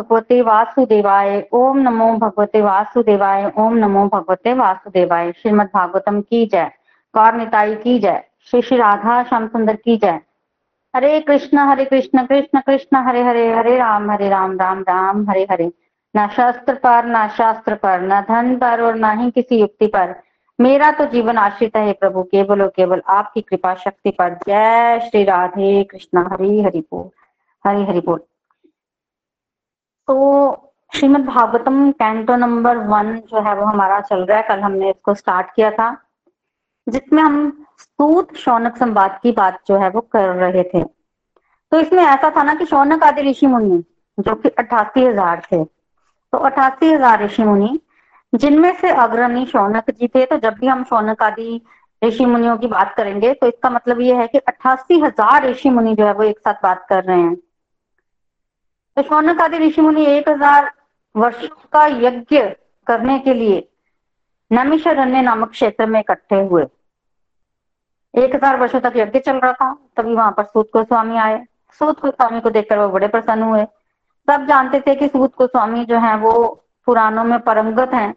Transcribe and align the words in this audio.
भगवते 0.00 0.42
वासुदेवाय, 0.42 1.48
ओम 1.52 1.78
नमो 1.78 2.12
भगवते 2.12 2.60
वासुदेवाय, 2.60 3.52
ओम 3.58 3.74
नमो 3.74 4.08
भगवते 4.08 4.54
वासुदेवाय। 4.54 5.32
श्रीमद 5.32 5.66
भागवतम 5.74 6.20
की 6.20 6.46
जय। 6.46 6.70
गौर 7.14 7.34
निताई 7.34 7.74
की 7.74 7.98
जय। 7.98 8.24
श्री 8.50 8.62
श्री 8.62 8.76
राधा 8.78 9.22
श्याम 9.22 9.46
सुंदर 9.46 9.76
की 9.76 9.96
जय। 9.96 10.20
हरे 10.96 11.20
कृष्ण 11.20 11.58
हरे 11.58 11.84
कृष्ण 11.84 12.26
कृष्ण 12.26 12.60
कृष्ण, 12.60 12.96
हरे 12.96 13.22
हरे 13.22 13.54
हरे 13.54 13.78
राम 13.78 14.10
हरे 14.10 14.28
राम 14.28 14.58
राम 14.58 14.80
राम, 14.80 15.30
हरे 15.30 15.46
हरे। 15.50 15.72
न 16.16 16.28
शास्त्र 16.28 16.74
पर, 16.74 17.04
न 17.04 17.28
शास्त्र 17.28 17.74
पर, 17.74 18.00
न 18.00 18.20
धन 18.20 18.56
पर 18.56 18.82
और 18.82 18.94
न 18.94 19.18
ही 19.18 19.30
किसी 19.30 19.60
युक्ति 19.60 19.86
पर। 19.86 20.14
मेरा 20.60 20.90
तो 20.90 21.04
जीवन 21.04 21.36
आश्रित 21.36 21.76
है 21.76 21.92
प्रभु, 21.92 22.22
केवल 22.22 22.62
और 22.62 22.72
केवल 22.76 23.02
आपकी 23.08 23.40
कृपा 23.40 23.74
शक्ति 23.74 24.10
पर। 24.10 24.38
जय 24.48 25.00
श्री 25.00 25.24
राधे 25.24 25.84
कृष्ण। 25.84 26.26
हरि 26.32 26.62
हरि 26.62 26.80
बोल। 26.80 27.10
हरि 27.68 27.84
हरि 27.84 28.00
बोल। 28.00 28.20
तो 30.10 30.70
Shrimad 30.92 31.24
Bhagavatam 31.24 31.90
canto 31.92 32.36
number 32.36 32.76
one 32.86 33.14
जो 33.30 33.40
है 33.42 33.54
वो 33.56 33.64
हमारा 33.64 34.00
चल 34.00 34.20
रहा 34.20 34.38
है। 34.38 34.42
कल 34.42 34.60
हमने 34.60 34.88
इसको 34.90 35.14
स्टार्ट 35.14 35.50
किया 35.56 35.70
था, 35.70 35.90
जिसमें 36.86 37.22
हम 37.22 37.66
सूत 37.78 38.34
शौनक 38.36 38.76
संवाद 38.76 39.18
की 39.22 39.32
बात 39.32 39.60
जो 39.68 39.76
है 39.78 39.90
वो 39.90 40.00
कर 40.12 40.28
रहे 40.36 40.62
थे। 40.64 40.82
तो 40.82 41.80
इसमें 41.80 42.02
ऐसा 42.04 42.30
था 42.36 42.42
ना 42.42 42.54
कि 42.54 42.66
शौनक 42.66 43.04
आदि 43.04 43.22
ऋषि 43.22 43.46
मुनि, 43.46 43.82
जो 44.18 44.34
कि 44.34 44.48
अट्ठासी 44.48 45.04
हज़ार 45.06 45.42
थे। 45.42 45.62
तो 45.64 46.38
अट्ठासी 46.38 46.90
हज़ार 46.92 47.22
ऋषि 47.24 47.44
मुनि, 47.44 47.78
जिनमें 48.32 48.72
से 48.80 48.90
अग्रणी 48.92 49.44
शौनक 49.46 49.90
जी 49.90 50.08
थे 50.08 50.24
तो 50.26 50.38
जब 50.38 50.54
भी 50.54 50.66
हम 50.66 50.82
शौनक 50.84 51.22
आदि 51.22 51.60
ऋषि 52.02 52.26
मुनियों 52.26 52.56
की 52.58 52.66
बात 52.68 52.94
करेंगे 52.96 53.32
तो 53.34 53.46
इसका 53.46 53.70
मतलब 53.70 54.00
ये 54.00 54.16
है 54.16 54.26
कि 54.26 54.38
अट्ठासी 54.40 55.00
हज़ार 55.00 55.48
ऋषि 55.48 55.70
मुनि 55.70 55.94
जो 55.94 56.06
है 56.06 56.12
वो 56.14 56.22
एक 56.24 56.38
साथ 56.38 56.62
बात 56.62 56.84
कर 56.88 57.04
रहे 57.04 57.20
हैं। 57.20 57.36
शौनक 59.02 59.40
आदि 59.40 59.58
ऋषि 59.58 59.80
मुनि 59.80 60.04
एक 60.08 60.28
हज़ार 60.28 60.70
वर्षों 61.14 61.48
का 61.72 61.86
यज्ञ 61.86 62.40
करने 62.86 63.18
के 63.18 63.34
लिए 63.34 63.66
नमिशरण्य 64.50 65.22
नामक 65.22 65.50
क्षेत्र 65.50 65.86
में 65.86 65.98
इकट्ठे 66.00 66.40
हुए। 66.42 66.62
एक 68.14 68.34
हज़ार 68.34 68.56
वर्षों 68.60 68.80
तक 68.80 68.92
यज्ञ 68.96 69.18
चल 69.18 69.36
रहा 69.36 69.52
था, 69.52 69.72
तभी 69.96 70.14
वहाँ 70.14 70.32
पर 70.36 70.44
सूत 70.44 70.70
गोस्वामी 70.72 71.16
आए। 71.18 71.44
सूत 71.80 72.00
गोस्वामी 72.00 72.40
को 72.40 72.50
देखकर 72.50 72.78
वो 72.78 72.88
बड़े 72.88 73.08
प्रसन्न 73.08 73.42
हुए। 73.42 73.64
सब 74.28 74.46
जानते 74.46 74.80
थे 74.80 74.94
कि 74.94 75.08
सूत 75.08 75.36
गोस्वामी 75.38 75.84
जो 75.84 75.98
है 75.98 76.16
वो 76.18 76.32
पुराणों 76.86 77.24
में 77.24 77.38
परमगत 77.40 77.94
हैं। 77.94 78.14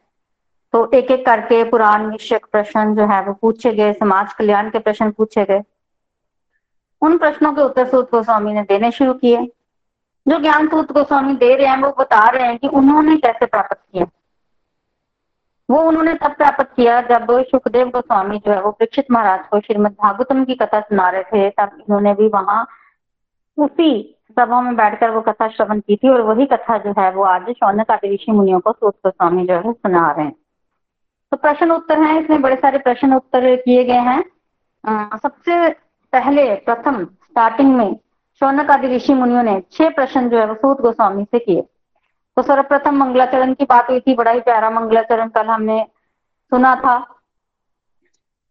तो 0.74 0.90
एक 0.94 1.12
एक 1.12 1.26
करके 1.26 1.64
पुराण 1.64 2.06
विषयक 2.06 2.46
प्रश्न 2.52 2.96
जो 2.96 3.06
है 3.08 3.22
वो 3.26 3.34
पूछे 3.34 3.74
गए, 3.74 3.94
समाज 3.94 4.34
कल्याण 4.34 4.70
के 4.70 4.80
प्रश्न 4.80 5.12
पूछे 5.12 5.44
गए। 5.46 5.62
उन 7.02 7.18
प्रश्नों 7.18 7.54
के 7.54 7.62
उत्तर 7.62 7.88
सूत 7.88 8.12
गोस्वामी 8.12 8.54
ने 8.54 8.62
देने 8.64 8.92
शुरू 8.92 9.14
किए। 9.14 9.48
जो 10.28 10.40
ज्ञान 10.40 10.68
सूत 10.68 10.92
गोस्वामी 10.92 11.34
दे 11.34 11.56
रहे 11.56 11.68
हैं, 11.68 11.78
वो 11.78 11.96
बता 12.00 12.30
रहे 12.30 12.48
हैं 12.48 12.58
कि 12.58 12.68
उन्होंने 12.68 13.16
कैसे 13.18 13.46
प्राप्त 13.46 13.78
किया। 13.94 14.06
वो 15.70 15.82
उन्होंने 15.82 16.14
तब 16.14 16.32
प्राप्त 16.32 16.70
किया 16.76 17.02
जब 17.02 17.28
सुखदेव 17.42 17.88
गोस्वामी 17.88 18.38
जो 18.38 18.52
है, 18.52 18.62
वो 18.62 18.72
परीक्षित 18.72 19.12
महाराज 19.12 19.48
को 19.48 19.60
श्रीमद 19.60 19.92
भागवतम 19.92 20.44
की 20.46 20.56
कथा 20.56 20.80
सुना 20.82 21.10
रहे 21.10 21.24
थे। 21.24 21.50
तब 21.50 21.70
इन्होंने 21.80 22.14
भी 22.14 22.28
वहाँ 22.28 22.68
उसी 23.58 24.20
सभा 24.32 24.62
में 24.62 24.76
बैठकर 24.76 25.10
वो 25.10 25.22
कथा 25.22 25.48
श्रवण 25.48 25.80
की 25.80 25.96
थी 25.96 26.10
और 26.10 26.22
वही 26.22 26.46
कथा 26.46 26.78
जो 26.78 26.92
है, 26.92 27.12
वो 27.12 27.24
आज 27.24 27.50
शौनक 27.50 27.92
आदि 27.92 28.14
ऋषि 28.14 28.32
मुनियों 28.32 28.60
को 28.60 28.72
सूत 28.72 28.96
गोस्वामी 28.96 29.46
जो 29.48 29.54
है 29.54 29.74
सुना 29.74 30.12
रहे 30.12 30.26
हैं। 30.26 30.36
तो 31.32 31.38
प्रश्न 31.38 31.72
उत्तर 31.72 32.02
है, 32.02 32.24
इसमें 32.24 32.42
बड़े 32.42 32.56
सारे 32.56 32.78
प्रश्न 32.78 33.14
उत्तर 33.14 33.56
किए 33.56 33.84
गए 33.84 34.00
हैं। 34.02 34.24
सबसे 35.18 35.70
पहले, 36.14 36.56
प्रथम 36.56 37.06
स्टार्टिंग 37.06 37.76
में 37.76 37.96
शौनक 38.44 38.72
आदि 38.72 38.88
ऋषि 38.88 39.14
मुनियों 39.14 39.44
ने 39.44 39.64
छह 39.72 39.90
प्रश्न 39.90 40.30
जो 40.30 40.40
है 40.40 40.46
वो 40.46 40.54
सूत 40.54 40.82
गोस्वामी 40.82 41.24
से 41.24 41.40
किए। 41.40 41.62
तो 42.38 42.42
सर्वप्रथम 42.42 42.96
मंगलाचरण 42.96 43.54
की 43.54 43.66
बात 43.66 43.90
हुई 43.90 44.00
थी, 44.00 44.16
बड़ा 44.16 44.32
ही 44.32 44.40
प्यारा 44.40 44.70
मंगलाचरण 44.70 45.30
कल 45.30 45.46
हमने 45.46 45.88
सुना 46.50 46.76
था। 46.76 47.16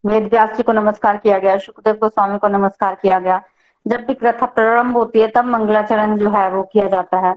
वेद 0.06 0.24
व्यास 0.24 0.56
जी 0.56 0.62
को 0.62 0.72
नमस्कार 0.72 1.16
किया 1.16 1.38
गया 1.38 1.58
सुखदेव 1.58 1.94
गोस्वामी 1.94 2.38
को 2.38 2.48
नमस्कार 2.48 2.94
किया 2.94 3.18
गया। 3.18 3.42
जब 3.86 4.06
भी 4.06 4.14
कथा 4.14 4.46
प्रारंभ 4.46 4.96
होती 4.96 5.20
है, 5.20 5.28
तब 5.28 5.44
मंगलाचरण 5.44 6.18
जो 6.18 6.30
है 6.30 6.50
वो 6.50 6.62
किया 6.62 6.88
जाता 6.88 7.18
है। 7.18 7.34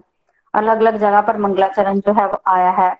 अलग 0.54 0.78
अलग 0.78 0.98
जगह 0.98 1.22
पर 1.22 1.38
मंगलाचरण 1.38 2.00
जो 2.00 2.14
है 2.14 2.28
वो 2.28 2.42
आया 2.48 2.72
है। 2.72 2.96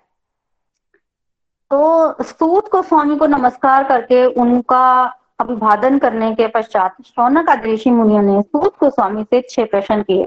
तो 1.72 2.24
सूत 2.24 2.72
गोस्वामी 2.72 3.18
को 3.18 3.28
नमस्कार 3.28 3.84
करके 3.84 4.26
उनका 4.26 5.16
अभिवादन 5.40 6.00
करने 6.00 6.36
के 6.36 6.48
पश्चात 6.48 6.96
शौनक 7.02 7.50
आदि 7.50 7.74
ऋषि 7.74 7.92
मुनियों 7.92 8.22
ने 8.22 8.42
सूत 8.42 8.76
गोस्वामी 8.80 9.24
से 9.24 9.48
छह 9.50 9.66
प्रश्न 9.66 10.04
किए। 10.04 10.26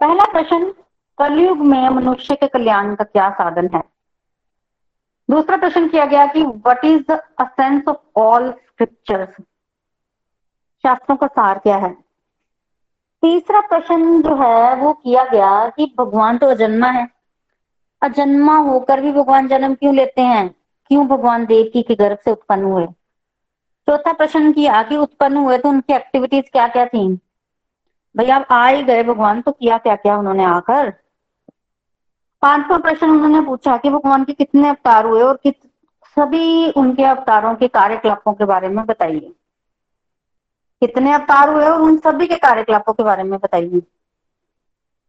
पहला 0.00 0.24
प्रश्न, 0.32 0.74
कलयुग 1.18 1.58
में 1.58 1.88
मनुष्य 1.88 2.34
के 2.34 2.46
कल्याण 2.46 2.94
का 2.94 3.04
क्या 3.04 3.30
साधन 3.30 3.70
है? 3.74 3.82
दूसरा 5.30 5.56
प्रश्न 5.56 5.88
किया 5.88 6.04
गया 6.04 6.26
कि 6.26 6.42
what 6.42 6.84
is 6.84 7.12
the 7.12 7.22
essence 7.38 7.82
of 7.88 8.20
all 8.20 8.50
scriptures 8.50 9.28
शास्त्रों 10.82 11.16
का 11.16 11.26
सार 11.26 11.58
क्या 11.58 11.76
है? 11.76 11.92
तीसरा 13.22 13.60
प्रश्न 13.60 14.22
जो 14.22 14.36
है, 14.36 14.76
वो 14.76 14.92
किया 14.92 15.24
गया 15.24 15.68
कि 15.68 15.94
भगवान 15.98 16.38
तो 16.38 16.46
अजन्मा 16.46 16.86
है। 16.86 17.08
अजन्मा 18.02 18.56
होकर 18.56 19.00
भी 19.00 19.12
भगवान 19.12 19.48
जन्म 19.48 19.74
क्यों 19.74 19.94
लेते 19.94 20.22
हैं? 20.22 20.48
क्यों 20.88 21.06
भगवान 21.06 21.46
देवकी 21.46 21.82
के 21.82 21.94
गर्भ 21.94 22.18
से 22.24 22.30
उत्पन्न 22.30 22.64
हुए? 22.64 22.86
चौथा 23.88 24.12
प्रश्न 24.12 24.52
कि 24.52 24.96
उत्पन्न 24.96 25.36
हुए 25.36 25.58
तो 25.58 25.68
उनकी 25.68 25.94
एक्टिविटीज़ 25.94 26.44
क्या 26.52 26.68
क्या 26.68 26.86
थी? 26.86 27.14
भाई 28.16 28.30
आप 28.30 28.46
आ 28.50 28.66
ही 28.66 28.82
गए 28.82 29.02
भगवान 29.02 29.40
तो 29.40 29.52
किया 29.52 29.78
क्या 29.78 29.96
क्या 29.96 30.16
उन्होंने 30.16 30.44
आकर? 30.44 30.90
पांचवा 32.42 32.78
प्रश्न 32.78 33.10
उन्होंने 33.10 33.40
पूछा 33.40 33.76
कि 33.76 33.90
भगवान 33.90 34.24
के 34.24 34.32
कितने 34.32 34.68
अवतार 34.68 35.06
हुए 35.06 35.22
और 35.22 35.36
कित, 35.42 35.56
सभी 36.16 36.70
उनके 36.70 37.04
अवतारों 37.04 37.54
के 37.54 37.68
कार्यकलापों 37.68 38.32
के 38.32 38.44
बारे 38.44 38.68
में 38.68 38.86
बताइए। 38.86 39.34
कितने 40.80 41.12
अवतार 41.12 41.48
हुए 41.48 41.64
और 41.64 41.80
उन 41.80 41.96
सभी 41.98 42.26
के 42.26 42.36
कार्यकलापों 42.36 42.92
के 42.92 43.02
बारे 43.02 43.22
में 43.22 43.38
बताइए। 43.38 43.82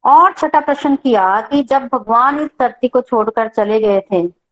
और 0.04 0.34
छठा 0.34 0.60
प्रश्न 0.60 0.96
किया 0.96 1.42
कि 1.42 1.64
जब 1.64 1.90
भगवान 1.94 2.40
इस 2.40 2.50
धरती 2.60 2.88
को 2.88 3.02
छोड़कर 3.02 3.48
चले 3.48 3.80
गए 3.80 4.02
थे 4.02 4.47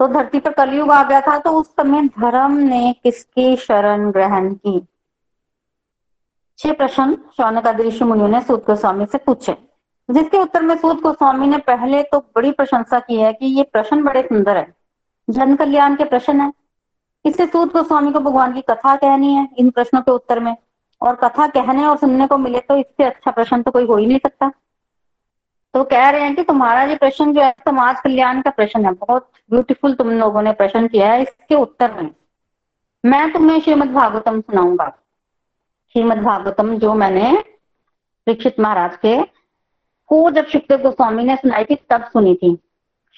तो 0.00 0.06
धरती 0.08 0.40
पर 0.40 0.52
कलयुग 0.52 0.90
आ 0.90 1.02
गया 1.02 1.20
था 1.20 1.38
तो 1.38 1.50
उस 1.50 1.66
समय 1.70 2.02
धर्म 2.20 2.52
ने 2.58 2.92
किसकी 3.02 3.56
शरण 3.56 4.10
ग्रहण 4.10 4.52
की? 4.54 4.80
छह 6.58 6.72
प्रश्न 6.72 7.14
शौनक 7.36 7.66
आदि 7.66 7.82
ऋषि 7.82 8.04
मुनियों 8.04 8.28
ने 8.28 8.40
सूत 8.40 8.66
गोस्वामी 8.66 9.06
से 9.06 9.18
पूछे। 9.18 9.56
जिसके 10.08 10.38
उत्तर 10.38 10.62
में 10.62 10.76
सूत 10.78 11.00
गोस्वामी 11.02 11.46
ने 11.46 11.58
पहले 11.58 12.02
तो 12.02 12.18
बड़ी 12.36 12.50
प्रशंसा 12.50 12.98
की 13.00 13.16
है 13.16 13.32
कि 13.32 13.46
ये 13.46 13.62
प्रश्न 13.62 14.02
बड़े 14.04 14.22
सुंदर 14.22 14.56
है। 14.56 14.66
जन 15.28 15.56
कल्याण 15.56 15.96
के 15.96 16.04
प्रश्न 16.04 16.40
है। 16.40 16.52
इससे 17.24 17.46
सूत 17.46 17.72
गोस्वामी 17.72 18.12
को 18.12 18.20
भगवान 18.20 18.52
की 18.52 18.60
कथा 18.60 18.94
कहनी 18.96 19.34
है 19.34 19.48
इन 19.58 19.70
प्रश्नों 19.70 20.00
के 20.02 20.10
उत्तर 20.10 20.40
में। 20.40 20.56
और 21.02 21.14
कथा 21.14 21.46
कहने 21.48 21.86
और 21.86 21.96
सुनने 21.96 22.26
को 22.26 22.38
मिले 22.38 22.60
तो 22.60 22.76
इससे 22.76 23.04
अच्छा 23.04 23.30
प्रश्न 23.30 23.62
तो 23.62 23.70
कोई 23.70 23.86
हो 23.86 23.96
ही 23.96 24.06
नहीं 24.06 24.18
सकता। 24.18 24.50
तो 25.74 25.84
कह 25.84 26.08
रहे 26.10 26.22
हैं 26.22 26.34
कि 26.36 26.42
तुम्हारा 26.42 26.82
ये 26.82 26.96
प्रश्न 26.96 27.32
जो 27.34 27.42
है, 27.42 27.50
समाज 27.50 28.00
कल्याण 28.00 28.40
का 28.42 28.50
प्रश्न 28.50 28.84
है। 28.86 28.92
बहुत 28.92 29.30
ब्यूटीफुल 29.50 29.94
तुम 29.94 30.10
लोगों 30.10 30.42
ने 30.42 30.52
प्रश्न 30.52 30.88
किया 30.88 31.12
है 31.12 31.22
इसके 31.22 31.54
उत्तर 31.54 31.92
में। 31.94 32.10
मैं 33.04 33.32
तुम्हें 33.32 33.60
श्रीमद 33.60 33.88
भागवतम 33.88 34.40
सुनाऊँगा। 34.40 34.88
श्रीमद 35.94 36.18
भागवतम 36.18 36.78
जो 36.78 36.94
मैंने 36.94 37.32
दीक्षित 38.26 38.60
महाराज 38.60 38.96
के 38.96 39.22
को 40.10 40.30
जब 40.30 40.46
सुखदेव 40.46 40.78
गोस्वामी 40.78 41.24
ने 41.24 41.36
सुनाई 41.36 41.64
थी, 41.64 41.74
तब 41.74 42.04
सुनी 42.04 42.34
थी 42.34 42.58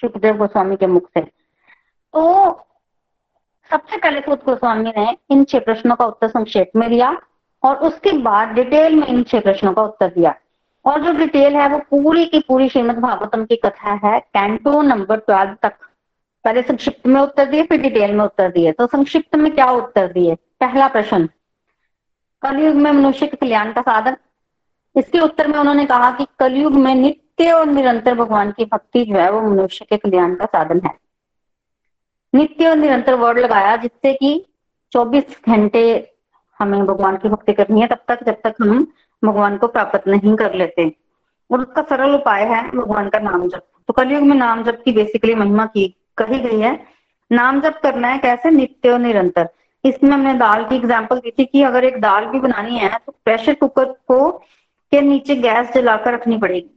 सुखदेव 0.01 0.37
गोस्वामी 0.37 0.77
के 0.77 0.87
मुख 0.87 1.09
से। 1.09 1.21
तो 1.21 2.53
सबसे 3.71 3.97
पहले 3.97 4.21
खुद 4.21 4.39
गोस्वामी 4.39 4.93
ने 4.97 5.17
इन 5.31 5.45
छह 5.45 5.59
प्रश्नों 5.59 5.97
का 5.97 6.05
उत्तर 6.05 6.29
संक्षेप 6.29 6.71
में 6.77 6.89
दिया 6.91 7.17
और 7.63 7.77
उसके 7.77 8.13
बाद 8.13 8.49
डिटेल 8.49 8.97
में 8.97 9.07
इन 9.07 9.23
छह 9.23 9.41
प्रश्नों 9.41 9.73
का 9.73 9.83
उत्तर 9.83 10.09
दिया। 10.09 10.35
और 10.85 11.01
जो 11.01 11.13
डिटेल 11.13 11.57
है 11.57 11.69
वो 11.69 11.79
पूरी 11.79 12.27
की 12.27 12.41
पूरी 12.41 12.69
श्रीमद 12.69 12.99
भागवतम 12.99 13.45
की 13.45 13.57
कथा 13.57 14.01
है। 14.05 14.21
कैंटो 14.21 14.83
नंबर 14.83 15.17
ट्वेल्व 15.17 15.57
तक। 15.63 15.73
पहले 16.45 16.63
संक्षिप्त 16.63 17.07
में 17.07 17.21
उत्तर 17.21 17.45
दिए, 17.45 17.63
फिर 17.63 17.83
डिटेल 17.83 18.13
में 18.13 18.25
उत्तर 18.25 18.51
दिए। 18.51 18.73
तो 18.73 18.87
संक्षिप्त 18.87 19.37
में 19.37 19.55
क्या 19.55 19.71
उत्तर 19.71 20.13
दिए? 20.13 20.35
पहला 20.35 20.89
प्रश्न। 20.89 21.29
कलयुग 22.43 22.75
में 22.75 22.93
मनुष्य 22.93 23.27
के 23.27 23.37
कल्याण 23.37 23.73
का 23.73 23.81
साधन। 23.81 24.17
इसके 24.97 25.21
उत्तर 25.21 25.49
में 25.49 25.59
उन्होंने 25.59 25.87
कहा 25.87 26.11
कि 26.11 26.27
कलयुग 26.39 26.73
में 26.73 26.95
नित्य 26.95 27.53
और 27.53 27.67
निरंतर 27.67 28.15
भगवान 28.15 28.51
की 28.51 28.65
भक्ति 28.65 29.05
जो 29.05 29.15
है 29.15 29.31
वो 29.31 29.43
मनुष्य 29.43 29.85
के 29.85 29.97
कल्याण 29.97 30.35
का 30.35 30.45
साधन 30.45 30.81
है। 30.87 30.95
नित्य 32.35 32.69
और 32.69 32.77
निरंतर 32.77 33.15
वर्ड 33.15 33.39
लगाया 33.39 33.77
जिससे 33.77 34.15
कि 34.15 34.47
24 34.93 35.41
घंटे 35.49 36.15
हमें 36.59 36.87
भगवान 36.87 37.17
की 37.17 37.29
भक्ति 37.29 37.53
करनी 37.53 37.81
है, 37.81 37.87
तब 37.87 37.99
तक, 38.09 38.25
जब 38.25 38.37
तक 38.45 38.55
हम 38.63 38.93
भगवान 39.23 39.57
को 39.57 39.67
प्राप्त 39.67 40.09
नहीं 40.09 40.35
कर 40.37 40.55
लेते। 40.55 40.91
और 41.51 41.61
उसका 41.61 41.83
सरल 41.83 42.15
उपाय 42.15 42.45
है, 42.45 42.63
भगवान 42.71 43.09
का 43.09 43.19
नाम 43.19 43.49
जप। 43.49 43.63
तो 43.89 43.93
कलयुग 43.93 44.23
में 44.23 44.37
नाम 44.37 44.63
जप 44.65 44.83
की 44.85 44.93
बेसिकली 44.93 45.35
महिमा 45.35 45.67
की, 45.67 45.87
कही 46.19 46.39
गई 46.41 46.61
है। 46.61 46.79
नाम 47.31 47.61
जप 47.61 47.81
करना 47.83 48.09
है 48.09 48.19
कैसे? 48.19 48.51
नित्य 48.51 48.91
और 48.91 48.99
निरंतर। 48.99 49.49
इसमें 49.85 50.11
हमने 50.11 50.35
दाल 50.35 50.65
की 50.65 50.77
एग्ज़ाम्पल 50.77 51.19
दी 51.19 51.31
थी 51.31 51.45
कि 51.45 51.63
अगर 51.63 51.85
एक 51.85 52.01
दाल 52.01 52.25
भी 52.27 52.41
बनानी 52.41 52.79
है 52.79 52.89
तो 52.97 53.13
प्रेशर 53.25 53.55
कुकर 53.55 53.85
को 54.09 54.31
के 54.93 55.01
नीचे 55.01 55.35
गैस 55.37 55.73
जलाकर 55.75 56.15
रखनी 56.15 56.37
पड़ेगी। 56.39 56.71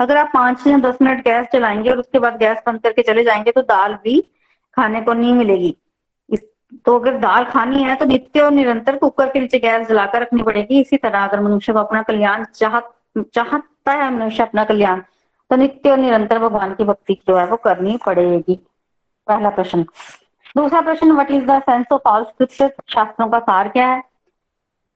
अगर 0.00 0.16
आप 0.16 0.30
पाँच 0.34 0.66
या 0.66 0.78
दस 0.78 0.98
मिनट 1.02 1.24
गैस 1.24 1.46
चलाएँगे 1.52 1.90
और 1.90 1.98
उसके 1.98 2.18
बाद 2.18 2.38
गैस 2.38 2.58
बंद 2.66 2.80
करके 2.80 3.02
चले 3.02 3.24
जाएँगे 3.24 3.50
तो 3.50 3.62
दाल 3.62 3.94
भी 4.04 4.20
खाने 4.76 5.00
को 5.00 5.12
नहीं 5.12 5.34
मिलेगी। 5.34 5.76
तो 6.84 6.98
अगर 6.98 7.16
दाल 7.18 7.44
खानी 7.44 7.82
है 7.82 7.94
तो 7.96 8.04
नित्य 8.04 8.40
और 8.40 8.50
निरंतर 8.50 8.96
कुकर 8.96 9.28
के 9.28 9.40
नीचे 9.40 9.58
गैस 9.58 9.86
जलाकर 9.88 10.22
रखनी 10.22 10.42
पड़ेगी। 10.42 10.80
इसी 10.80 10.96
तरह 10.96 11.24
अगर 11.24 11.40
मनुष्य 11.40 11.72
को 11.72 11.78
अपना 11.78 12.02
कल्याण 12.02 12.44
चाह 12.44 12.78
चाहता 13.34 13.92
है, 13.92 14.10
मनुष्य 14.14 14.42
अपना 14.42 14.64
कल्याण 14.64 15.00
तो 15.50 15.56
नित्य 15.56 15.90
और 15.90 15.98
निरंतर 15.98 16.38
भगवान 16.38 16.74
की 16.74 16.84
भक्ति 16.84 17.14
जो 17.28 17.36
है 17.36 17.46
वो 17.46 17.56
करनी 17.56 17.96
पड़ेगी। 18.06 18.54
पहला 19.26 19.50
प्रश्न। 19.50 19.82
दूसरा 20.56 20.80
प्रश्न 20.80 21.12
what 21.12 21.30
is 21.30 21.44
the 21.44 21.60
sense 21.60 21.86
of 21.92 22.08
all 22.08 22.24
scripture 22.24 22.72
शास्त्रों 22.88 23.28
का 23.28 23.38
सार 23.38 23.68
क्या 23.68 23.86
है? 23.88 24.02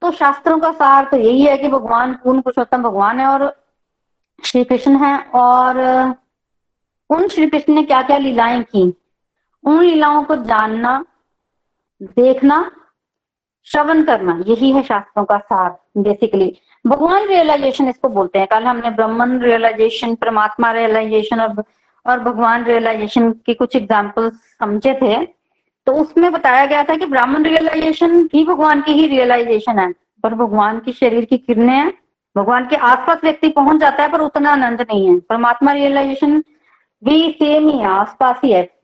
तो 0.01 0.11
शास्त्रों 0.11 0.59
का 0.59 0.71
सार 0.71 1.07
तो 1.11 1.17
यही 1.17 1.41
है 1.41 1.57
कि 1.57 1.67
भगवान 1.67 2.13
पूर्ण 2.13 2.41
पुरुषोत्तम 2.41 2.83
भगवान 2.83 3.19
है 3.19 3.25
और 3.27 3.55
श्री 4.43 4.63
कृष्ण 4.63 4.95
है 4.97 5.17
और 5.35 5.79
उन 7.09 7.27
श्री 7.27 7.47
कृष्ण 7.49 7.73
ने 7.73 7.83
क्या 7.83 8.01
क्या 8.01 8.17
लीलाएँ 8.17 8.61
की? 8.63 8.83
उन 9.63 9.81
लीलाओं 9.81 10.23
को 10.23 10.35
जानना 10.35 11.03
देखना, 12.01 12.71
श्रवण 13.63 14.03
करना, 14.03 14.43
यही 14.47 14.71
है 14.71 14.83
शास्त्रों 14.83 15.25
का 15.25 15.37
सार 15.37 15.79
बेसिकली 15.97 16.57
भगवान 16.87 17.27
रियलाइजेशन 17.27 17.89
इसको 17.89 18.09
बोलते 18.09 18.39
हैं। 18.39 18.47
कल 18.47 18.63
हमने 18.63 18.89
ब्रह्मन 18.89 19.39
रियलाइजेशन 19.39 20.15
परमात्मा 20.15 20.71
रियलाइजेशन 20.71 21.41
और 21.41 21.63
और 22.05 22.19
भगवान 22.19 22.63
रियलाइजेशन 22.63 23.31
के 23.31 23.53
कुछ 23.53 23.75
एग्जाम्पल्स 23.75 24.33
समझे 24.33 24.93
थे। 24.93 25.25
तो 25.85 25.93
उसमें 25.93 26.31
बताया 26.31 26.65
गया 26.65 26.83
था 26.83 26.95
कि 26.95 27.05
ब्राह्मण 27.05 27.43
रियलाइजेशन 27.43 28.23
भी 28.23 28.45
भगवान 28.45 28.81
की 28.81 28.91
ही 28.91 29.07
रियलाइजेशन 29.07 29.79
है। 29.79 29.91
पर 29.91 30.33
भगवान 30.33 30.79
की 30.79 30.93
शरीर 30.93 31.25
की 31.25 31.37
किरणें 31.37 31.73
हैं। 31.73 31.93
भगवान 32.37 32.67
के 32.67 32.75
आसपास 32.75 33.19
व्यक्ति 33.23 33.49
पहुँच 33.49 33.81
जाता 33.81 34.03
है, 34.03 34.11
पर 34.11 34.19
उतना 34.19 34.51
आनंद 34.51 34.81
नहीं 34.81 35.09
है। 35.09 35.19
परमात्मा 35.19 35.71
रियलाइजेशन 35.71 36.43
भी 37.03 37.31
सेम 37.31 37.69
ही 37.69 37.77
है, 37.77 37.85
आसपास 37.85 38.35
ही 38.43 38.51
है। 38.51 38.80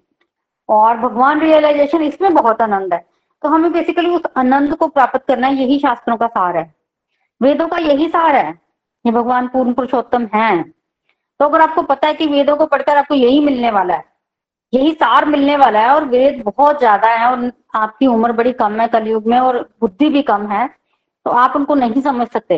और 0.70 0.98
भगवान 0.98 1.40
रियलाइजेशन 1.42 2.02
इसमें 2.04 2.34
बहुत 2.34 2.62
आनंद 2.62 2.94
है। 2.94 3.06
तो 3.44 3.50
हमें 3.50 3.72
बेसिकली 3.72 4.10
उस 4.10 4.22
आनंद 4.38 4.76
को 4.76 4.88
प्राप्त 4.90 5.24
करना 5.28 5.48
है 5.48 5.56
यही 5.56 5.78
शास्त्रों 5.80 6.18
का 6.18 6.28
सार 6.28 6.58
है। 6.58 6.72
वेदों 7.42 7.68
का 7.68 7.78
यही 7.80 8.08
सार 8.10 8.36
है 8.36 8.50
ये 9.06 9.12
भगवान 9.12 9.48
पूर्ण 9.48 9.74
पुरुषोत्तम 9.74 10.28
है। 10.34 10.64
तो 11.40 11.46
अगर 11.46 11.62
आपको 11.62 11.82
पता 11.84 12.08
है 12.08 12.14
कि 12.14 12.26
वेदों 12.28 12.56
को 12.58 12.66
पढ़कर 12.68 12.98
आपको 12.98 13.16
यही 13.16 13.40
मिलने 13.42 13.72
वाला 13.72 13.94
है, 13.94 14.04
यही 14.74 14.92
सार 14.94 15.26
मिलने 15.26 15.58
वाला 15.58 15.80
है 15.80 15.90
और 15.90 16.06
वेद 16.06 16.42
बहुत 16.46 16.80
ज़्यादा 16.80 17.10
है 17.10 17.28
और 17.28 17.52
आपकी 17.76 18.08
उम्र 18.08 18.32
बड़ी 18.34 18.52
कम 18.54 18.80
है 18.82 18.88
कलयुग 18.88 19.28
में 19.28 19.38
और 19.40 19.62
बुद्धि 19.82 20.10
भी 20.10 20.22
कम 20.24 20.48
है 20.48 20.68
तो 21.26 21.32
आप 21.34 21.56
उनको 21.56 21.76
नहीं 21.76 22.02
समझ 22.02 22.28
सकते। 22.28 22.58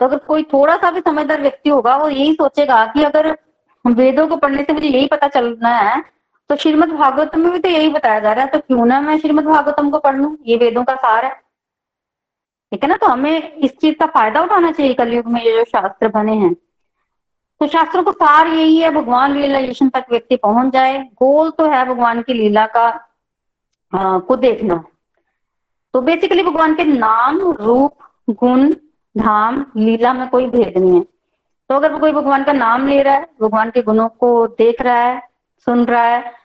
तो 0.00 0.06
अगर 0.06 0.18
कोई 0.18 0.42
थोड़ा 0.44 0.76
सा 0.76 0.90
भी 0.90 1.00
समझदार 1.00 1.40
व्यक्ति 1.42 1.70
होगा, 1.70 1.96
वो 1.96 2.08
यही 2.08 2.32
सोचेगा 2.34 2.84
कि 2.86 3.02
अगर 3.04 3.36
वेदों 3.84 4.26
को 4.28 4.36
पढ़ने 4.36 4.62
से 4.62 4.72
मुझे 4.72 4.88
यही 4.88 5.06
पता 5.06 5.28
चलना 5.28 5.68
है 5.70 6.02
तो 6.50 6.56
श्रीमद 6.56 6.88
भागवतम 6.88 7.40
में 7.40 7.52
भी 7.52 7.58
तो 7.58 7.68
यही 7.68 7.88
बताया 7.88 8.20
जा 8.20 8.32
रहा 8.32 8.44
है 8.44 8.50
तो 8.50 8.58
क्यों 8.58 8.86
ना 8.86 9.00
मैं 9.00 9.18
श्रीमद 9.18 9.44
भागवतम 9.44 9.90
को 9.90 9.98
पढ़ 9.98 10.16
लू? 10.16 10.36
ये 10.46 10.56
वेदों 10.56 10.84
का 10.84 10.94
सार 10.94 11.24
है। 11.24 11.30
ठीक 12.72 12.82
है 12.82 12.88
ना? 12.88 12.96
तो 12.96 13.06
हमें 13.06 13.52
इस 13.52 13.76
चीज़ 13.78 13.94
का 13.94 14.06
फ़ायदा 14.06 14.42
उठाना 14.42 14.70
चाहिए 14.72 14.94
कलयुग 14.94 15.26
में 15.26 15.42
ये 15.42 15.52
जो 15.52 15.64
शास्त्र 15.64 16.08
बने 16.08 16.34
हैं। 16.34 16.54
तो 17.60 17.66
शास्त्रों 17.66 18.02
को 18.02 18.12
सार 18.12 18.46
यही 18.46 18.76
है 18.76 18.90
भगवान 18.90 19.34
रियलाइजेशन 19.34 19.88
तक 19.88 20.06
व्यक्ति 20.10 20.36
पहुँच 20.36 20.72
जाए। 20.72 20.98
गोल 20.98 21.50
तो 21.50 21.66
है 21.66 21.84
भगवान 21.84 22.22
की 22.22 22.32
लीला 22.32 22.66
का 22.66 22.86
आ, 23.92 24.18
को 24.18 24.36
देखना। 24.36 24.84
तो 25.94 26.00
बेसिकली 26.00 26.42
भगवान 26.42 26.74
के 26.74 26.84
नाम 26.84 27.40
रूप 27.52 27.94
गुण 28.30 28.72
धाम 29.18 29.64
लीला 29.76 30.12
में 30.12 30.28
कोई 30.28 30.46
भेद 30.46 30.78
नहीं 30.78 30.94
है। 30.94 31.00
तो 31.70 31.74
अगर 31.74 31.98
कोई 31.98 32.12
भगवान 32.12 32.44
का 32.44 32.52
नाम 32.52 32.86
ले 32.88 33.02
रहा 33.02 33.14
है 33.14 33.28
भगवान 33.42 33.70
के 33.70 33.82
गुणों 33.82 34.08
को 34.08 34.46
देख 34.46 34.82
रहा 34.82 35.02
है 35.02 35.20
सुन 35.66 35.84
रहा 35.84 36.02
है 36.02 36.37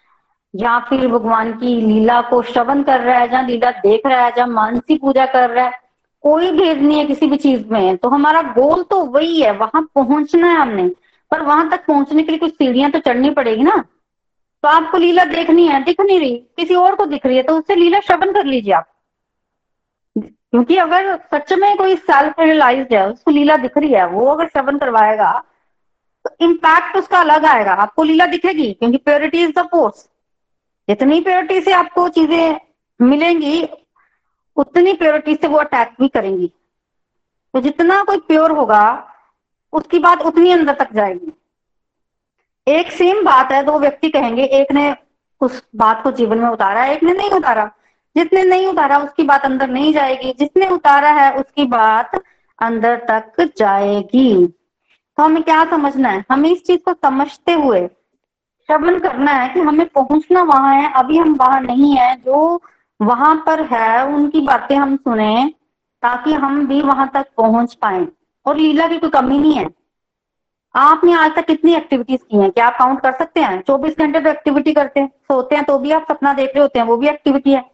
या 0.53 0.79
फिर 0.79 1.07
भगवान 1.07 1.51
की 1.53 1.75
लीला 1.81 2.19
को 2.21 2.41
श्रवण 2.44 2.83
कर 2.83 3.00
रहा 3.00 3.17
है 3.17 3.27
जहाँ 3.27 3.44
लीला 3.44 3.71
देख 3.71 4.01
रहा 4.07 4.25
है 4.25 4.31
जहाँ 4.35 4.47
मानसी 4.47 4.97
पूजा 4.97 5.25
कर 5.25 5.50
रहा 5.50 5.65
है, 5.65 5.79
कोई 6.23 6.51
भेद 6.51 6.81
नहीं 6.81 6.97
है 6.97 7.05
किसी 7.05 7.27
भी 7.27 7.38
चीज़ 7.38 7.65
में। 7.67 7.97
तो 7.97 8.09
हमारा 8.09 8.41
गोल 8.53 8.83
तो 8.83 9.03
वही 9.05 9.41
है, 9.41 9.51
वहाँ 9.51 9.81
पहुँचना 9.95 10.47
है 10.47 10.57
हमने। 10.57 10.88
पर 11.31 11.41
वहाँ 11.41 11.69
तक 11.69 11.85
पहुँचने 11.85 12.23
के 12.23 12.31
लिए 12.31 12.39
कुछ 12.39 12.53
सीढ़ियाँ 12.53 12.91
तो 12.91 13.00
चढ़नी 13.00 13.29
पड़ेगी 13.29 13.63
ना। 13.63 13.75
तो 14.63 14.67
आपको 14.69 14.97
लीला 14.97 15.25
देखनी 15.25 15.67
है, 15.67 15.83
दिख 15.83 16.01
नहीं 16.01 16.19
रही, 16.19 16.35
किसी 16.57 16.75
और 16.75 16.95
को 16.95 17.06
दिख 17.06 17.25
रही 17.25 17.38
है 17.38 17.44
तो 17.44 17.57
उससे 17.57 17.75
लीला 17.75 17.99
श्रवण 17.99 18.31
कर 18.33 18.45
लीजिए 18.45 18.73
आप। 18.73 18.88
क्योंकि 20.17 20.77
अगर 20.77 21.15
सच 21.33 21.53
में 21.53 21.75
कोई 21.77 21.95
सेल्फ 21.97 22.39
रियलाइज़ 22.39 22.94
है, 22.94 23.09
उसको 23.09 23.31
लीला 23.31 23.57
दिख 23.57 23.77
रही 23.77 23.94
है, 23.94 24.07
वो 24.07 24.25
अगर 24.27 24.47
श्रवण 24.47 24.77
करवाएगा 24.77 25.31
तो 26.25 26.35
इम्पैक्ट 26.41 26.97
उसका 26.97 27.19
अलग 27.19 27.45
आएगा। 27.45 27.73
आपको 27.73 28.03
लीला 28.03 28.25
दिखेगी, 28.27 28.71
क्योंकि 28.73 28.97
प्योरिटी 28.97 29.44
इज़ 29.44 29.51
द 29.51 29.67
फोर्स 29.71 30.07
जितनी 30.89 31.21
प्योरिटी 31.21 31.62
से 31.62 31.71
आपको 31.71 32.09
चीज़ें 32.09 32.59
मिलेंगी, 33.01 33.69
उतनी 34.57 34.94
प्योरिटी 34.94 35.35
से 35.35 35.47
वो 35.47 35.57
अटैक 35.57 35.89
भी 36.01 36.07
करेंगी। 36.07 36.47
तो 37.53 37.59
जितना 37.59 38.03
कोई 38.03 38.18
प्योर 38.18 38.51
होगा, 38.51 39.13
उसकी 39.74 40.00
बात 40.00 40.21
उतनी 40.21 40.51
अंदर 40.51 40.74
तक 40.74 40.94
जाएगी। 40.94 41.33
एक 42.68 42.91
सेम 42.91 43.25
बात 43.25 43.51
है, 43.51 43.63
दो 43.63 43.80
व्यक्ति 43.80 44.09
कहेंगे, 44.09 44.44
एक 44.44 44.71
ने 44.71 44.95
उस 45.41 45.63
बात 45.75 46.03
को 46.03 46.12
जीवन 46.12 46.38
में 46.38 46.50
उतारा, 46.50 46.85
एक 46.85 47.03
ने 47.03 47.13
नहीं 47.13 47.30
उतारा। 47.30 47.71
जिसने 48.18 48.44
नहीं 48.44 48.68
उतारा, 48.68 48.97
उसकी 48.97 49.23
बात 49.23 49.45
अंदर 49.45 49.69
नहीं 49.69 49.94
जाएगी। 49.94 50.35
जिसने 50.40 50.68
उतारा 50.68 51.09
है, 51.09 51.35
उसकी 51.35 51.66
बात 51.66 52.11
अंदर 52.59 52.95
तक 53.09 53.54
जाएगी। 53.57 54.47
तो 55.18 55.23
हमें 55.23 55.44
क्या 55.44 55.66
समझना 55.66 56.09
है? 56.09 56.25
हमें 56.31 56.49
इस 56.49 56.66
चीज़ 56.66 56.80
को 56.80 56.94
समझते 56.94 57.54
हुए 57.54 57.90
श्रवण 58.67 58.99
करना 58.99 59.31
है 59.31 59.53
कि 59.53 59.59
हमें 59.59 59.89
पहुँचना 59.89 60.43
वहाँ 60.43 60.75
है, 60.75 60.93
अभी 60.93 61.17
हम 61.17 61.33
वहाँ 61.33 61.61
नहीं 61.61 61.97
है। 61.97 62.15
जो 62.15 62.61
वहाँ 63.01 63.43
पर 63.45 63.63
है, 63.63 64.05
उनकी 64.05 64.41
बातें 64.41 64.75
हम 64.75 64.95
सुने, 64.95 65.53
ताकि 66.01 66.33
हम 66.33 66.67
भी 66.67 66.81
वहाँ 66.81 67.11
तक 67.13 67.27
पहुँच 67.37 67.73
पाए। 67.73 68.07
और 68.45 68.57
लीला 68.57 68.87
की 68.87 68.97
कोई 68.97 69.09
कमी 69.09 69.39
नहीं 69.39 69.53
है। 69.53 69.69
आपने 70.75 71.13
आज 71.13 71.35
तक 71.35 71.45
कितनी 71.45 71.75
एक्टिविटीज़ 71.75 72.21
की 72.21 72.37
हैं? 72.37 72.51
क्या 72.51 72.67
आप 72.67 72.77
काउंट 72.79 73.01
कर 73.01 73.11
सकते 73.13 73.39
हैं? 73.39 73.61
चौबीस 73.61 73.97
घंटे 73.99 74.19
तो 74.19 74.29
एक्टिविटी 74.29 74.73
करते 74.73 74.99
हैं। 74.99 75.07
सोते 75.07 75.55
हैं 75.55 75.65
तो 75.65 75.79
भी 75.79 75.91
आप 75.91 76.05
सपना 76.11 76.33
देख 76.33 76.49
रहे 76.49 76.61
होते 76.61 76.79
हैं, 76.79 76.85
वो 76.85 76.97
भी 76.97 77.07
एक्टिविटी 77.07 77.51
है। 77.51 77.71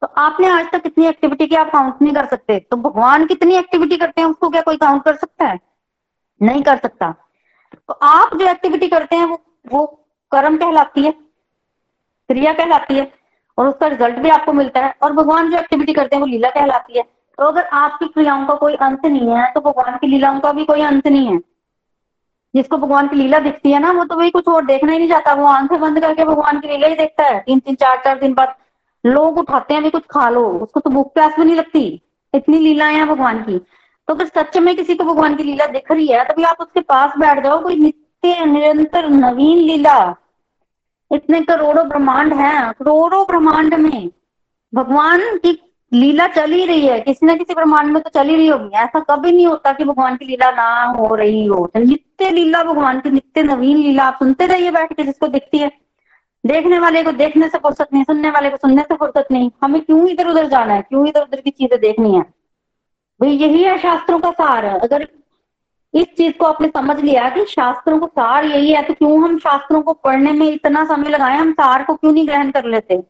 तो 0.00 0.06
आपने 0.06 0.46
आज 0.46 0.70
तक 0.72 0.82
कितनी 0.82 1.06
एक्टिविटी 1.06 1.46
की 1.46 1.54
आप 1.54 1.70
काउंट 1.70 1.94
नहीं 2.02 2.14
कर 2.14 2.26
सकते? 2.26 2.58
तो 2.70 2.76
भगवान 2.76 3.26
कितनी 3.26 3.54
एक्टिविटी 3.54 3.96
करते 3.96 4.20
हैं, 4.20 4.28
उसको 4.28 4.50
क्या 4.50 4.62
कोई 4.62 4.76
काउंट 4.76 5.02
कर 5.02 5.14
सकता 5.14 5.44
है? 5.44 5.60
नहीं 6.42 6.62
कर 6.62 6.76
सकता। 6.76 7.14
तो 7.88 7.92
आप 7.92 8.36
जो 8.36 8.46
एक्टिविटी 8.46 8.88
करते 8.88 9.16
हैं, 9.16 9.24
वो 9.24 9.42
वो 9.72 10.05
कर्म 10.36 10.56
कहलाती 10.56 11.04
है, 11.04 11.10
क्रिया 12.28 12.52
कहलाती 12.52 12.94
है 12.94 13.10
और 13.58 13.68
उसका 13.68 13.86
रिज़ल्ट 13.86 14.18
भी 14.18 14.28
आपको 14.28 14.52
मिलता 14.52 14.80
है 14.80 14.94
और 15.02 15.12
भगवान 15.12 15.50
जो 15.50 15.58
एक्टिविटी 15.58 15.92
करते 15.92 16.16
हैं 16.16 16.20
वो 16.20 16.26
लीला 16.26 16.50
कहलाती 16.50 16.98
है। 16.98 17.02
तो 17.38 17.44
अगर 17.44 17.64
आपकी 17.74 18.06
क्रियाओं 18.06 18.46
का 18.46 18.54
कोई 18.54 18.74
अंत 18.74 19.06
नहीं 19.06 19.28
है 19.28 19.50
तो 19.52 19.60
भगवान 19.60 19.96
की 19.96 20.06
लीलाओं 20.06 20.40
का 20.40 20.52
भी 20.52 20.64
कोई 20.64 20.82
अंत 20.82 21.06
नहीं 21.06 21.26
है। 21.26 21.38
जिसको 22.54 22.76
भगवान 22.76 23.08
की 23.08 23.16
लीला 23.16 23.38
दिखती 23.38 23.72
है 23.72 23.78
ना, 23.78 23.90
वो 23.92 24.04
तो 24.04 24.16
वही 24.16 24.30
कुछ 24.30 24.48
और 24.48 24.64
देखना 24.64 24.92
ही 24.92 24.98
नहीं 24.98 25.08
चाहता। 25.08 25.32
वो 25.34 25.46
आँखें 25.46 25.80
बंद 25.80 26.00
करके 26.00 26.24
भगवान 26.24 26.60
की 26.60 26.68
लीला 26.68 26.88
ही 26.88 26.94
देखता 26.94 27.24
है। 27.24 27.40
तीन 27.40 27.58
तीन, 27.58 27.74
चार 27.74 27.96
चार 28.04 28.18
दिन 28.18 28.34
बाद 28.34 28.54
लोग 29.04 29.38
उठाते 29.38 29.74
हैं 29.74 29.82
भी 29.82 29.90
कुछ 29.90 30.02
खा 30.10 30.28
लो, 30.28 30.46
उसको 30.58 30.80
तो 30.80 30.90
भूख 30.90 31.12
प्यास 31.14 31.36
भी 31.36 31.44
नहीं 31.44 31.56
लगती। 31.56 32.02
इतनी 32.34 32.58
लीलाएँ 32.58 32.96
हैं 32.96 33.08
भगवान 33.08 33.42
की। 33.42 33.58
तो 34.08 34.14
अगर 34.14 34.26
सच 34.26 34.56
में 34.56 34.74
किसी 34.76 34.94
को 34.94 35.04
भगवान 35.04 35.36
की 35.36 35.42
लीला 35.42 35.66
दिख 35.66 35.92
रही 35.92 36.06
है, 36.06 36.24
तभी 36.24 36.42
आप 36.42 36.60
उसके 36.60 36.80
पास 36.80 37.18
बैठ 37.18 37.44
जाओ, 37.44 37.62
कोई 37.62 37.76
नित्य, 37.76 38.44
निरंतर, 38.44 39.08
नवीन 39.08 39.58
लीला। 39.58 40.14
इतने 41.10 41.40
करोड़ों 41.40 41.88
ब्रह्मांड 41.88 42.32
हैं। 42.32 42.72
करोड़ों 42.72 43.24
ब्रह्मांड 43.26 43.74
में 43.74 44.10
भगवान 44.72 45.20
की 45.36 45.58
लीला 45.92 46.26
चल 46.26 46.52
ही 46.52 46.64
रही 46.66 46.86
है। 46.86 47.00
किसी 47.00 47.26
ना 47.26 47.34
किसी 47.34 47.54
ब्रह्मांड 47.54 47.92
में 47.92 48.02
तो 48.02 48.10
चल 48.10 48.28
ही 48.28 48.36
रही 48.36 48.46
होगी। 48.46 48.76
ऐसा 48.76 49.00
कभी 49.00 49.32
नहीं 49.32 49.46
होता 49.46 49.72
कि 49.72 49.84
भगवान 49.84 50.16
की 50.16 50.24
लीला 50.24 50.50
ना 50.50 50.84
हो 50.98 51.14
रही 51.14 51.44
हो। 51.46 51.66
तो 51.66 51.80
नित्य 51.80 52.30
लीला 52.30 52.62
भगवान 52.62 53.00
की, 53.00 53.10
नित्य 53.10 53.42
नवीन 53.42 53.76
लीला 53.76 54.04
आप 54.04 54.14
सुनते 54.14 54.46
रहिए 54.46 54.70
बैठ 54.70 54.92
के 54.92 55.02
जिसको 55.02 55.28
दिखती 55.28 55.58
है। 55.58 55.70
देखने 56.46 56.78
वाले 56.78 57.02
को 57.02 57.12
देखने 57.12 57.48
से 57.48 57.58
फुर्सत 57.58 57.88
नहीं, 57.92 58.04
सुनने 58.04 58.30
वाले 58.30 58.50
को 58.50 58.56
सुनने 58.56 58.82
से 58.82 58.94
फुर्सत 58.94 59.28
नहीं। 59.30 59.50
हमें 59.62 59.80
क्यों 59.80 60.08
इधर 60.08 60.28
उधर 60.28 60.46
जाना 60.46 60.74
है? 60.74 60.82
क्यों 60.82 61.06
इधर 61.06 61.22
उधर 61.22 61.40
की 61.40 61.50
चीज़ें 61.50 61.80
देखनी 61.80 62.14
है? 62.14 62.20
भाई 63.20 63.30
यही 63.30 63.62
है 63.62 63.78
शास्त्रों 63.78 64.18
का 64.18 64.30
सार। 64.30 64.64
अगर 64.64 65.08
इस 65.96 66.06
चीज़ 66.16 66.32
को 66.38 66.46
आपने 66.46 66.68
समझ 66.68 66.98
लिया 67.00 67.28
कि 67.30 67.44
शास्त्रों 67.46 67.98
को 67.98 68.06
सार 68.06 68.44
यही 68.44 68.72
है 68.72 68.82
तो 68.82 68.94
क्यों 68.94 69.22
हम 69.24 69.38
शास्त्रों 69.38 69.80
को 69.82 69.92
पढ़ने 69.94 70.32
में 70.32 70.46
इतना 70.46 70.84
समय 70.84 71.08
लगाए, 71.08 71.36
हम 71.36 71.52
सार 71.52 71.84
को 71.84 71.94
क्यों 71.94 72.12
नहीं 72.12 72.26
ग्रहण 72.28 72.50
कर 72.50 72.64
लेते? 72.64 73.02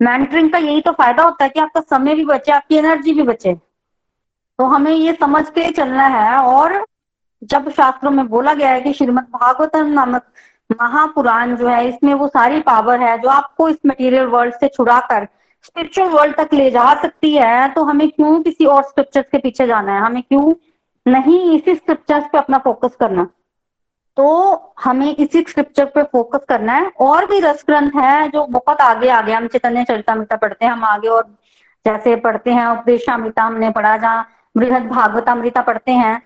मेंटरिंग 0.00 0.50
का 0.52 0.58
यही 0.58 0.80
तो 0.80 0.92
फ़ायदा 0.92 1.22
होता 1.22 1.44
है 1.44 1.50
कि 1.50 1.60
आपका 1.60 1.80
समय 1.80 2.14
भी 2.14 2.24
बचे, 2.24 2.52
आपकी 2.52 2.76
एनर्जी 2.76 3.12
भी 3.12 3.22
बचे। 3.22 3.54
तो 3.54 4.64
हमें 4.66 4.92
ये 4.92 5.12
समझ 5.12 5.44
के 5.48 5.70
चलना 5.72 6.06
है 6.08 6.38
और 6.38 6.84
जब 7.42 7.68
शास्त्रों 7.70 8.10
में 8.10 8.26
बोला 8.28 8.54
गया 8.54 8.70
है 8.70 8.80
कि 8.80 8.92
श्रीमद 8.92 9.26
भागवतम 9.32 9.86
नामक 9.88 10.22
महापुराण 10.70 11.54
जो 11.56 11.68
है, 11.68 11.88
इसमें 11.88 12.14
वो 12.14 12.26
सारी 12.28 12.60
पावर 12.62 13.00
है 13.00 13.18
जो 13.18 13.28
आपको 13.30 13.68
इस 13.68 13.76
मटेरियल 13.86 14.26
वर्ल्ड 14.28 14.54
से 14.54 14.68
छुड़ा 14.68 14.98
कर 15.02 15.26
स्पिरिचुअल 15.64 16.08
वर्ल्ड 16.08 16.36
तक 16.36 16.54
ले 16.54 16.70
जा 16.70 16.92
सकती 17.02 17.34
है 17.34 17.68
तो 17.68 17.82
हमें 17.84 18.08
क्यों 18.10 18.40
किसी 18.42 18.64
और 18.66 18.82
स्क्रिप्चर्स 18.82 19.26
के 19.32 19.38
पीछे 19.38 19.66
जाना 19.66 19.94
है? 19.94 20.00
हमें 20.00 20.22
क्यों 20.22 20.52
नहीं 21.10 21.38
इसी 21.52 21.74
स्क्रिप्चर्स 21.74 22.24
पे 22.32 22.38
अपना 22.38 22.58
फोकस 22.58 22.96
करना। 23.00 23.28
तो 24.16 24.26
हमें 24.84 25.14
इसी 25.14 25.40
स्क्रिप्चर 25.40 25.84
पे 25.86 26.02
फोकस 26.02 26.44
करना 26.48 26.72
है। 26.72 26.90
और 27.00 27.26
भी 27.26 27.38
रस 27.40 27.64
ग्रंथ 27.66 27.90
है 27.96 28.28
जो 28.28 28.44
बहुत 28.48 28.80
आगे 28.80 29.08
आगे 29.10 29.32
हम 29.32 29.46
चैतन्य 29.48 29.84
चरितमृता 29.84 30.36
पढ़ते 30.36 30.64
हैं। 30.64 30.72
हम 30.72 30.84
आगे 30.84 31.08
और 31.08 31.22
जैसे 31.86 32.16
पढ़ते 32.18 32.52
हैं 32.52 32.66
उपदेशामृता 32.68 33.42
हमने 33.42 33.70
पढ़ा, 33.70 33.96
जहाँ 33.96 34.26
बृहद 34.56 34.86
भागवतामृता 34.88 35.62
पढ़ते 35.62 35.92
हैं। 35.92 36.20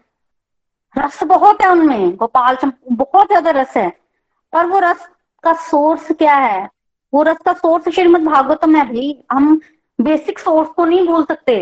रस 0.95 1.23
बहुत 1.25 1.63
है 1.63 1.69
उनमें, 1.71 2.17
गोपाल 2.17 2.57
बहुत 2.93 3.27
ज़्यादा 3.27 3.51
रस 3.53 3.77
है। 3.77 3.89
पर 4.53 4.67
वो 4.67 4.79
रस 4.81 5.09
का 5.45 5.53
सोर्स 5.63 6.11
क्या 6.13 6.35
है? 6.35 6.69
वो 7.13 7.23
रस 7.23 7.37
का 7.47 7.53
सोर्स 7.53 7.89
श्रीमद 7.89 8.25
भागवतम 8.25 8.77
है 8.77 8.85
भी 8.89 9.25
हम 9.33 9.61
बेसिक 9.99 10.39
सोर्स 10.39 10.69
को 10.69 10.85
नहीं 10.85 11.07
भूल 11.07 11.25
सकते। 11.25 11.57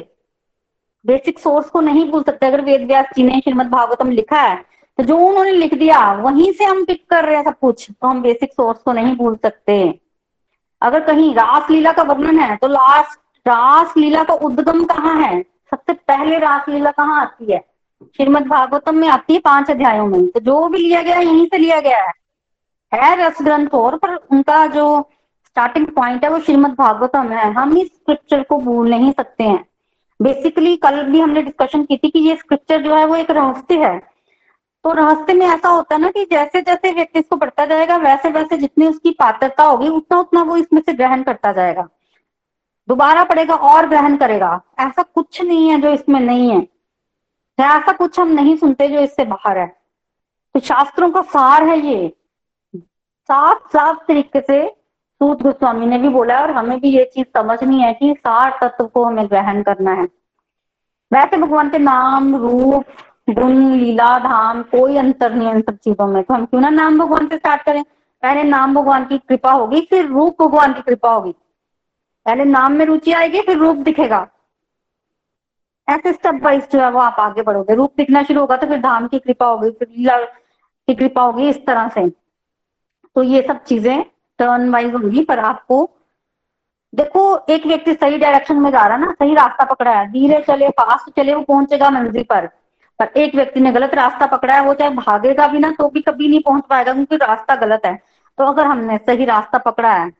बेसिक 1.04 1.38
सोर्स 1.38 1.68
को 1.68 1.80
नहीं 1.80 2.10
भूल 2.10 2.22
सकते। 2.22 2.46
अगर 2.46 2.60
वेद 2.60 2.86
व्यास 2.86 3.06
जी 3.16 3.22
ने 3.22 3.40
श्रीमद 3.40 3.66
भागवतम 3.66 4.10
लिखा 4.10 4.40
है 4.40 4.56
तो 4.98 5.04
जो 5.04 5.16
उन्होंने 5.18 5.52
लिख 5.52 5.74
दिया, 5.74 6.12
वहीं 6.12 6.52
से 6.52 6.64
हम 6.64 6.84
पिक 6.84 7.04
कर 7.10 7.24
रहे 7.24 7.36
हैं 7.36 7.44
सब 7.44 7.58
कुछ 7.60 7.88
तो 7.90 8.08
हम 8.08 8.22
बेसिक 8.22 8.52
सोर्स 8.52 8.78
को 8.78 8.92
नहीं 8.92 9.14
भूल 9.16 9.36
सकते। 9.36 9.98
अगर 10.82 11.00
कहीं 11.00 11.34
रास 11.34 11.70
लीला 11.70 11.92
का 11.92 12.02
वर्णन 12.02 12.38
है 12.38 12.56
तो 12.56 12.68
लास्ट 12.68 13.18
रास 13.46 13.96
लीला 13.96 14.24
का 14.24 14.34
उद्गम 14.34 14.84
कहाँ 14.84 15.14
है? 15.22 15.40
सबसे 15.70 15.92
पहले 15.92 16.38
रास 16.38 16.68
लीला 16.68 16.90
कहाँ 16.90 17.20
आती 17.20 17.52
है? 17.52 17.58
श्रीमद 18.16 18.46
भागवतम 18.46 18.94
में 18.94 19.08
आती 19.08 19.34
है 19.34 19.40
पाँच 19.40 19.70
अध्यायों 19.70 20.06
में। 20.06 20.26
तो 20.28 20.40
जो 20.40 20.68
भी 20.68 20.78
लिया 20.78 21.02
गया, 21.02 21.16
यहीं 21.16 21.46
से 21.46 21.58
लिया 21.58 21.80
गया 21.80 21.98
है। 21.98 22.12
है 22.92 23.16
रस 23.18 23.38
ग्रंथ 23.42 23.74
और, 23.74 23.96
पर 23.96 24.14
उनका 24.14 24.66
जो 24.66 24.86
स्टार्टिंग 25.46 25.86
पॉइंट 25.86 26.24
है, 26.24 26.30
वो 26.30 26.38
श्रीमद 26.38 26.74
भागवतम 26.74 27.28
है। 27.28 27.50
हम 27.52 27.76
इस 27.78 27.86
स्क्रिप्चर 27.86 28.42
को 28.42 28.58
भूल 28.58 28.90
नहीं 28.90 29.12
सकते 29.12 29.44
हैं। 29.44 29.64
बेसिकली 30.22 30.76
कल 30.76 31.02
भी 31.02 31.20
हमने 31.20 31.42
डिस्कशन 31.42 31.84
की 31.84 31.96
थी 31.96 32.10
कि 32.10 32.18
ये 32.18 32.36
स्क्रिप्चर 32.36 32.82
जो 32.82 32.94
है 32.94 33.04
वो 33.04 33.16
एक 33.16 33.30
रहस्य 33.30 33.84
है। 33.84 33.98
तो 34.84 34.92
रहस्य 34.92 35.32
में 35.32 35.46
ऐसा 35.46 35.68
होता 35.68 35.94
है 35.94 36.00
ना 36.00 36.10
कि 36.10 36.24
जैसे 36.24 36.60
जैसे 36.60 36.92
व्यक्ति 36.92 37.18
इसको 37.18 37.36
पढ़ता 37.36 37.66
जाएगा 37.66 37.96
वैसे 37.96 38.30
वैसे 38.30 38.56
जितनी 38.56 38.86
उसकी 38.86 39.10
पात्रता 39.10 39.64
होगी, 39.64 39.88
उतना 39.88 40.20
उतना 40.20 40.42
वो 40.42 40.56
इसमें 40.56 40.80
से 40.86 40.92
ग्रहण 40.92 41.22
करता 41.22 41.52
जाएगा। 41.52 41.88
दोबारा 42.88 43.24
पढ़ेगा 43.24 43.54
और 43.54 43.88
ग्रहण 43.88 44.16
करेगा। 44.16 44.60
ऐसा 44.78 45.02
कुछ 45.02 45.42
नहीं 45.42 45.70
है 45.70 45.80
जो 45.80 45.88
इसमें 45.88 46.20
नहीं 46.20 46.50
है। 46.50 46.62
ऐसा 47.60 47.92
कुछ 47.92 48.20
हम 48.20 48.28
नहीं 48.28 48.56
सुनते 48.56 48.88
जो 48.88 49.00
इससे 49.00 49.24
बाहर 49.24 49.58
है। 49.58 49.66
तो 50.54 50.60
शास्त्रों 50.60 51.10
का 51.10 51.22
सार 51.22 51.62
है 51.62 51.86
ये। 51.86 52.12
साफ़ 53.24 53.68
साफ़ 53.68 53.98
तरीके 54.08 54.40
से 54.40 54.81
सूत 55.22 55.42
गोस्वामी 55.42 55.86
ने 55.86 55.98
भी 55.98 56.08
बोला 56.08 56.40
और 56.40 56.50
हमें 56.50 56.80
भी 56.80 56.88
ये 56.88 57.04
चीज़ 57.04 57.26
समझनी 57.26 57.80
है 57.80 57.92
कि 57.94 58.14
सार 58.18 58.58
तत्व 58.62 58.86
को 58.86 59.04
हमें 59.04 59.26
ग्रहण 59.26 59.62
करना 59.62 59.92
है। 59.92 60.04
वैसे 61.12 61.36
भगवान 61.36 61.68
के 61.68 61.78
नाम, 61.78 62.36
रूप, 62.36 62.84
गुण, 63.30 63.52
लीला, 63.72 64.18
धाम, 64.18 64.62
कोई 64.62 64.96
अंतर 64.96 65.34
नहीं 65.34 65.48
है 65.48 65.54
इन 65.54 65.60
सब 65.60 65.76
चीज़ों 65.76 66.06
में। 66.06 66.22
तो 66.22 66.34
हम 66.34 66.44
क्यों 66.44 66.60
ना 66.60 66.70
नाम 66.70 66.98
भगवान 66.98 67.26
से 67.26 67.36
स्टार्ट 67.36 67.62
करें? 67.62 67.82
पहले 68.22 68.42
नाम 68.42 68.74
भगवान 68.74 69.04
की 69.04 69.18
कृपा 69.18 69.52
होगी, 69.52 69.80
फिर 69.80 70.06
रूप 70.06 70.42
भगवान 70.42 70.72
की 70.72 70.82
कृपा 70.82 71.12
होगी। 71.12 71.32
पहले 72.26 72.44
नाम 72.44 72.72
में 72.72 72.84
रुचि 72.86 73.12
आएगी, 73.12 73.40
फिर 73.40 73.56
रूप 73.56 73.76
दिखेगा। 73.76 74.26
ऐसे 75.88 76.12
स्टेप 76.12 76.40
वाइज 76.42 76.68
जो 76.72 76.80
है 76.80 76.90
वो 76.90 76.98
आप 76.98 77.16
आगे 77.20 77.42
बढ़ोगे, 77.42 77.74
रूप 77.74 77.92
दिखना 77.96 78.22
शुरू 78.22 78.40
होगा 78.40 78.56
तो 78.56 78.66
फिर 78.66 78.80
धाम 78.80 79.06
की 79.06 79.18
कृपा 79.18 79.46
होगी, 79.46 79.70
फिर 79.70 79.88
लीला 79.88 80.18
की 80.18 80.94
कृपा 80.94 81.22
होगी, 81.22 81.48
इस 81.48 81.66
तरह 81.66 81.88
से। 81.88 82.08
तो 83.16 83.22
ये 83.22 83.44
सब 83.48 83.62
चीज़ें 83.64 84.04
टर्न 84.42 84.68
वाइज 84.70 84.94
होंगी, 84.94 85.24
पर 85.24 85.38
आपको, 85.40 85.88
देखो, 86.92 87.22
एक 87.48 87.66
व्यक्ति 87.66 87.92
सही 87.94 88.18
डायरेक्शन 88.18 88.56
में 88.56 88.70
जा 88.70 88.86
रहा 88.86 88.96
है 88.96 89.00
ना, 89.00 89.12
सही 89.12 89.34
रास्ता 89.34 89.64
पकड़ा 89.64 89.90
है, 89.90 90.06
धीरे 90.12 90.40
चले 90.48 90.68
फास्ट 90.70 91.10
चले, 91.16 91.34
वो 91.34 91.42
पहुंचेगा 91.44 91.90
मंजिल 91.90 92.22
पर। 92.22 92.46
पर 93.00 93.12
एक 93.16 93.34
व्यक्ति 93.34 93.60
ने 93.60 93.70
गलत 93.72 93.94
रास्ता 93.94 94.26
पकड़ा 94.26 94.54
है, 94.54 94.60
वो 94.62 94.74
चाहे 94.74 94.90
भागेगा 94.92 95.46
भी 95.48 95.58
ना 95.58 95.70
तो 95.70 95.88
भी 95.88 96.00
कभी 96.00 96.28
नहीं 96.28 96.40
पहुँच 96.40 96.64
पाएगा, 96.70 96.92
क्योंकि 96.92 97.16
रास्ता 97.18 97.54
गलत 97.56 97.86
है। 97.86 97.94
तो 98.38 98.44
अगर 98.44 98.66
हमने 98.66 98.96
सही 98.98 99.24
रास्ता 99.24 99.58
पकड़ा 99.60 99.92
है, 99.92 100.10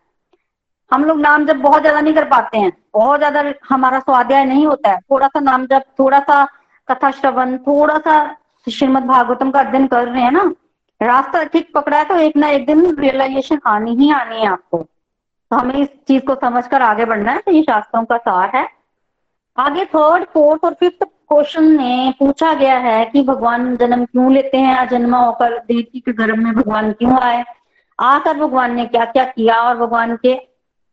हम 0.90 1.04
लोग 1.04 1.20
नाम 1.20 1.46
जब 1.46 1.60
बहुत 1.60 1.80
ज़्यादा 1.80 2.00
नहीं 2.00 2.14
कर 2.14 2.24
पाते 2.24 2.58
हैं, 2.58 2.72
बहुत 2.94 3.18
ज़्यादा 3.18 3.44
हमारा 3.68 3.98
स्वाध्याय 4.00 4.44
नहीं 4.44 4.66
होता 4.66 4.90
है 4.90 4.98
थोड़ा 5.00 5.28
सा 5.28 5.40
नाम 5.40 5.66
जब 5.66 5.82
थोड़ा 5.98 6.20
सा 6.20 6.44
कथा 6.88 7.10
श्रवण 7.10 7.56
थोड़ा 7.58 7.98
सा 7.98 8.16
श्रीमद 8.66 9.04
भागवतम 9.04 9.50
का 9.50 9.60
अध्ययन 9.60 9.86
कर 9.86 10.08
रहे 10.08 10.22
हैं 10.22 10.32
ना 10.32 10.42
रास्ता 11.02 11.42
ठीक 11.44 11.72
पकड़ा 11.74 11.98
है 11.98 12.04
तो 12.04 12.16
एक 12.16 12.36
ना 12.36 12.48
एक 12.48 12.66
दिन 12.66 12.96
रियलाइजेशन 12.96 13.60
आनी 13.66 13.94
ही 13.96 14.10
आनी 14.12 14.40
है 14.40 14.46
आपको। 14.46 14.78
तो 14.78 15.56
हमें 15.56 15.74
इस 15.74 15.88
चीज़ 16.08 16.22
को 16.22 16.34
समझकर 16.34 16.82
आगे 16.82 17.04
बढ़ना 17.04 17.32
है 17.32 17.38
तो 17.38 17.52
ये 17.52 17.62
शास्त्रों 17.62 18.04
का 18.04 18.16
सार 18.16 18.56
है। 18.56 18.68
आगे 19.58 19.84
थर्ड 19.84 20.24
फोर्थ 20.24 20.64
और 20.64 20.74
फिफ्थ 20.74 21.04
क्वेश्चन 21.04 21.64
में 21.64 22.12
पूछा 22.12 22.54
गया 22.54 22.78
है 22.78 23.04
कि 23.04 23.22
भगवान 23.22 23.76
जन्म 23.76 24.04
क्यों 24.04 24.32
लेते 24.32 24.58
हैं, 24.58 24.76
अजन्मा 24.76 25.18
होकर 25.18 25.58
देवकी 25.58 26.00
के 26.00 26.12
गर्भ 26.12 26.36
में 26.36 26.52
भगवान 26.54 26.92
क्यों 26.92 27.18
आए? 27.18 27.44
आकर 27.98 28.36
भगवान 28.36 28.74
ने 28.74 28.86
क्या 28.86 29.04
क्या 29.04 29.24
किया 29.24 29.56
और 29.56 29.76
भगवान 29.76 30.16
के 30.16 30.34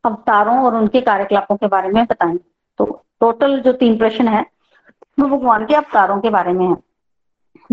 अवतारों 0.03 0.57
और 0.59 0.75
उनके 0.75 1.01
कार्यकलापों 1.01 1.55
के 1.55 1.67
बारे 1.67 1.89
में 1.89 2.05
बताएँ। 2.05 2.37
तो 2.77 2.85
टोटल 3.19 3.59
जो 3.59 3.73
तीन 3.73 3.97
प्रश्न 3.97 4.27
है, 4.27 4.45
वो 5.19 5.27
भगवान 5.27 5.65
के 5.65 5.75
अवतारों 5.75 6.19
के 6.19 6.29
बारे 6.29 6.53
में 6.53 6.67
है। 6.67 6.75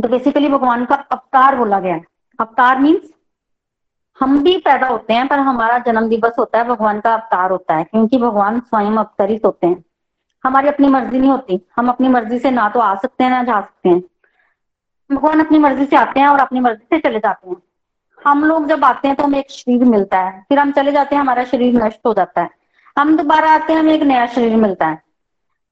तो 0.03 0.09
बेसिकली 0.09 0.49
भगवान 0.49 0.85
का 0.85 0.95
अवतार 0.95 1.57
बोला 1.57 1.81
गया 1.81 1.95
है। 1.95 2.05
अवतार 2.41 2.79
मीन्स 2.79 3.11
हम 4.21 4.43
भी 4.43 4.59
पैदा 4.59 4.87
होते 4.87 5.15
हैं, 5.15 5.29
पर 5.29 5.39
हमारा 5.39 5.79
जन्म 5.79 6.09
दिवस 6.09 6.33
होता 6.39 6.59
है, 6.59 6.65
भगवान 6.65 7.01
का 7.01 7.15
अवतार 7.15 7.51
होता 7.51 7.75
है, 7.75 7.85
क्योंकि 7.85 8.19
भगवान 8.19 8.61
स्वयं 8.61 8.97
अवतरित 8.97 9.45
होते 9.45 9.67
हैं। 9.67 9.85
हमारी 10.45 10.69
अपनी 10.69 10.89
मर्ज़ी 10.89 11.19
नहीं 11.19 11.31
होती, 11.31 11.67
हम 11.77 11.89
अपनी 11.89 12.09
मर्ज़ी 12.09 12.39
से 12.39 12.51
ना 12.51 12.69
तो 12.69 12.81
आ 12.81 12.95
सकते 12.95 13.25
हैं, 13.25 13.31
ना 13.31 13.43
जा 13.43 13.61
सकते 13.61 13.89
हैं। 13.89 14.03
भगवान 15.13 15.45
अपनी 15.45 15.59
मर्ज़ी 15.59 15.87
से 15.87 15.97
आते 15.97 16.21
हैं 16.21 16.29
और 16.29 16.39
अपनी 16.39 16.61
मर्ज़ी 16.61 16.85
से 16.85 16.99
चले 16.99 17.19
जाते 17.19 17.51
हैं। 17.51 17.57
हम 18.25 18.45
लोग 18.45 18.67
जब 18.67 18.85
आते 18.85 19.09
हैं 19.09 19.17
तो 19.17 19.25
हमें 19.25 19.39
एक 19.39 19.51
शरीर 19.51 19.85
मिलता 19.85 20.21
है, 20.21 20.47
फिर 20.49 20.59
हम 20.59 20.73
चले 20.73 20.93
जाते 20.93 21.15
हैं, 21.15 21.23
हमारा 21.23 21.45
शरीर 21.45 21.85
नष्ट 21.85 22.01
हो 22.07 22.15
जाता 22.15 22.43
है। 22.43 22.51
हम 22.99 23.17
दोबारा 23.17 23.51
आते 23.51 23.73
हैं, 23.73 23.81
हमें 23.81 23.95
एक 23.95 24.03
नया 24.03 24.27
शरीर 24.27 24.57
मिलता 24.57 24.87
है। 24.87 25.03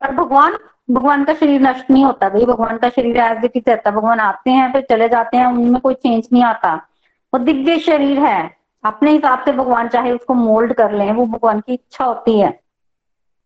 पर 0.00 0.14
भगवान 0.14 0.58
भगवान 0.90 1.24
का 1.24 1.34
शरीर 1.34 1.60
नष्ट 1.60 1.90
नहीं 1.90 2.04
होता 2.04 2.28
भाई, 2.28 2.44
भगवान 2.44 2.78
का 2.78 2.88
शरीर 2.88 3.16
एज 3.16 3.44
इट 3.44 3.52
इज़ 3.54 3.64
रहता। 3.68 3.90
भगवान 3.90 4.20
आते 4.20 4.50
हैं, 4.50 4.72
फिर 4.72 4.86
चले 4.90 5.08
जाते 5.08 5.36
हैं, 5.36 5.46
उनमें 5.46 5.80
कोई 5.80 5.94
चेंज 5.94 6.28
नहीं 6.32 6.42
आता। 6.42 6.74
वो 7.34 7.38
दिव्य 7.38 7.78
शरीर 7.78 8.18
है। 8.18 8.56
अपने 8.84 9.10
हिसाब 9.10 9.44
से 9.44 9.52
भगवान 9.52 9.88
चाहे 9.88 10.12
उसको 10.12 10.34
मोल्ड 10.34 10.72
कर 10.72 10.92
ले, 10.92 11.12
वो 11.12 11.26
भगवान 11.26 11.60
की 11.60 11.74
इच्छा 11.74 12.04
होती 12.04 12.40
है। 12.40 12.60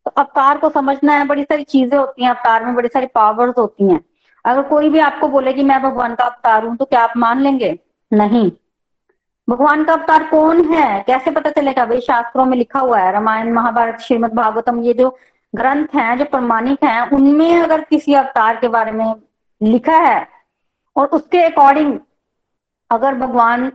तो 0.05 0.11
अवतार 0.11 0.59
को 0.59 0.69
समझना 0.69 1.13
है, 1.13 1.27
बड़ी 1.27 1.43
सारी 1.43 1.63
चीज़ें 1.63 1.99
होती 1.99 2.23
हैं, 2.23 2.31
अवतार 2.31 2.65
में 2.65 2.75
बड़ी 2.75 2.89
सारी 2.89 3.07
पावर्स 3.07 3.55
होती 3.59 3.89
हैं। 3.89 4.01
अगर 4.45 4.63
कोई 4.63 4.89
भी 4.89 4.99
आपको 4.99 5.29
बोले 5.29 5.53
कि 5.53 5.63
मैं 5.63 5.83
भगवान 5.83 6.15
का 6.15 6.25
अवतार 6.25 6.65
हूँ 6.65 6.77
तो 6.77 6.85
क्या 6.85 7.01
आप 7.01 7.13
मान 7.17 7.41
लेंगे? 7.41 7.79
नहीं। 8.13 8.53
भगवान 9.51 9.85
का 9.85 9.93
अवतार 9.93 10.25
कौन 10.25 10.75
है? 10.75 11.05
कैसे 11.07 11.31
पता 11.31 11.51
चलेगा? 11.51 11.87
भाई 11.87 12.01
शास्त्रों 12.01 12.45
में 12.45 12.59
लिखा 12.59 12.81
हुआ 12.81 12.99
है, 12.99 13.13
रामायण, 13.13 13.53
महाभारत 13.53 14.01
श्रीमद 14.01 14.33
भागवतम 14.33 14.81
ये 14.81 14.95
जो 14.95 15.19
ग्रंथ 15.55 15.95
हैं, 15.95 16.19
जो 16.19 16.25
प्रमाणिक 16.25 16.85
हैं, 16.85 17.11
उनमें 17.11 17.61
अगर 17.61 17.81
किसी 17.81 18.15
अवतार 18.15 18.57
के 18.57 18.69
बारे 18.69 18.93
में 18.93 19.15
लिखा 19.61 19.97
है 19.99 20.27
और 20.97 21.07
उसके 21.09 21.43
अकॉर्डिंग 21.43 21.99
अगर 22.91 23.15
भगवान 23.17 23.71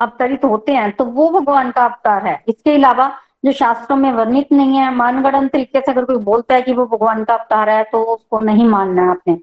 अवतरित 0.00 0.44
होते 0.44 0.72
हैं 0.72 0.90
तो 0.92 1.04
वो 1.04 1.28
भगवान 1.30 1.70
का 1.70 1.84
अवतार 1.84 2.26
है। 2.26 2.42
इसके 2.48 2.74
अलावा 2.74 3.08
जो 3.44 3.52
शास्त्रों 3.52 3.96
में 3.96 4.10
वर्णित 4.12 4.52
नहीं 4.52 4.76
है 4.76 4.92
मानगढ़ 4.94 5.46
तरीके 5.46 5.80
से 5.80 5.92
अगर 5.92 6.04
कोई 6.04 6.16
बोलता 6.24 6.54
है 6.54 6.62
कि 6.62 6.72
वो 6.72 6.86
भगवान 6.86 7.24
का 7.24 7.34
अवतार 7.34 7.70
है 7.70 7.82
तो 7.84 8.02
उसको 8.04 8.40
नहीं 8.40 8.66
मानना 8.68 9.10
आपने। 9.10 9.34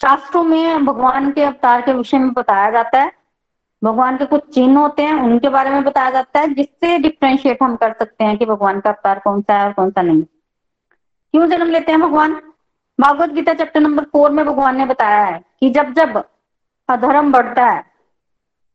शास्त्रों 0.00 0.42
में 0.42 0.84
भगवान 0.84 1.30
के 1.30 1.42
अवतार 1.42 1.82
के 1.82 1.92
विषय 1.92 2.18
में 2.18 2.32
बताया 2.32 2.70
जाता 2.70 3.02
है। 3.02 3.12
भगवान 3.82 4.16
के 4.16 4.24
कुछ 4.24 4.54
चिन्ह 4.54 4.78
होते 4.80 5.02
हैं, 5.02 5.14
उनके 5.14 5.48
बारे 5.48 5.70
में 5.70 5.84
बताया 5.84 6.10
जाता 6.10 6.40
है, 6.40 6.52
जिससे 6.54 6.98
डिफ्रेंशिएट 6.98 7.62
हम 7.62 7.76
कर 7.76 7.92
सकते 7.92 8.24
हैं 8.24 8.36
कि 8.38 8.46
भगवान 8.46 8.80
का 8.80 8.90
अवतार 8.90 9.18
कौन 9.18 9.42
सा 9.42 9.58
है 9.58 9.66
और 9.66 9.72
कौन 9.72 9.90
सा 9.90 10.02
नहीं। 10.02 10.24
क्यों 11.34 11.46
जन्म 11.48 11.70
लेते 11.70 11.92
हैं 11.92 12.00
भगवान? 12.00 12.32
Bhagavad 12.98 13.30
Gita 13.30 13.52
chapter 13.54 13.80
number 13.80 14.02
four 14.02 14.30
में 14.30 14.44
भगवान 14.46 14.76
ने 14.78 14.84
बताया 14.86 15.24
है 15.24 15.40
कि 15.60 15.70
जब 15.70 15.92
जब 15.92 16.16
अधर्म 16.88 17.32
बढ़ता 17.32 17.64
है 17.64 17.82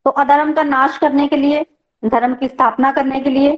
तो 0.06 0.12
अधर्म 0.14 0.52
का 0.54 0.64
नाश 0.64 0.98
करने 0.98 1.28
के 1.28 1.38
लिए, 1.38 1.66
धर्म 2.04 2.34
की 2.36 2.48
स्थापना 2.48 2.92
करने 2.92 3.20
के 3.20 3.30
लिए, 3.30 3.58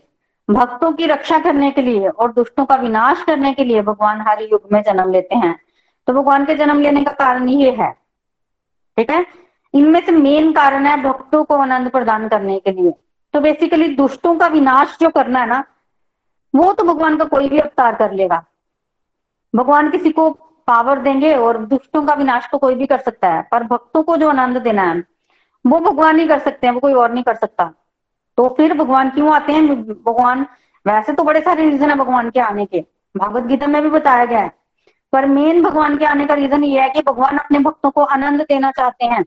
भक्तों 0.50 0.91
की 0.91 1.05
रक्षा 1.05 1.39
करने 1.39 1.72
के 1.72 1.81
लिए 1.81 2.10
और 2.10 2.31
दुष्टों 2.34 2.65
का 2.65 2.75
विनाश 2.75 3.24
करने 3.24 3.53
के 3.53 3.63
लिए 3.63 3.81
भगवान 3.81 4.22
हर 4.22 4.41
युग 4.43 4.67
में 4.74 4.81
जन्म 4.84 5.12
लेते 5.12 5.36
हैं। 5.36 5.55
तो 6.08 6.13
भगवान 6.13 6.46
के 6.46 6.55
जन्म 6.55 6.79
लेने 6.79 7.03
का 7.03 7.12
कारण 7.13 7.50
ये 7.50 7.72
है, 7.72 7.91
ठीक 8.98 9.12
है? 9.12 9.25
इनमें 9.74 10.00
से 10.05 10.12
मेन 10.12 10.51
कारण 10.51 10.86
है 10.86 10.96
भक्तों 11.03 11.43
को 11.43 11.55
आनंद 11.58 11.89
प्रदान 11.89 12.27
करने 12.27 12.60
के 12.60 12.72
लिए। 12.74 12.93
तो 13.34 13.39
बेसिकली 13.39 13.88
दुष्टों 13.96 14.36
का 14.36 14.48
विनाश 14.50 14.98
जो 15.01 15.10
करना 15.10 15.39
है 15.39 15.48
ना, 15.48 15.63
वो 16.53 16.72
तो 16.74 16.84
भगवान 16.84 17.17
का 17.17 17.25
कोई 17.25 17.50
भी 17.50 17.60
अवतार 17.60 17.96
कर 17.96 18.13
लेगा। 18.13 18.43
भगवान 19.55 19.89
किसी 19.89 20.10
को 20.10 20.29
पावर 20.67 21.00
देंगे 21.00 21.34
और 21.36 21.58
दुष्टों 21.58 22.05
का 22.05 22.13
विनाश 22.13 22.48
तो 22.51 22.58
कोई 22.58 22.75
भी 22.75 22.86
कर 22.86 23.00
सकता 23.00 23.29
है, 23.29 23.41
पर 23.51 23.63
भक्तों 23.63 24.03
को 24.03 24.17
जो 24.17 24.29
आनंद 24.29 24.58
देना 24.58 24.84
है, 24.84 25.03
वो 25.67 25.79
भगवान 25.79 26.20
ही 26.20 26.27
कर 26.27 26.39
सकते 26.39 26.67
हैं, 26.67 26.74
वो 26.74 26.79
कोई 26.79 26.93
और 26.93 27.12
नहीं 27.13 27.24
कर 27.24 27.36
सकता। 27.36 27.74
तो 28.38 28.48
फिर 28.58 28.74
भगवान 28.74 29.10
क्यों 29.10 29.34
आते 29.34 29.53
हैं? 29.53 29.67
भगवान, 29.84 30.46
वैसे 30.86 31.13
तो 31.13 31.24
बड़े 31.24 31.41
सारे 31.41 31.70
रीजन 31.70 31.89
है 31.89 31.96
भगवान 31.96 32.29
के 32.29 32.39
आने 32.39 32.65
के। 32.65 32.86
भागवत 33.17 33.43
गीता 33.43 33.67
में 33.67 33.81
भी 33.81 33.89
बताया 33.89 34.25
गया 34.25 34.39
है। 34.39 34.51
पर 35.13 35.25
मेन 35.25 35.62
भगवान 35.63 35.98
के 35.98 36.05
आने 36.05 36.25
का 36.25 36.34
रीजन 36.34 36.63
ये 36.63 36.81
है 36.81 36.89
कि 36.89 37.01
भगवान 37.01 37.38
अपने 37.38 37.60
भक्तों 37.60 37.91
को 37.91 38.03
आनंद 38.03 38.41
देना 38.41 38.72
चाहते 38.72 39.05
हैं। 39.05 39.25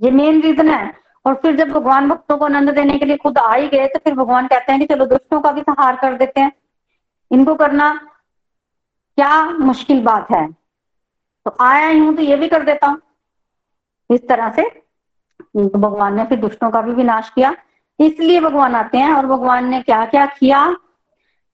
ये 0.00 0.10
मेन 0.10 0.40
रीजन 0.42 0.70
है। 0.70 0.94
और 1.26 1.34
फिर 1.34 1.56
जब 1.56 1.68
भगवान 1.68 2.08
भक्तों 2.08 2.36
को 2.38 2.44
आनंद 2.44 2.70
देने 2.70 2.98
के 2.98 3.04
लिए 3.04 3.16
खुद 3.16 3.38
आ 3.38 3.54
ही 3.54 3.68
गए 3.68 3.86
तो 3.86 3.98
फिर 4.04 4.14
भगवान 4.14 4.46
कहते 4.46 4.72
हैं 4.72 4.80
कि 4.80 4.94
चलो 4.94 5.06
दुष्टों 5.06 5.40
का 5.40 5.52
भी 5.52 5.60
सहार 5.60 5.96
कर 5.96 6.14
देते 6.14 6.40
हैं। 6.40 6.52
इनको 7.30 7.54
करना 7.54 7.88
क्या 9.18 9.42
मुश्किल 9.50 10.00
बात 10.02 10.30
है? 10.30 10.46
तो 11.46 11.56
आया 11.60 11.88
ही 11.88 11.98
हूँ 11.98 12.14
तो 12.16 12.22
ये 12.22 12.36
भी 12.36 12.48
कर 12.48 12.62
देता 12.64 12.86
हूँ। 12.86 13.00
इस 14.10 14.28
तरह 14.28 14.50
से 14.52 14.62
तो 14.62 15.78
भगवान 15.78 16.16
ने 16.16 16.24
फिर 16.24 16.38
दुष्टों 16.38 16.70
का 16.70 16.80
भी 16.82 16.92
विनाश 16.92 17.30
किया। 17.34 17.54
इसलिए 17.98 18.40
भगवान 18.40 18.74
आते 18.74 18.98
हैं 18.98 19.12
और 19.12 19.26
भगवान 19.26 19.68
ने 19.70 19.80
क्या 19.82 20.04
क्या? 20.06 20.26
किया 20.28 20.76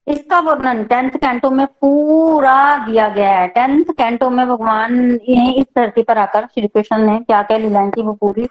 इसका 0.07 0.39
वर्णन 0.39 0.83
टेंथ 0.83 1.11
कैंटो 1.11 1.49
में 1.51 1.65
पूरा 1.67 2.75
दिया 2.85 3.07
गया 3.09 3.29
है। 3.31 3.47
टेंथ 3.47 3.93
कैंटो 3.97 4.29
में 4.29 4.47
भगवान 4.47 4.99
इस 5.11 5.65
धरती 5.77 6.03
पर 6.03 6.17
आकर 6.17 6.45
श्री 6.45 6.67
कृष्ण 6.67 6.97
ने 6.97 7.17
क्या 7.19 7.41
क्या 7.43 7.57
लीलाएँ 7.57 7.91
की, 7.91 8.01
वो 8.01 8.13
पूरी 8.13 8.47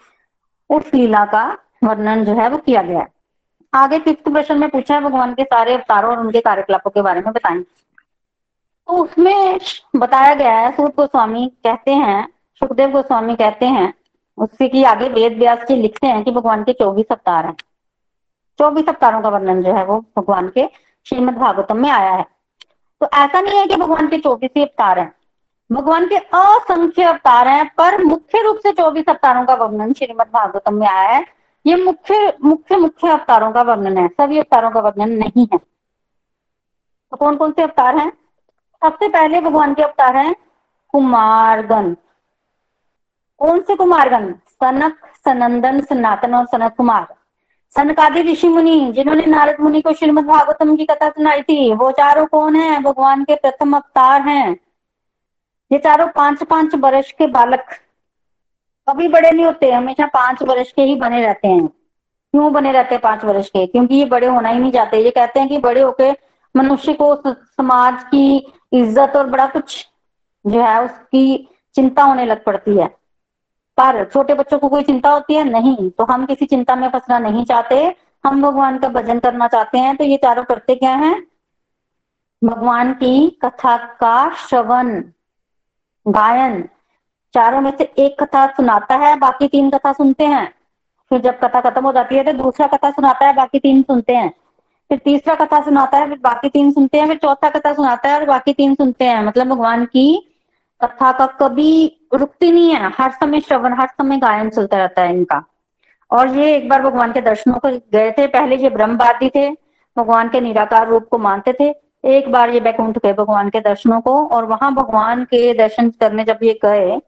उस 0.71 0.95
लीला 0.95 1.25
का 1.25 1.45
वर्णन 1.85 2.25
जो 2.25 2.35
है 2.35 2.49
वो 2.49 2.59
किया 2.59 2.83
गया 2.83 3.00
है। 3.00 3.09
आगे 3.73 3.99
फिफ्थ 3.99 4.28
प्रश्न 4.28 4.59
में 4.59 4.69
पूछा 4.71 4.95
है, 4.95 5.00
भगवान 5.00 5.35
के 5.35 5.45
सारे 5.45 5.75
अवतारों 5.75 6.11
और 6.11 6.21
उनके 6.21 6.40
कार्यकलापों 6.40 6.90
के 6.90 7.02
बारे 7.02 7.21
में 7.21 7.33
बताएँ। 7.33 7.62
तो 8.89 8.97
उसमें 8.97 9.59
बताया 9.97 10.35
गया 10.35 10.53
है 10.53 10.71
सूर्य 10.73 10.93
गोस्वामी 10.97 11.47
कहते 11.65 11.91
हैं, 11.91 12.29
सुखदेव 12.61 12.91
गोस्वामी 12.91 13.37
कहते 13.37 13.67
हैं, 13.67 13.93
उससे 14.39 14.69
की 14.69 14.85
आगे 14.85 15.09
वेद 15.09 15.39
व्यास 15.39 15.59
जी 15.69 15.77
लिखते 15.77 16.07
हैं 16.07 16.23
कि 16.25 16.31
भगवान 16.31 16.62
के 16.65 16.73
चौबीस 16.73 17.07
अवतार 17.11 17.47
हैं। 17.47 17.55
चौबीस 18.59 18.89
अवतारों 18.89 19.21
का 19.21 19.29
वर्णन 19.29 19.62
जो 19.62 19.73
है 19.73 19.85
वो 19.85 19.99
भगवान 20.19 20.49
के 20.49 20.69
श्रीमद 21.07 21.35
भागवतम 21.35 21.77
में 21.77 21.91
आया 21.91 22.12
है। 22.12 22.27
तो 23.01 23.09
ऐसा 23.15 23.41
नहीं 23.41 23.59
है 23.59 23.67
कि 23.67 23.77
भगवान 23.77 24.09
के 24.09 24.19
चौबीस 24.19 24.51
ही 24.57 24.62
अवतार 24.62 24.99
हैं। 24.99 25.12
भगवान 25.73 26.07
के 26.07 26.17
असंख्य 26.17 27.03
अवतार 27.03 27.49
हैं, 27.49 27.65
पर 27.79 28.03
मुख्य 28.05 28.43
रूप 28.43 28.57
से 28.57 28.73
चौबीस 28.73 29.05
अवतारों 29.09 29.45
का 29.45 29.55
वर्णन 29.55 29.93
श्रीमद 29.93 30.27
भागवतम 30.35 30.75
में 30.75 30.87
आया 30.87 31.09
है। 31.09 31.25
ये 31.67 31.77
मुख्य 31.77 32.39
मुख्य 32.45 32.77
मुख्य 32.77 33.09
अवतारों 33.09 33.53
का 33.53 33.62
वर्णन 33.62 33.99
है, 33.99 34.09
सभी 34.09 34.39
अवतारों 34.39 34.71
का 34.71 34.81
वर्णन 34.81 35.11
नहीं 35.11 35.47
है। 35.53 35.59
तो 35.59 37.17
कौन 37.17 37.37
कौन 37.37 37.53
से 37.53 37.62
अवतार 37.62 37.97
हैं? 37.97 38.12
सबसे 38.83 39.09
पहले 39.09 39.41
भगवान 39.41 39.75
के 39.75 39.83
अवतार 39.83 40.17
हैं 40.17 40.37
कुमारगण। 40.89 41.95
कौन 43.39 43.61
से 43.61 43.75
कुमारगण? 43.75 44.33
सनक, 44.33 44.97
सनंदन, 45.25 45.81
सनातन 45.81 46.35
और 46.35 46.47
सनत 46.47 46.75
कुमार। 46.77 47.15
सनकादि 47.77 48.23
ऋषि 48.23 48.49
मुनि, 48.49 48.93
जिन्होंने 48.93 49.27
नारद 49.27 49.57
मुनि 49.61 49.81
को 49.81 49.93
श्रीमद 49.93 50.25
भागवतम 50.25 50.77
की 50.77 50.85
कथा 50.85 51.09
सुनाई 51.09 51.43
थी, 51.43 51.75
वो 51.75 51.91
चारों 51.91 52.27
कौन 52.27 52.57
है? 52.57 52.83
भगवान 52.83 53.25
के 53.25 53.35
प्रथम 53.35 53.77
अवतार 53.77 54.23
हैं। 54.23 54.57
ये 55.73 55.79
चारों 55.79 56.09
पाँच 56.09 56.42
पाँच 56.42 56.75
वर्ष 56.75 57.12
के 57.12 57.27
बालक। 57.27 57.66
कभी 58.88 59.09
बड़े 59.09 59.31
नहीं 59.31 59.45
होते, 59.45 59.73
हमेशा 59.73 60.07
पाँच 60.07 60.42
वर्ष 60.42 60.73
के 60.73 60.83
ही 60.83 60.95
बने 60.95 61.23
रहते 61.23 61.49
हैं। 61.49 61.66
क्यों 61.66 62.53
बने 62.53 62.73
रहते 62.73 62.95
हैं 62.95 63.03
पाँच 63.03 63.25
वर्ष 63.25 63.49
के? 63.49 63.66
क्योंकि 63.66 63.95
ये 63.95 64.05
बड़े 64.05 64.27
होना 64.27 64.49
ही 64.49 64.59
नहीं 64.59 64.73
चाहते। 64.73 64.97
ये 64.97 65.11
कहते 65.11 65.40
हैं 65.40 65.49
कि 65.49 65.59
बड़े 65.59 65.81
होके 65.81 66.12
मनुष्य 66.57 66.92
को 66.92 67.23
समाज 67.27 68.03
की 68.03 68.53
इज़्ज़त 68.73 69.17
और 69.17 69.27
बड़ा 69.27 69.47
कुछ 69.47 69.87
जो 70.45 70.63
है 70.63 70.83
उसकी 70.85 71.49
चिंता 71.77 72.03
होने 72.03 72.25
लग 72.27 72.45
पड़ती 72.45 72.77
है। 72.77 72.87
पर 73.79 74.05
छोटे 74.05 74.35
बच्चों 74.35 74.59
को 74.59 74.69
कोई 74.69 74.83
चिंता 74.83 75.11
होती 75.11 75.35
है? 75.35 75.45
नहीं। 75.45 75.91
तो 75.91 76.05
हम 76.05 76.27
किसी 76.27 76.47
चिंता 76.47 76.77
में 76.77 76.89
फंसना 76.89 77.19
नहीं 77.19 77.45
चाहते। 77.45 77.95
हम 78.25 78.43
भगवान 78.43 78.79
का 78.79 78.89
भजन 78.89 79.19
करना 79.19 79.49
चाहते 79.49 79.79
हैं। 79.79 79.97
तो 79.97 80.05
ये 80.05 80.17
चारों 80.17 80.45
करते 80.45 80.75
क्या 80.75 80.95
हैं? 80.95 81.15
भगवान 82.43 82.93
की 82.93 83.29
कथा 83.45 83.77
का 83.77 84.35
श्रवण, 84.35 85.01
गायन। 86.07 86.63
चारों 87.35 87.61
में 87.61 87.71
से 87.79 87.85
एक 87.99 88.23
कथा 88.23 88.47
सुनाता 88.47 88.95
है, 88.97 89.17
बाकी 89.17 89.49
तीन 89.49 89.71
कथा 89.71 89.93
सुनते 89.93 90.27
हैं। 90.27 90.47
फिर 91.11 91.21
जब 91.21 91.39
कथा 91.41 91.61
खत्म 91.61 91.85
हो 91.85 91.93
जाती 91.93 92.17
है 92.17 92.25
तो 92.25 92.33
दूसरा 92.33 92.67
कथा 92.67 92.91
सुनाता 92.91 93.27
है, 93.27 93.35
बाकी 93.35 93.59
तीन 93.59 93.83
सुनते 93.83 94.15
हैं। 94.15 94.33
फिर 94.92 95.00
तीसरा 95.05 95.35
कथा 95.35 95.61
सुनाता 95.62 95.98
है, 95.98 96.09
फिर 96.09 96.18
बाकी 96.22 96.48
तीन 96.48 96.70
सुनते 96.70 96.98
हैं, 96.98 97.07
फिर 97.09 97.16
चौथा 97.16 97.48
कथा 97.48 97.72
सुनाता 97.72 98.09
है 98.09 98.18
और 98.18 98.24
बाकी 98.24 98.52
तीन 98.52 98.74
सुनते 98.74 99.05
हैं। 99.05 99.22
मतलब 99.24 99.48
भगवान 99.48 99.85
की 99.85 100.05
कथा 100.81 101.12
का 101.12 101.26
कभी 101.40 101.70
रुकती 102.14 102.50
नहीं 102.52 102.70
है। 102.70 102.90
हर 102.98 103.11
समय 103.11 103.40
श्रवण, 103.40 103.74
हर 103.74 103.87
समय 103.88 104.16
गायन 104.16 104.50
चलता 104.50 104.76
रहता 104.76 105.02
है 105.02 105.14
इनका। 105.14 105.42
और 106.11 106.37
ये 106.38 106.55
एक 106.57 106.68
बार 106.68 106.83
भगवान 106.83 107.12
के 107.12 107.20
दर्शनों 107.20 107.55
को 107.55 107.68
गए 107.92 108.11
थे। 108.12 108.26
पहले 108.26 108.57
ये 108.57 108.70
ब्रह्मवादी 108.70 109.28
थे, 109.28 109.48
भगवान 109.96 110.28
के 110.28 110.40
निराकार 110.40 110.88
रूप 110.88 111.07
को 111.11 111.18
मानते 111.18 111.52
थे। 111.52 111.70
एक 112.09 112.31
बार 112.33 112.50
ये 112.50 112.61
बैकुंठ 112.61 112.98
गए 112.98 113.12
भगवान 113.12 113.48
के 113.48 113.61
दर्शनों 113.61 114.00
को 114.00 114.26
और 114.26 114.44
वहाँ 114.44 114.72
भगवान 114.74 115.24
के 115.24 115.55
दर्शन 115.55 115.90
करने 116.00 116.24
जब 116.24 116.38
ये 116.42 116.59
गए 116.64 117.00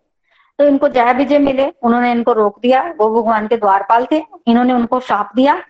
तो 0.59 0.65
इनको 0.65 0.89
जय 0.89 1.13
विजय 1.13 1.39
मिले। 1.41 1.69
उन्होंने 1.83 2.11
इनको 2.13 2.33
रोक 2.33 2.61
दिया। 2.63 2.83
वो 2.99 3.09
भगवान 3.15 3.47
के 3.47 3.57
द्वारपाल 3.57 4.07
थे। 4.13 4.23
इन्होंने 4.47 4.73
उनको 4.73 5.01
शाप 5.03 5.31
दिया। 5.37 5.61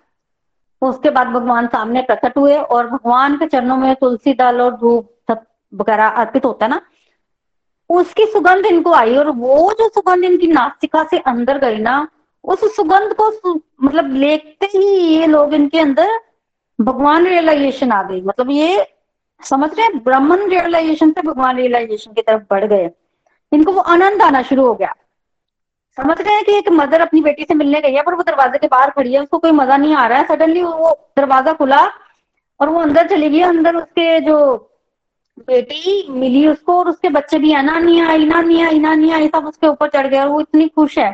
उसके 0.85 1.11
बाद 1.11 1.27
भगवान 1.27 1.67
सामने 1.67 2.03
प्रकट 2.03 2.37
हुए 2.37 2.57
और 2.57 2.87
भगवान 2.87 3.37
के 3.37 3.47
चरणों 3.47 3.77
में 3.77 3.95
तुलसी 3.95 4.33
दल 4.33 4.61
और 4.61 4.77
धूप 4.77 5.11
सब 5.29 5.45
वगैरह 5.73 6.07
अर्पित 6.07 6.45
होता 6.45 6.67
है 6.67 6.71
ना 6.71 6.81
उसकी 7.91 8.25
सुगंध 8.27 8.67
इनको 8.67 8.93
आई 8.93 9.17
और 9.17 9.31
वो 9.31 9.73
जो 9.73 9.89
सुगंध 9.89 10.25
इनकी 10.25 10.47
नास्तिका 10.47 11.03
से 11.05 11.19
अंदर 11.19 11.59
गई 11.59 11.79
ना 11.79 12.09
उस 12.45 12.77
सुगंध 12.77 13.13
को 13.15 13.31
सु, 13.31 13.61
मतलब 13.83 14.13
लेते 14.13 14.67
ही 14.67 14.87
ये 14.97 15.27
लोग 15.27 15.55
इनके 15.55 15.79
अंदर 15.79 16.11
भगवान 16.81 17.27
रियलाइजेशन 17.27 17.93
आ 17.93 18.03
गई। 18.03 18.21
मतलब 18.21 18.51
ये 18.51 18.87
समझ 19.41 19.71
रहे 19.71 19.87
हैं? 19.87 20.03
ब्राह्मण 20.05 20.49
रियलाइजेशन 20.51 21.11
से 21.11 21.23
भगवान 21.23 21.57
रियलाइजेशन 21.57 22.13
की 22.13 22.23
तरफ़ 22.23 22.43
बढ़ 22.51 22.65
गए। 22.65 22.91
इनको 23.53 23.73
वो 23.73 23.81
आनंद 23.81 24.23
आना 24.23 24.43
शुरू 24.43 24.67
हो 24.67 24.75
गया। 24.75 24.95
समझ 25.99 26.21
रहे 26.21 26.35
हैं 26.35 26.45
कि 26.45 26.57
एक 26.59 26.69
मदर 26.73 27.01
अपनी 27.01 27.21
बेटी 27.23 27.45
से 27.45 27.55
मिलने 27.55 27.81
गई 27.81 27.93
है, 27.93 28.03
पर 28.03 28.15
वो 28.15 28.23
दरवाजे 28.23 28.59
के 28.59 28.67
बाहर 28.69 28.91
खड़ी 28.91 29.13
है, 29.13 29.21
उसको 29.21 29.39
कोई 29.39 29.51
मज़ा 29.53 29.77
नहीं 29.77 29.95
आ 29.95 30.07
रहा 30.07 30.19
है। 30.19 30.27
सडनली 30.27 30.63
वो 30.63 30.91
दरवाज़ा 31.17 31.53
खुला 31.55 31.83
और 32.61 32.69
वो 32.69 32.81
अंदर 32.81 33.09
चली 33.09 33.29
गई, 33.29 33.41
अंदर 33.43 33.77
उसके 33.77 34.21
जो 34.21 34.55
बेटी 35.41 36.07
मिली 36.11 36.47
उसको 36.49 36.79
और 36.79 36.89
उसके 36.89 37.09
बच्चे 37.11 37.39
भी 37.39 37.53
अनानिया 37.55 38.13
इनानिया 38.15 38.69
इनानिया 38.71 39.17
ये 39.19 39.29
सब 39.29 39.47
उसके 39.47 39.67
ऊपर 39.67 39.89
चढ़ 39.91 40.07
गया 40.07 40.23
और 40.23 40.29
वो 40.29 40.41
इतनी 40.41 40.69
खुश 40.71 40.99
है। 40.99 41.13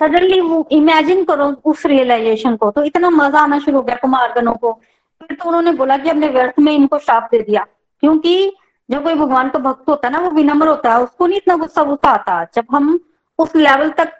सडनली 0.00 0.40
वो 0.40 0.66
इमेजिन 0.72 1.24
करो 1.24 1.46
उस 1.64 1.84
रियलाइजेशन 1.86 2.56
को 2.56 2.70
तो 2.70 2.82
इतना 2.84 3.10
मज़ा 3.10 3.40
आना 3.40 3.58
शुरू 3.58 3.76
हो 3.76 3.82
गया 3.82 3.96
कुमारगनों 3.96 4.54
को। 4.54 4.72
फिर 5.20 5.36
तो 5.36 5.48
उन्होंने 5.48 5.72
बोला 5.74 5.96
कि 5.98 6.10
अपने 6.10 6.28
व्यर्थ 6.28 6.58
में 6.58 6.72
इनको 6.72 6.98
श्राप 6.98 7.28
दे 7.30 7.38
दिया, 7.40 7.64
क्योंकि 8.02 8.52
जो 8.88 9.00
कोई 9.00 9.14
भगवान 9.14 9.48
का 9.50 9.58
भक्त 9.60 9.88
होता 9.88 10.08
है 10.08 10.12
ना, 10.12 10.18
वो 10.20 10.30
विनम्र 10.30 10.68
होता 10.68 10.92
है, 10.92 11.02
उसको 11.02 11.26
नहीं 11.26 11.36
इतना 11.38 11.56
गुस्सा 11.56 11.82
गुस्सा 11.84 12.10
आता। 12.10 12.44
जब 12.54 12.64
हम 12.70 12.98
उस 13.38 13.56
लेवल 13.56 13.90
तक 13.90 14.12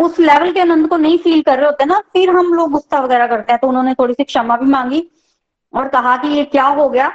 उस 0.00 0.18
लेवल 0.20 0.52
के 0.52 0.60
आनंद 0.60 0.88
को 0.88 0.96
नहीं 0.96 1.18
फील 1.18 1.40
कर 1.42 1.56
रहे 1.58 1.66
होते 1.66 1.84
ना, 1.84 1.98
फिर 2.12 2.30
हम 2.30 2.52
लोग 2.54 2.70
गुस्सा 2.72 3.00
वगैरह 3.00 3.26
करते 3.26 3.52
हैं। 3.52 3.58
तो 3.60 3.68
उन्होंने 3.68 3.94
थोड़ी 3.94 4.14
सी 4.14 4.24
क्षमा 4.24 4.56
भी 4.56 4.66
मांगी 4.66 5.02
और 5.72 5.88
कहा 5.88 6.16
कि 6.16 6.28
ये 6.28 6.44
क्या 6.46 6.64
हो 6.66 6.88
गया? 6.88 7.10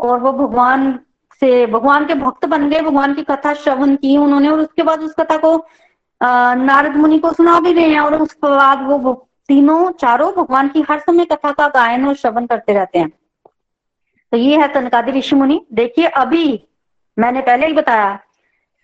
और 0.00 0.20
वो 0.20 0.32
भगवान 0.34 0.98
से, 1.42 1.66
भगवान 1.66 2.06
के 2.06 2.14
भक्त 2.14 2.46
बन 2.46 2.68
गए, 2.70 2.80
भगवान 2.80 3.14
की 3.14 3.22
कथा 3.22 3.52
श्रवण 3.54 3.94
की 3.96 4.16
उन्होंने 4.16 4.48
और 4.48 4.60
उसके 4.60 4.82
बाद 4.82 5.02
उस 5.02 5.14
कथा 5.20 5.36
को 5.36 5.56
नारद 6.20 6.96
मुनि 6.96 7.18
को 7.18 7.32
सुना 7.32 7.58
भी 7.60 7.72
रहे 7.72 7.88
हैं 7.88 8.00
और 8.00 8.14
उसके 8.14 8.48
बाद 8.48 8.82
वो 8.82 9.12
तीनों, 9.48 9.90
चारों 9.92 10.32
भगवान 10.34 10.68
की 10.68 10.84
हर 10.90 10.98
समय 11.00 11.24
कथा 11.24 11.50
का 11.52 11.68
गायन 11.68 12.06
और 12.08 12.14
श्रवण 12.14 12.46
करते 12.46 12.72
रहते 12.72 12.98
हैं। 12.98 13.08
तो 14.32 14.36
ये 14.36 14.56
है 14.58 14.68
तनकादि 14.74 15.12
ऋषि 15.12 15.36
मुनि। 15.36 15.60
देखिए, 15.72 16.06
अभी 16.06 16.68
मैंने 17.16 17.40
पहले 17.40 17.66
ही 17.66 17.72
बताया, 17.72 18.14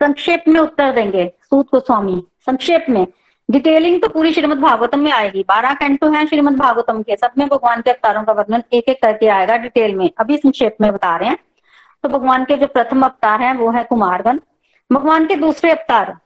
संक्षेप 0.00 0.44
में 0.48 0.60
उत्तर 0.60 0.92
देंगे। 0.92 1.24
सूत 1.52 1.66
गोस्वामी, 1.66 2.22
संक्षेप 2.46 2.86
में। 2.88 3.06
डिटेलिंग 3.48 4.00
तो 4.02 4.08
पूरी 4.08 4.32
श्रीमद 4.32 4.58
भागवतम 4.58 4.98
में 4.98 5.10
आएगी। 5.12 5.42
बारह 5.48 5.72
कैंटो 5.74 6.08
है 6.10 6.24
श्रीमद 6.26 6.56
भागवतम 6.58 7.02
के। 7.02 7.16
सब 7.16 7.32
में 7.38 7.46
भगवान 7.48 7.80
के 7.80 7.90
अवतारों 7.90 8.22
का 8.24 8.32
वर्णन 8.32 8.62
एक 8.72 8.84
एक 8.88 9.00
करके 9.02 9.26
आएगा 9.28 9.56
डिटेल 9.56 9.94
में। 9.94 10.08
अभी 10.18 10.36
संक्षेप 10.36 10.76
में 10.80 10.90
बता 10.92 11.16
रहे 11.16 11.28
हैं। 11.28 11.36
तो 12.02 12.08
भगवान 12.08 12.44
के 12.44 12.56
जो 12.56 12.66
प्रथम 12.66 13.02
अवतार 13.02 13.42
हैं, 13.42 13.52
वो 13.54 13.70
है 13.70 13.82
कुमारगन 13.84 14.40
भगवान 14.90 15.26
के 15.26 15.34
दूसरे 15.36 15.70
अवतार, 15.70 16.16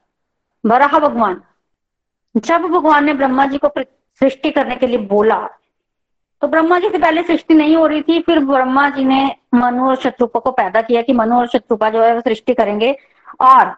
वराह 0.65 0.99
भगवान। 0.99 1.41
जब 2.37 2.63
भगवान 2.63 3.05
ने 3.05 3.15
ब्रह्मा 3.15 3.47
जी 3.47 3.59
को 3.59 3.69
सृष्टि 4.21 4.51
करने 4.51 4.77
के 4.77 4.87
लिए 4.87 4.99
बोला 5.07 5.39
तो 6.43 6.49
ब्रह्मा 6.49 6.79
जी 6.79 6.89
से 6.91 6.99
पहले 6.99 7.23
सृष्टि 7.23 7.55
नहीं 7.55 7.77
हो 7.77 7.87
रही 7.87 8.03
थी। 8.03 8.21
फिर 8.21 8.39
ब्रह्मा 8.39 8.89
जी 8.91 9.05
ने 9.05 9.25
मनु 9.55 9.89
और 9.89 9.97
शत्रुपा 9.97 10.41
को 10.41 10.51
पैदा 10.53 10.83
किया 10.83 11.03
कि 11.03 11.13
मनु 11.13 11.37
और 11.37 11.47
शत्रुपा 11.49 11.91
जो 11.91 12.03
है 12.03 12.15
वो 12.15 12.21
सृष्टि 12.21 12.55
करेंगे। 12.55 12.95
और 13.41 13.75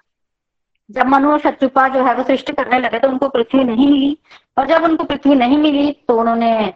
जब 0.91 1.07
मनु 1.07 1.31
और 1.33 1.39
शत्रुपा 1.39 1.87
जो 1.89 2.05
है 2.05 2.15
वो 2.15 2.23
सृष्टि 2.23 2.53
करने 2.53 2.79
लगे 2.79 2.99
तो 2.99 3.09
उनको 3.09 3.29
पृथ्वी 3.29 3.65
नहीं 3.65 3.87
मिली। 3.89 4.17
और 4.59 4.67
जब 4.67 4.85
उनको 4.85 5.05
पृथ्वी 5.05 5.35
नहीं 5.35 5.59
मिली 5.59 5.91
तो 6.09 6.19
उन्होंने 6.21 6.75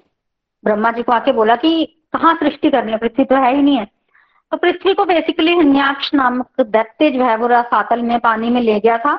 ब्रह्मा 0.65 0.91
जी 0.93 1.03
को 1.03 1.13
आके 1.13 1.33
बोला 1.33 1.57
कि 1.57 1.85
कहाँ 2.13 2.35
सृष्टि 2.35 2.71
करनी 2.71 2.93
है? 2.93 2.99
पृथ्वी 2.99 3.25
तो 3.25 3.37
है 3.37 3.55
ही 3.57 3.63
नहीं 3.63 3.77
है। 3.77 3.85
तो 4.53 4.57
पृथ्वी 4.57 4.95
को 4.95 5.05
बेसिकली 5.05 5.57
हन्याक्ष 5.57 6.13
नामक 6.15 6.61
दैत्य 6.61 7.11
जो 7.11 7.25
है 7.25 7.37
वो 7.37 7.47
रसातल 7.47 8.03
में 8.03 8.19
पानी 8.21 8.51
में 8.51 8.61
ले 8.61 8.79
गया 8.81 8.99
था। 8.99 9.15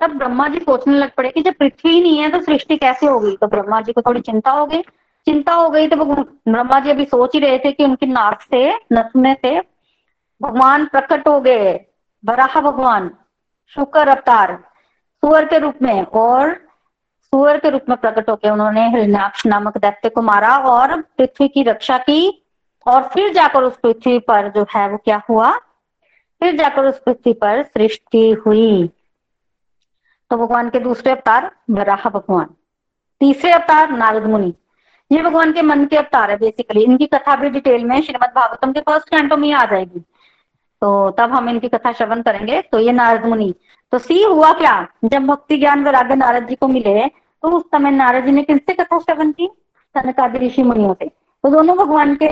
तब 0.00 0.16
ब्रह्मा 0.18 0.46
जी 0.48 0.58
सोचने 0.58 0.94
लग 0.94 1.10
पड़े 1.16 1.30
कि 1.30 1.42
जब 1.42 1.54
पृथ्वी 1.54 2.00
नहीं 2.00 2.18
है 2.18 2.30
तो 2.30 2.40
सृष्टि 2.40 2.76
कैसे 2.76 3.06
होगी? 3.06 3.36
तो 3.36 3.46
ब्रह्मा 3.46 3.80
जी 3.80 3.92
को 3.92 4.02
थोड़ी 4.02 4.20
चिंता 4.20 4.50
हो 4.50 4.66
गई। 4.66 4.82
चिंता 5.26 5.52
हो 5.54 5.68
गई 5.70 5.88
तो 5.88 6.04
ब्रह्मा 6.04 6.78
जी 6.80 6.90
अभी 6.90 7.04
सोच 7.04 7.34
ही 7.34 7.40
रहे 7.40 7.58
थे 7.58 7.72
कि 7.72 7.84
उनकी 7.84 8.06
नाक 8.06 8.40
से 8.42 8.68
नसने 8.92 9.34
से 9.34 9.58
भगवान 10.40 10.84
प्रकट 10.86 11.28
हो 11.28 11.40
गए। 11.40 11.74
बराह 12.24 12.60
भगवान। 12.60 13.10
शुक्र 13.76 14.08
अवतार, 14.08 14.52
सुअर 15.22 15.44
के 15.44 15.58
रूप 15.58 15.82
में 15.82 16.02
और 16.02 16.54
सुअर 17.32 17.58
के 17.58 17.70
रूप 17.70 17.84
में 17.88 17.96
प्रकट 17.98 18.28
होकर 18.30 18.50
उन्होंने 18.50 18.88
हिरण्याक्ष 18.88 19.46
नामक 19.46 19.78
दैत्य 19.78 20.08
को 20.08 20.22
मारा 20.22 20.56
और 20.58 21.00
पृथ्वी 21.00 21.48
की 21.48 21.62
रक्षा 21.62 21.98
की 21.98 22.44
और 22.86 23.02
फिर 23.02 23.32
जाकर 23.32 23.62
उस 23.62 23.78
पृथ्वी 23.78 24.18
पर 24.18 24.48
जो 24.48 24.66
है 24.74 24.88
वो 24.88 24.96
क्या 24.96 25.22
हुआ? 25.30 25.52
फिर 26.40 26.56
जाकर 26.56 26.84
उस 26.84 26.98
पृथ्वी 26.98 27.32
पर 27.32 27.62
सृष्टि 27.62 28.30
हुई। 28.46 28.90
तो 30.30 30.36
भगवान 30.36 30.70
के 30.70 30.78
दूसरे 30.78 31.12
अवतार 31.12 31.50
वराह 31.70 32.08
भगवान, 32.08 32.46
तीसरे 33.20 33.52
अवतार 33.52 33.90
नारद 33.90 34.26
मुनि। 34.26 34.54
ये 35.10 35.22
भगवान 35.22 35.52
के 35.52 35.62
मन 35.62 35.84
के 35.86 35.96
अवतार 35.96 36.30
है 36.30 36.36
बेसिकली 36.36 36.82
इनकी 36.84 37.06
कथा 37.06 37.36
भी 37.36 37.48
डिटेल 37.50 37.84
में 37.84 38.00
श्रीमद 38.02 38.32
भागवतम 38.36 38.72
के 38.72 38.80
फ़र्स्ट 38.80 39.08
कैंटो 39.08 39.36
में 39.36 39.52
आ 39.52 39.64
जाएगी। 39.64 40.04
तो 40.82 41.10
तब 41.10 41.32
हम 41.32 41.48
इनकी 41.48 41.68
कथा 41.68 41.92
श्रवण 41.92 42.22
करेंगे। 42.22 42.60
तो 42.62 42.78
ये 42.78 42.92
नारद 42.92 43.26
मुनि। 43.26 43.54
तो 43.92 43.98
सी 43.98 44.22
हुआ 44.22 44.52
क्या? 44.52 44.86
जब 45.04 45.26
भक्ति 45.26 45.56
ज्ञान 45.58 45.84
वैराग्य 45.84 46.14
नारद 46.14 46.46
जी 46.48 46.54
को 46.54 46.68
मिले 46.68 47.06
तो 47.08 47.48
उस 47.48 47.62
समय 47.62 47.90
नारद 47.90 48.24
जी 48.24 48.32
ने 48.32 48.42
किससे 48.42 48.74
कथा 48.74 48.98
श्रवण 48.98 49.30
की? 49.32 49.48
सनकादि 49.96 50.38
ऋषि 50.38 50.62
मुनियों 50.62 50.94
से। 50.94 51.06
तो 51.08 51.50
दोनों 51.50 51.76
भगवान 51.76 52.14
के 52.14 52.28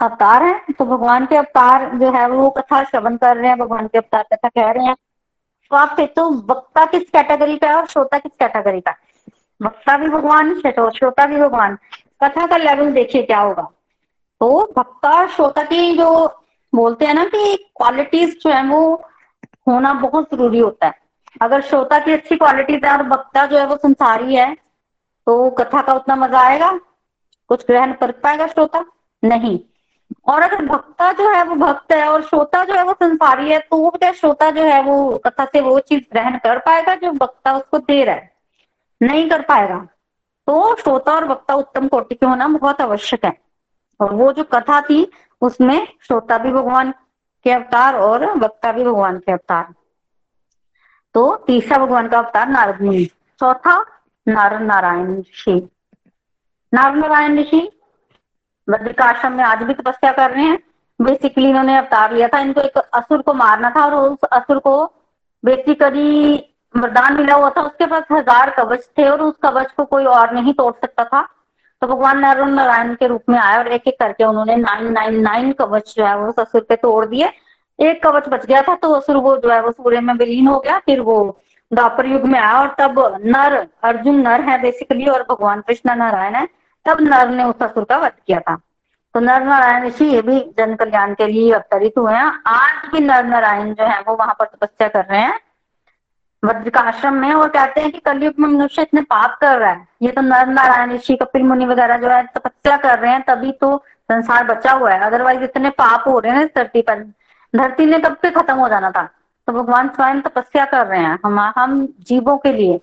अवतार 0.00 0.42
हैं। 0.42 0.72
तो 0.72 0.84
भगवान 0.84 1.26
के 1.26 1.36
अवतार 1.36 1.90
जो 1.94 2.10
है, 2.12 2.28
वो 2.28 2.50
कथा 2.50 2.82
श्रवण 2.84 3.16
कर 3.16 3.36
रहे 3.36 3.48
हैं। 3.48 3.58
भगवान 3.58 3.86
के 3.86 3.98
अवतार 3.98 4.22
कथा 4.32 4.48
कह 4.48 4.70
रहे 4.70 4.84
हैं। 4.84 4.94
तो 5.70 5.76
आप 5.76 5.96
तो 6.00 6.30
वक्ता 6.30 6.84
किस 6.84 7.02
कैटेगरी 7.02 7.56
का 7.56 7.68
है 7.68 7.74
और 7.74 7.86
श्रोता 7.86 8.18
किस 8.18 8.32
कैटेगरी 8.40 8.80
का? 8.80 8.94
वक्ता 9.62 9.96
भी 9.96 10.08
भगवान 10.08 10.54
श्रोता 10.60 11.26
भी 11.26 11.36
भगवान। 11.36 11.78
कथा 12.22 12.46
का 12.46 12.56
लेवल 12.56 12.92
देखिए 12.92 13.22
क्या 13.22 13.40
होगा। 13.40 13.62
तो 14.40 14.72
वक्ता 14.78 15.26
श्रोता 15.26 15.62
की 15.62 15.96
जो 15.98 16.40
बोलते 16.74 17.06
हैं 17.06 17.14
ना 17.14 17.24
कि 17.24 17.56
क्वालिटीज 17.76 18.36
जो 18.42 18.50
है 18.50 18.62
वो 18.68 18.80
होना 19.68 19.92
बहुत 19.94 20.28
ज़रूरी 20.32 20.58
होता 20.58 20.86
है। 20.86 20.94
अगर 21.42 21.60
श्रोता 21.62 21.98
की 21.98 22.12
अच्छी 22.12 22.36
क्वालिटीज 22.36 22.84
है 22.84 22.92
और 22.92 23.06
वक्ता 23.08 23.44
जो 23.46 23.58
है 23.58 23.66
वो 23.66 23.76
संसारी 23.76 24.34
है 24.34 24.52
तो 25.26 25.50
कथा 25.50 25.82
का 25.82 25.92
उतना 25.92 26.16
मज़ा 26.16 26.40
आएगा, 26.40 26.70
कुछ 27.50 27.64
ग्रहण 27.66 27.92
कर 27.92 28.10
पाएगा 28.14 28.46
श्रोता? 28.46 28.84
नहीं। 29.22 29.58
और 30.28 30.42
अगर 30.42 30.64
भक्ता 30.66 31.10
जो 31.12 31.30
है 31.30 31.42
वो 31.44 31.54
भक्त 31.56 31.92
है 31.92 32.08
और 32.08 32.22
श्रोता 32.22 32.62
जो 32.64 32.74
है 32.74 32.82
वो 32.84 32.92
संसारी 32.92 33.50
है 33.50 33.58
तो 33.60 33.76
वो 33.76 33.90
क्या 33.90 34.12
श्रोता 34.12 34.50
जो 34.50 34.62
है 34.62 34.82
वो 34.82 34.96
कथा 35.26 35.44
से 35.44 35.60
वो 35.60 35.78
चीज़ 35.80 36.02
ग्रहण 36.12 36.36
कर 36.38 36.58
पाएगा 36.58 36.94
जो 36.94 37.12
वक्ता 37.14 37.56
उसको 37.56 37.78
दे 37.78 38.02
रहा 38.04 38.14
है। 38.14 38.32
नहीं 39.00 39.28
कर 39.30 39.42
पाएगा। 39.42 39.78
तो 40.48 40.74
श्रोता 40.76 41.12
और 41.12 41.24
वक्ता 41.24 41.54
उत्तम 41.54 41.88
कोटि 41.88 42.14
के 42.14 42.26
होना 42.26 42.48
बहुत 42.48 42.80
आवश्यक 42.80 43.24
है। 43.24 43.32
और 44.00 44.12
वो 44.14 44.32
जो 44.32 44.44
कथा 44.44 44.80
थी 44.80 45.02
उसमें 45.44 45.86
श्रोता 46.02 46.38
भी 46.38 46.52
भगवान 46.52 46.90
के 47.46 47.50
अवतार 47.52 47.94
और 47.96 48.24
वक्ता 48.38 48.72
भी 48.72 48.84
भगवान 48.84 49.18
के 49.18 49.32
अवतार। 49.32 49.72
तो 51.14 51.34
तीसरा 51.46 51.78
भगवान 51.78 52.08
का 52.08 52.18
अवतार 52.18 52.48
नारद 52.48 52.80
मुनि 52.82 53.04
चौथा 53.40 53.76
नारद 54.26 54.62
नारायण 54.62 55.16
ऋषि। 55.18 55.56
नारद 56.72 56.96
नारायण 56.96 57.38
ऋषि 57.38 57.60
बद्रिकाश्रम 58.68 59.32
में 59.32 59.44
आज 59.44 59.62
भी 59.62 59.74
तपस्या 59.74 60.12
कर 60.12 60.30
रहे 60.30 60.44
हैं। 60.44 60.58
बेसिकली 61.00 61.48
इन्होंने 61.48 61.76
अवतार 61.76 62.12
लिया 62.12 62.28
था। 62.28 62.38
इनको 62.38 62.60
एक 62.60 62.78
असुर 62.78 63.22
को 63.22 63.32
मारना 63.34 63.70
था 63.70 63.84
और 63.84 63.94
उस 64.10 64.24
असुर 64.32 64.58
को 64.58 64.84
बेसिकली 65.44 66.34
वरदान 66.74 67.16
मिला 67.16 67.34
हुआ 67.34 67.50
था। 67.50 67.62
उसके 67.62 67.86
पास 67.86 68.04
हज़ार 68.12 68.50
कवच 68.50 68.88
थे 68.98 69.08
और 69.08 69.22
उस 69.22 69.34
कवच 69.42 69.72
को 69.72 69.84
कोई 69.84 70.04
और 70.04 70.32
नहीं 70.34 70.52
तोड़ 70.54 70.72
सकता 70.74 71.04
था। 71.04 71.26
तो 71.84 71.88
भगवान 71.88 72.18
नारायण 72.18 72.50
नारायण 72.50 72.94
के 72.94 73.06
रूप 73.06 73.22
में 73.28 73.38
आए 73.38 73.56
और 73.58 73.66
एक 73.68 73.88
एक 73.88 73.98
करके 74.00 74.24
उन्होंने 74.24 74.54
नाइन 74.56 74.92
नाइन 74.92 75.20
नाइन 75.22 75.50
कवच 75.52 75.92
जो 75.96 76.04
है 76.06 76.16
वो 76.18 76.30
असुर 76.32 76.60
पे 76.68 76.76
तोड़ 76.76 77.04
दिए। 77.06 77.28
एक 77.78 78.02
कवच 78.02 78.28
बच 78.28 78.46
गया 78.46 78.62
था 78.62 78.74
तो 78.76 78.92
असुर 78.92 79.16
वो 79.16 79.36
जो 79.36 79.50
है 79.50 79.60
वो 79.62 79.72
सूर्य 79.72 80.00
में 80.00 80.12
विलीन 80.14 80.46
हो 80.46 80.58
गया, 80.60 80.78
फिर 80.78 81.00
वो 81.00 81.16
द्वापर 81.70 82.06
युग 82.06 82.24
में 82.24 82.38
आया 82.38 82.60
और 82.60 82.74
तब 82.78 82.98
नर, 83.24 83.56
अर्जुन 83.82 84.20
नर 84.20 84.40
है 84.40 84.60
बेसिकली 84.62 85.06
और 85.06 85.26
भगवान 85.30 85.60
कृष्ण 85.60 85.96
नारायण 85.96 86.34
है, 86.34 86.46
तब 86.86 87.00
नर 87.02 87.30
ने 87.30 87.44
उस 87.44 87.62
असुर 87.62 87.84
का 87.84 87.98
वध 87.98 88.12
किया 88.26 88.40
था। 88.40 88.56
तो 89.14 89.20
नर 89.20 89.44
नारायण 89.44 89.86
ऋषि 89.86 90.04
ये 90.06 90.22
भी 90.22 90.40
जन 90.58 90.74
कल्याण 90.76 91.14
के 91.14 91.26
लिए 91.26 91.52
अवतरित 91.52 91.98
हुए 91.98 92.14
हैं। 92.14 92.32
आज 92.48 92.90
भी 92.92 93.00
नर 93.00 93.24
नारायण 93.26 93.72
जो 93.74 93.84
है 93.84 94.00
वो 94.00 94.16
वहाँ 94.16 94.36
पर 94.38 94.44
तपस्या 94.46 94.88
कर 94.88 95.04
रहे 95.04 95.20
हैं। 95.20 95.38
वज्र 96.44 96.70
का 96.70 96.80
आश्रम 96.80 97.14
में 97.14 97.32
और 97.32 97.48
कहते 97.48 97.80
हैं 97.80 97.90
कि 97.92 97.98
कलयुग 97.98 98.34
में 98.38 98.48
मनुष्य 98.48 98.82
इतने 98.82 99.00
पाप 99.00 99.38
कर 99.40 99.58
रहा 99.58 99.70
है। 99.70 99.88
ये 100.02 100.10
तो 100.10 100.20
नर 100.20 100.46
नारायण 100.46 100.92
ऋषि 100.92 101.16
कपिल 101.16 101.42
मुनि 101.42 101.66
वगैरह 101.66 101.96
जो 101.96 102.08
है 102.08 102.22
तपस्या 102.22 102.76
कर 102.76 102.98
रहे 102.98 103.12
हैं, 103.12 103.22
तभी 103.22 103.52
तो 103.52 103.84
संसार 104.12 104.44
बचा 104.44 104.72
हुआ 104.72 104.92
है। 104.92 105.00
अदरवाइज़ 105.00 105.42
इतने 105.42 105.70
पाप 105.70 106.04
हो 106.08 106.18
रहे 106.18 106.32
हैं 106.32 106.46
धरती 106.46 106.82
पर। 106.82 106.98
धरती 107.56 107.86
ने 107.86 107.98
कब 107.98 108.16
से 108.16 108.30
खत्म 108.30 108.54
हो 108.54 108.68
जाना 108.68 108.90
था। 108.90 109.02
तो 109.46 109.52
भगवान 109.52 109.88
स्वयं 109.88 110.20
तपस्या 110.20 110.64
कर 110.64 110.86
रहे 110.86 111.00
हैं। 111.00 111.18
हम 111.26 111.40
हम 111.40 111.86
जीवों 112.00 112.36
के 112.36 112.52
लिए। 112.52 112.80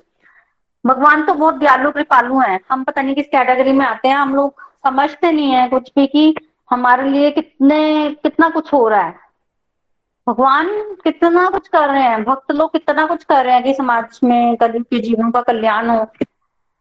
भगवान 0.86 1.26
तो 1.26 1.34
बहुत 1.34 1.56
दयालु, 1.56 1.92
कृपालु 1.92 2.40
हैं। 2.40 2.60
हम 2.72 2.84
पता 2.84 3.02
नहीं 3.02 3.16
किस 3.16 3.26
कैटेगरी 3.26 3.72
में 3.72 3.86
आते 3.86 4.08
हैं। 4.08 4.16
हम 4.16 4.36
लोग 4.36 4.62
समझते 4.62 5.32
नहीं 5.32 5.52
है 5.52 5.68
कुछ 5.68 5.92
भी 5.96 6.08
कि 6.08 6.36
हमारे 6.72 7.04
लिए 7.04 7.32
कितने, 7.32 8.10
कितना 8.24 8.50
कुछ 8.50 8.74
हो 8.74 8.88
रहा 8.88 9.02
है। 9.02 9.31
भगवान 10.28 10.68
कितना 11.04 11.48
कुछ 11.50 11.68
कर 11.68 11.88
रहे 11.90 12.02
हैं 12.04 12.24
भक्त 12.24 12.52
लोग 12.52 12.72
कितना 12.72 13.06
कुछ 13.06 13.24
कर 13.24 13.46
रहे 13.46 13.54
हैं 13.56 13.64
कि 13.64 13.74
समाज 13.74 14.20
में 14.24 14.56
कल 14.58 14.80
के 14.82 15.00
जीवन 15.00 15.32
का 15.32 15.42
कल्याण 15.42 15.90
हो। 15.90 16.06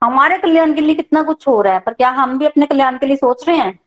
हमारे 0.03 0.38
कल्याण 0.38 0.74
के 0.74 0.81
लिए 0.81 0.94
कितना 0.94 1.22
कुछ 1.22 1.46
हो 1.48 1.61
रहा 1.62 1.74
है 1.74 1.81
पर 1.81 1.92
क्या 1.92 2.11
हम 2.11 2.38
भी 2.38 2.46
अपने 2.46 2.66
कल्याण 2.66 2.98
के 2.98 3.07
लिए 3.07 3.16
सोच 3.16 3.48
रहे 3.48 3.57
हैं? 3.57 3.79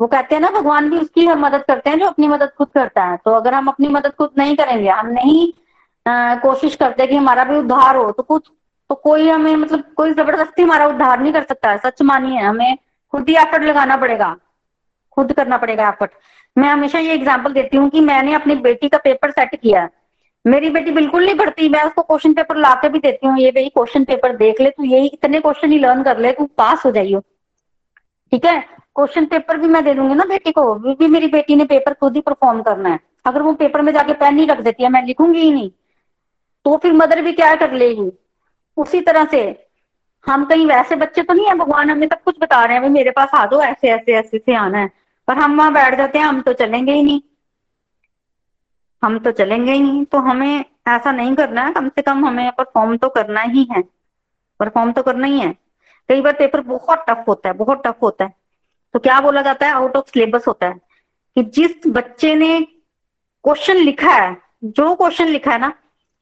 वो 0.00 0.06
कहते 0.06 0.34
हैं 0.34 0.42
ना 0.42 0.50
भगवान 0.50 0.90
भी 0.90 0.98
उसकी 0.98 1.26
हम 1.26 1.44
मदद 1.44 1.64
करते 1.64 1.90
हैं 1.90 1.98
जो 1.98 2.06
अपनी 2.06 2.28
मदद 2.28 2.50
खुद 2.58 2.68
करता 2.74 3.04
है। 3.04 3.16
तो 3.16 3.30
अगर 3.30 3.54
हम 3.54 3.68
अपनी 3.68 3.88
मदद 3.88 4.12
खुद 4.18 4.30
नहीं 4.38 4.56
करेंगे 4.56 4.88
हम 4.90 5.06
नहीं 5.08 5.52
आ, 6.06 6.34
कोशिश 6.36 6.76
करते 6.76 7.06
कि 7.06 7.16
हमारा 7.16 7.44
भी 7.44 7.56
उद्धार 7.56 7.96
हो 7.96 8.10
तो 8.12 8.22
कुछ 8.22 8.50
तो 8.90 8.94
कोई 8.94 9.28
हमें 9.28 9.56
मतलब 9.56 9.82
कोई 9.96 10.12
ज़बरदस्ती 10.12 10.62
हमारा 10.62 10.86
उद्धार 10.86 11.20
नहीं 11.20 11.32
कर 11.32 11.42
सकता 11.44 11.70
है। 11.70 11.78
सच 11.78 12.00
मानिए 12.02 12.40
हमें 12.40 12.76
खुद 13.12 13.28
ही 13.28 13.36
एफर्ट 13.36 13.62
लगाना 13.62 13.96
पड़ेगा। 13.96 14.34
खुद 15.12 15.32
करना 15.32 15.58
पड़ेगा 15.58 15.88
एफर्ट। 15.88 16.10
मैं 16.56 16.68
हमेशा 16.68 16.98
ये 16.98 17.14
एग्ज़ाम्पल 17.14 17.52
देती 17.52 17.76
हूँ 17.76 17.88
कि 17.90 18.00
मैंने 18.00 18.34
अपनी 18.34 18.54
बेटी 18.58 18.88
का 18.88 18.98
पेपर 18.98 19.30
सेट 19.30 19.54
किया। 19.54 19.88
मेरी 20.44 20.70
बेटी 20.70 20.90
बिल्कुल 20.90 21.24
नहीं 21.24 21.34
पढ़ती, 21.34 21.68
मैं 21.68 21.82
उसको 21.82 22.02
क्वेश्चन 22.02 22.32
पेपर 22.34 22.56
ला 22.56 22.74
के 22.74 22.88
भी 22.88 22.98
देती 22.98 23.26
हूँ, 23.26 23.38
ये 23.38 23.50
भाई 23.50 23.68
क्वेश्चन 23.68 24.04
पेपर 24.04 24.36
देख 24.36 24.60
ले, 24.60 24.70
तू 24.70 24.84
यही 24.84 25.06
इतने 25.08 25.40
क्वेश्चन 25.40 25.72
ही 25.72 25.78
लर्न 25.78 26.02
कर 26.02 26.18
ले, 26.18 26.32
तू 26.32 26.44
पास 26.58 26.84
हो 26.86 26.90
जाइयो। 26.90 27.20
ठीक 28.32 28.44
है? 28.44 28.60
क्वेश्चन 28.96 29.24
पेपर 29.26 29.56
भी 29.56 29.68
मैं 29.68 29.84
दे 29.84 29.94
दूँगी 29.94 30.14
ना 30.14 30.24
बेटी 30.24 30.52
को 30.52 30.74
भी 30.74 31.06
मेरी 31.06 31.26
बेटी 31.28 31.56
ने 31.56 31.64
पेपर 31.64 31.94
खुद 31.94 32.14
ही 32.16 32.20
परफॉर्म 32.20 32.62
करना 32.62 32.88
है। 32.88 32.98
अगर 33.26 33.42
वो 33.42 33.52
पेपर 33.54 33.82
में 33.82 33.92
जाके 33.92 34.12
पेन 34.14 34.34
नहीं 34.34 34.46
रख 34.46 34.60
देती 34.60 34.82
है, 34.82 34.88
मैं 34.88 35.02
लिखूँगी 35.06 35.40
ही 35.40 35.50
नहीं। 35.50 35.70
तो 36.66 36.76
फिर 36.76 36.92
मदर 36.92 37.22
भी 37.22 37.32
क्या 37.32 37.54
कर 37.56 37.72
लेगी 37.72 38.10
उसी 38.76 39.00
तरह 39.00 39.24
से, 39.24 39.40
हम 40.26 40.44
कहीं 40.44 40.66
वैसे 40.66 40.96
बच्चे 40.96 41.22
तो 41.22 41.34
नहीं 41.34 41.46
है, 41.46 41.54
भगवान 41.54 41.90
हमें 41.90 42.06
सब 42.06 42.22
कुछ 42.22 42.36
बता 42.40 42.64
रहे 42.64 42.74
हैं, 42.74 42.82
भाई 42.82 42.90
मेरे 42.90 43.10
पास 43.10 43.34
आ 43.34 43.44
दो 43.46 43.60
ऐसे 43.62 43.90
ऐसे 43.90 44.14
ऐसे 44.14 44.38
से 44.38 44.54
आना 44.54 44.78
है। 44.78 44.90
पर 45.30 45.36
हम 45.36 45.58
वहाँ 45.58 45.72
बैठ 45.72 45.94
जाते 45.94 46.18
हैं, 46.18 46.26
हम 46.26 46.40
तो 46.40 46.52
चलेंगे 46.52 46.92
ही 46.92 47.02
नहीं। 47.02 47.20
हम 49.04 49.18
तो 49.18 49.30
चलेंगे 49.30 49.72
ही 49.72 49.80
नहीं। 49.80 50.04
तो 50.04 50.18
हमें 50.18 50.64
ऐसा 50.88 51.12
नहीं 51.12 51.34
करना 51.34 51.62
है, 51.62 51.72
कम 51.72 51.88
से 51.88 52.02
कम 52.02 52.26
हमें 52.26 52.52
परफॉर्म 52.52 52.96
तो 52.96 53.08
करना 53.08 53.40
ही 53.40 53.68
है। 53.72 53.82
परफॉर्म 54.60 54.92
तो 54.92 55.02
करना 55.02 55.26
ही 55.26 55.40
है। 55.40 55.54
कई 56.08 56.20
बार 56.20 56.32
पेपर 56.32 56.60
बहुत 56.60 57.04
टफ 57.08 57.24
होता 57.28 57.48
है, 57.48 57.54
बहुत 57.54 57.82
टफ 57.86 57.98
होता 58.02 58.24
है। 58.24 58.34
तो 58.92 58.98
क्या 58.98 59.20
बोला 59.20 59.42
जाता 59.42 59.66
है? 59.66 59.72
आउट 59.72 59.96
ऑफ़ 59.96 60.06
सिलेबस 60.06 60.44
होता 60.48 60.66
है। 60.66 60.72
कि 61.34 61.42
जिस 61.42 61.70
बच्चे 61.86 62.34
ने 62.34 62.60
क्वेश्चन 63.44 63.74
लिखा 63.74 64.10
है, 64.10 64.42
जो 64.64 64.94
क्वेश्चन 64.94 65.26
लिखा 65.26 65.52
है 65.52 65.58
ना 65.58 65.72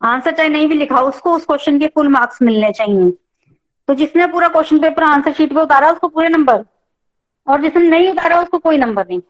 आंसर 0.03 0.31
चाहे 0.31 0.49
नहीं 0.49 0.67
भी 0.67 0.75
लिखा 0.75 1.01
उसको 1.01 1.33
उस 1.33 1.45
क्वेश्चन 1.45 1.79
के 1.79 1.87
फुल 1.87 2.09
मार्क्स 2.09 2.43
मिलने 2.43 2.73
चाहिए। 2.73 3.11
तो 3.89 3.95
जिसने 3.95 4.27
पूरा 4.27 4.49
क्वेश्चन 4.49 4.79
पेपर 4.79 5.03
आंसर 5.03 5.33
शीट 5.33 5.55
पे 5.55 5.61
उतारा, 5.61 5.91
उसको 5.91 6.09
पूरे 6.09 6.29
नंबर 6.29 6.65
और 7.49 7.63
जिसने 7.63 7.89
नहीं 7.89 8.11
उतारा, 8.11 8.41
उसको 8.41 8.59
कोई 8.59 8.79
नंबर 8.79 9.07
नहीं। 9.07 9.21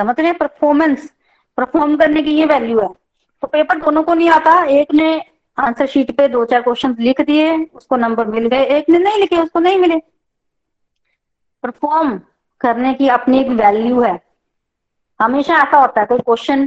समझ 0.00 0.20
रहे 0.20 0.32
परफॉर्मेंस 0.32 1.12
परफॉर्म 1.56 1.96
करने 1.96 2.22
की 2.22 2.30
ये 2.30 2.46
वैल्यू 2.46 2.80
है। 2.80 2.88
तो 3.42 3.46
पेपर 3.46 3.78
दोनों 3.78 4.02
को 4.02 4.14
नहीं 4.14 4.30
आता। 4.30 4.64
एक 4.64 4.94
ने 4.94 5.22
आंसर 5.58 5.86
शीट 5.86 6.16
पे 6.16 6.28
दो 6.28 6.44
चार 6.44 6.62
क्वेश्चन 6.62 6.96
लिख 7.00 7.20
दिए, 7.20 7.66
उसको 7.74 7.96
नंबर 7.96 8.26
मिल 8.26 8.46
गए। 8.46 8.64
एक 8.64 8.84
ने 8.88 8.98
नहीं 8.98 9.20
लिखे, 9.20 9.36
उसको 9.36 9.60
नहीं 9.60 9.78
मिले। 9.78 9.96
परफॉर्म 11.62 12.20
करने 12.60 12.94
की 12.94 13.08
अपनी 13.08 13.40
एक 13.40 13.48
वैल्यू 13.48 14.00
है। 14.00 14.20
हमेशा 15.22 15.56
ऐसा 15.56 15.78
होता 15.78 16.00
है, 16.00 16.06
कोई 16.06 16.18
क्वेश्चन 16.18 16.66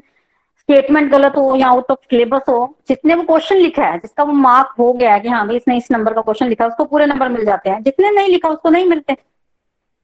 स्टेटमेंट 0.60 1.12
गलत 1.12 1.34
हो 1.38 1.56
या 1.56 1.68
आउट 1.68 1.92
ऑफ़ 1.92 2.00
सिलेबस 2.00 2.42
हो, 2.50 2.76
जितने 2.90 3.16
वो 3.16 3.24
क्वेश्चन 3.24 3.56
लिखा 3.56 3.86
है, 3.86 3.98
जिसका 3.98 4.24
वो 4.24 4.34
मार्क 4.34 4.76
हो 4.80 4.94
गया 4.94 5.14
है 5.14 5.20
कि 5.20 5.30
हाँ 5.30 5.48
भाई 5.48 5.56
इसने 5.56 5.78
इस 5.78 5.92
नंबर 5.92 6.14
का 6.14 6.22
क्वेश्चन 6.22 6.48
लिखा, 6.48 6.66
उसको 6.66 6.86
पूरे 6.86 7.06
नंबर 7.06 7.30
मिल 7.30 7.46
जाते 7.46 7.70
हैं। 7.70 7.84
जितने 7.84 8.12
नहीं 8.12 8.30
लिखा, 8.30 8.50
उसको 8.50 8.70
नहीं 8.70 8.86
मिलते। 8.86 9.18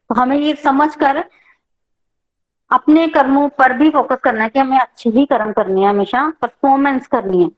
तो 0.10 0.15
हमें 0.15 0.38
ये 0.38 0.54
समझ 0.56 0.96
कर 0.96 1.24
अपने 2.72 3.08
कर्मों 3.08 3.48
पर 3.50 3.74
भी 3.74 3.89
फोकस 3.89 4.20
करना 4.24 4.44
है 4.44 4.50
कि 4.50 4.60
हमें 4.60 4.78
अच्छी 4.80 5.10
ही 5.10 5.26
कर्म 5.26 5.52
करनी 5.52 5.82
है 5.84 5.89
हमेशा 5.89 6.28
परफॉर्मेंस 6.41 7.08
करनी 7.08 7.41
है। 7.44 7.50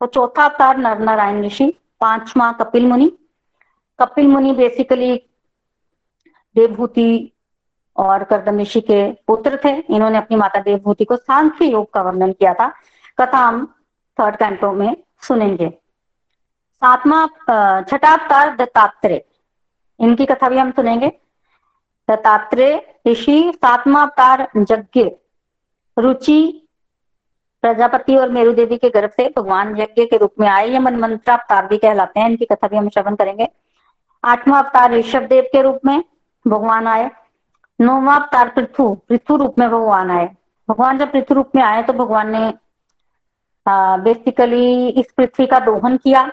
तो 0.00 0.06
चौथा 0.06 0.44
अवतार 0.44 0.78
नर 0.78 0.98
नारायण 0.98 1.44
ऋषि 1.44 1.66
पांचवा 2.00 2.50
कपिल 2.52 2.86
मुनि। 2.86 3.10
कपिल 3.98 4.26
मुनि 4.28 4.52
बेसिकली 4.52 5.16
देवभूति 6.56 7.32
और 7.96 8.24
कर्दम 8.24 8.60
ऋषि 8.60 8.80
के 8.80 9.00
पुत्र 9.26 9.58
थे। 9.64 9.70
इन्होंने 9.70 10.18
अपनी 10.18 10.36
माता 10.36 10.60
देवभूति 10.60 11.04
को 11.04 11.16
सांख्य 11.16 11.64
योग 11.64 11.92
का 11.92 12.02
वर्णन 12.02 12.32
किया 12.32 12.54
था। 12.54 12.68
कथा 13.18 13.38
हम 13.38 13.64
थर्ड 14.18 14.36
कैंटो 14.36 14.72
में 14.72 14.96
सुनेंगे। 15.22 15.68
सातवा 16.82 17.26
छठा 17.82 18.12
अवतार 18.12 18.54
दत्तात्रेय। 18.56 19.24
इनकी 20.00 20.26
कथा 20.26 20.48
भी 20.48 20.58
हम 20.58 20.70
सुनेंगे। 20.70 21.12
दत्तात्रेय 22.08 22.74
ऋषि 23.08 23.52
सातवा 23.54 24.02
अवतार 24.02 24.48
यज्ञ। 24.70 25.04
रुचि 25.96 26.40
प्रजापति 27.62 28.16
और 28.16 28.30
मेरु 28.30 28.52
देवी 28.52 28.76
के 28.76 28.88
गर्भ 28.90 29.10
से 29.10 29.32
भगवान 29.36 29.76
यज्ञ 29.76 30.04
के 30.04 30.16
रूप 30.16 30.32
में 30.40 30.48
आए। 30.48 30.68
ये 30.68 30.78
मन 30.78 30.96
मंत्र 30.96 31.32
अवतार 31.32 31.66
भी 31.66 31.78
कहलाते 31.78 32.20
हैं। 32.20 32.28
इनकी 32.30 32.44
कथा 32.44 32.68
भी 32.68 32.76
हम 32.76 32.88
श्रवण 32.88 33.14
करेंगे। 33.16 33.48
आठवां 34.24 34.62
अवतार 34.62 34.92
ऋषभ 34.92 35.22
देव 35.28 35.44
के 35.52 35.62
रूप 35.62 35.80
में 35.84 36.02
भगवान 36.46 36.86
आए। 36.86 37.10
नौवा 37.78 38.14
अवतार 38.14 38.48
पृथु 38.48 38.92
पृथु 39.08 39.36
रूप 39.36 39.58
में 39.58 39.68
भगवान 39.68 40.10
आए। 40.10 40.28
भगवान 40.68 40.98
जब 40.98 41.12
पृथु 41.12 41.34
रूप 41.34 41.50
में 41.56 41.62
आए 41.62 41.82
तो 41.82 41.92
भगवान 41.92 42.30
ने 42.32 42.52
बेसिकली 43.66 44.88
इस 44.88 45.12
पृथ्वी 45.16 45.46
का 45.46 45.58
दोहन 45.60 45.96
किया। 45.96 46.24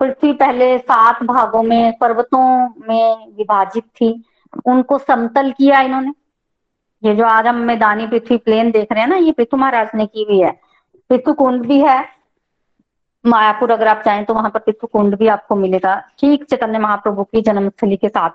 पृथ्वी 0.00 0.32
पहले 0.32 0.78
सात 0.78 1.22
भागों 1.22 1.62
में, 1.62 1.92
पर्वतों 1.98 2.68
में 2.88 3.32
विभाजित 3.36 3.84
थी। 3.84 4.10
उनको 4.66 4.98
समतल 4.98 5.50
किया 5.52 5.80
इन्होंने। 5.80 6.12
ये 7.02 7.14
जो 7.14 7.24
आज 7.24 7.46
हम 7.46 7.56
मैदानी 7.56 8.06
पृथ्वी 8.06 8.36
प्लेन 8.36 8.70
देख 8.70 8.92
रहे 8.92 9.00
हैं 9.00 9.08
ना, 9.08 9.16
ये 9.16 9.32
पृथु 9.32 9.56
महाराज 9.56 9.88
ने 9.94 10.06
की 10.06 10.22
हुई 10.22 10.38
है। 10.38 10.50
पृथु 11.10 11.32
कुंड 11.32 11.66
भी 11.66 11.80
है। 11.80 12.22
मायापुर 13.26 13.70
अगर 13.70 13.88
आप 13.88 14.02
चाहें 14.04 14.24
तो 14.24 14.34
वहाँ 14.34 14.50
पर 14.50 14.58
पृथु 14.58 14.86
कुंड 14.86 15.16
भी 15.16 15.26
आपको 15.26 15.56
मिलेगा। 15.56 16.02
ठीक, 16.18 16.44
चैतन्य 16.44 16.78
महाप्रभु 16.78 17.24
की 17.24 17.40
जन्मस्थली 17.40 17.96
के 17.96 18.08
साथ। 18.08 18.30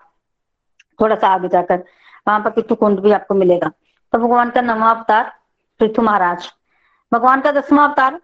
थोड़ा 1.00 1.16
सा 1.16 1.28
आगे 1.28 1.48
जाकर 1.48 1.84
वहाँ 2.28 2.40
पर 2.40 2.50
पृथु 2.50 2.76
कुंड 2.76 3.00
भी 3.00 3.12
आपको 3.12 3.34
मिलेगा। 3.34 3.72
तो 4.14 4.18
भगवान 4.18 4.50
का 4.50 4.62
नवा 4.62 4.90
अवतार 4.90 5.32
पृथु 5.80 6.02
महाराज। 6.02 6.50
भगवान 7.14 7.42
का 7.42 7.52
दसवां 7.52 7.88
अवतार 7.88 8.20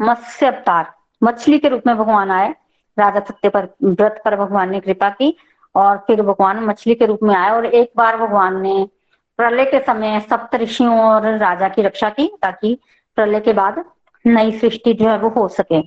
मत्स्य 0.00 0.46
अवतार। 0.46 0.92
मछली 1.22 1.58
के 1.58 1.68
रूप 1.68 1.82
में 1.86 1.96
भगवान 1.96 2.30
आए। 2.30 2.54
राजा 2.98 3.20
सत्य 3.20 3.48
पर, 3.48 3.68
व्रत 3.82 4.22
पर 4.24 4.36
भगवान 4.36 4.70
ने 4.70 4.80
कृपा 4.80 5.08
की। 5.10 5.36
और 5.74 5.96
फिर 6.06 6.22
भगवान 6.22 6.60
मछली 6.60 6.94
के 6.94 7.06
रूप 7.06 7.18
में 7.22 7.34
आए 7.34 7.50
और 7.50 7.66
एक 7.66 7.92
बार 7.96 8.16
भगवान 8.16 8.60
ने 8.62 8.88
प्रलय 9.36 9.64
के 9.64 9.78
समय 9.78 10.20
सप्त 10.20 10.54
ऋषियों 10.54 11.00
और 11.00 11.26
राजा 11.38 11.68
की 11.68 11.82
रक्षा 11.82 12.08
की 12.08 12.32
ताकि 12.42 12.78
प्रलय 13.16 13.40
के 13.40 13.52
बाद 13.52 13.84
नई 14.26 14.58
सृष्टि 14.58 14.92
जो 14.94 15.08
है 15.08 15.18
वो 15.18 15.28
हो 15.28 15.48
सके। 15.48 15.80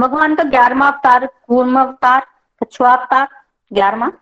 भगवान 0.00 0.34
का 0.34 0.42
ग्यारहवा 0.42 0.88
अवतार, 0.88 1.26
कूर्म 1.26 1.80
अवतार 1.80 2.26
कछुआ 2.62 2.94
अवतार, 2.94 3.28
ग्यारहवा। 3.72 4.12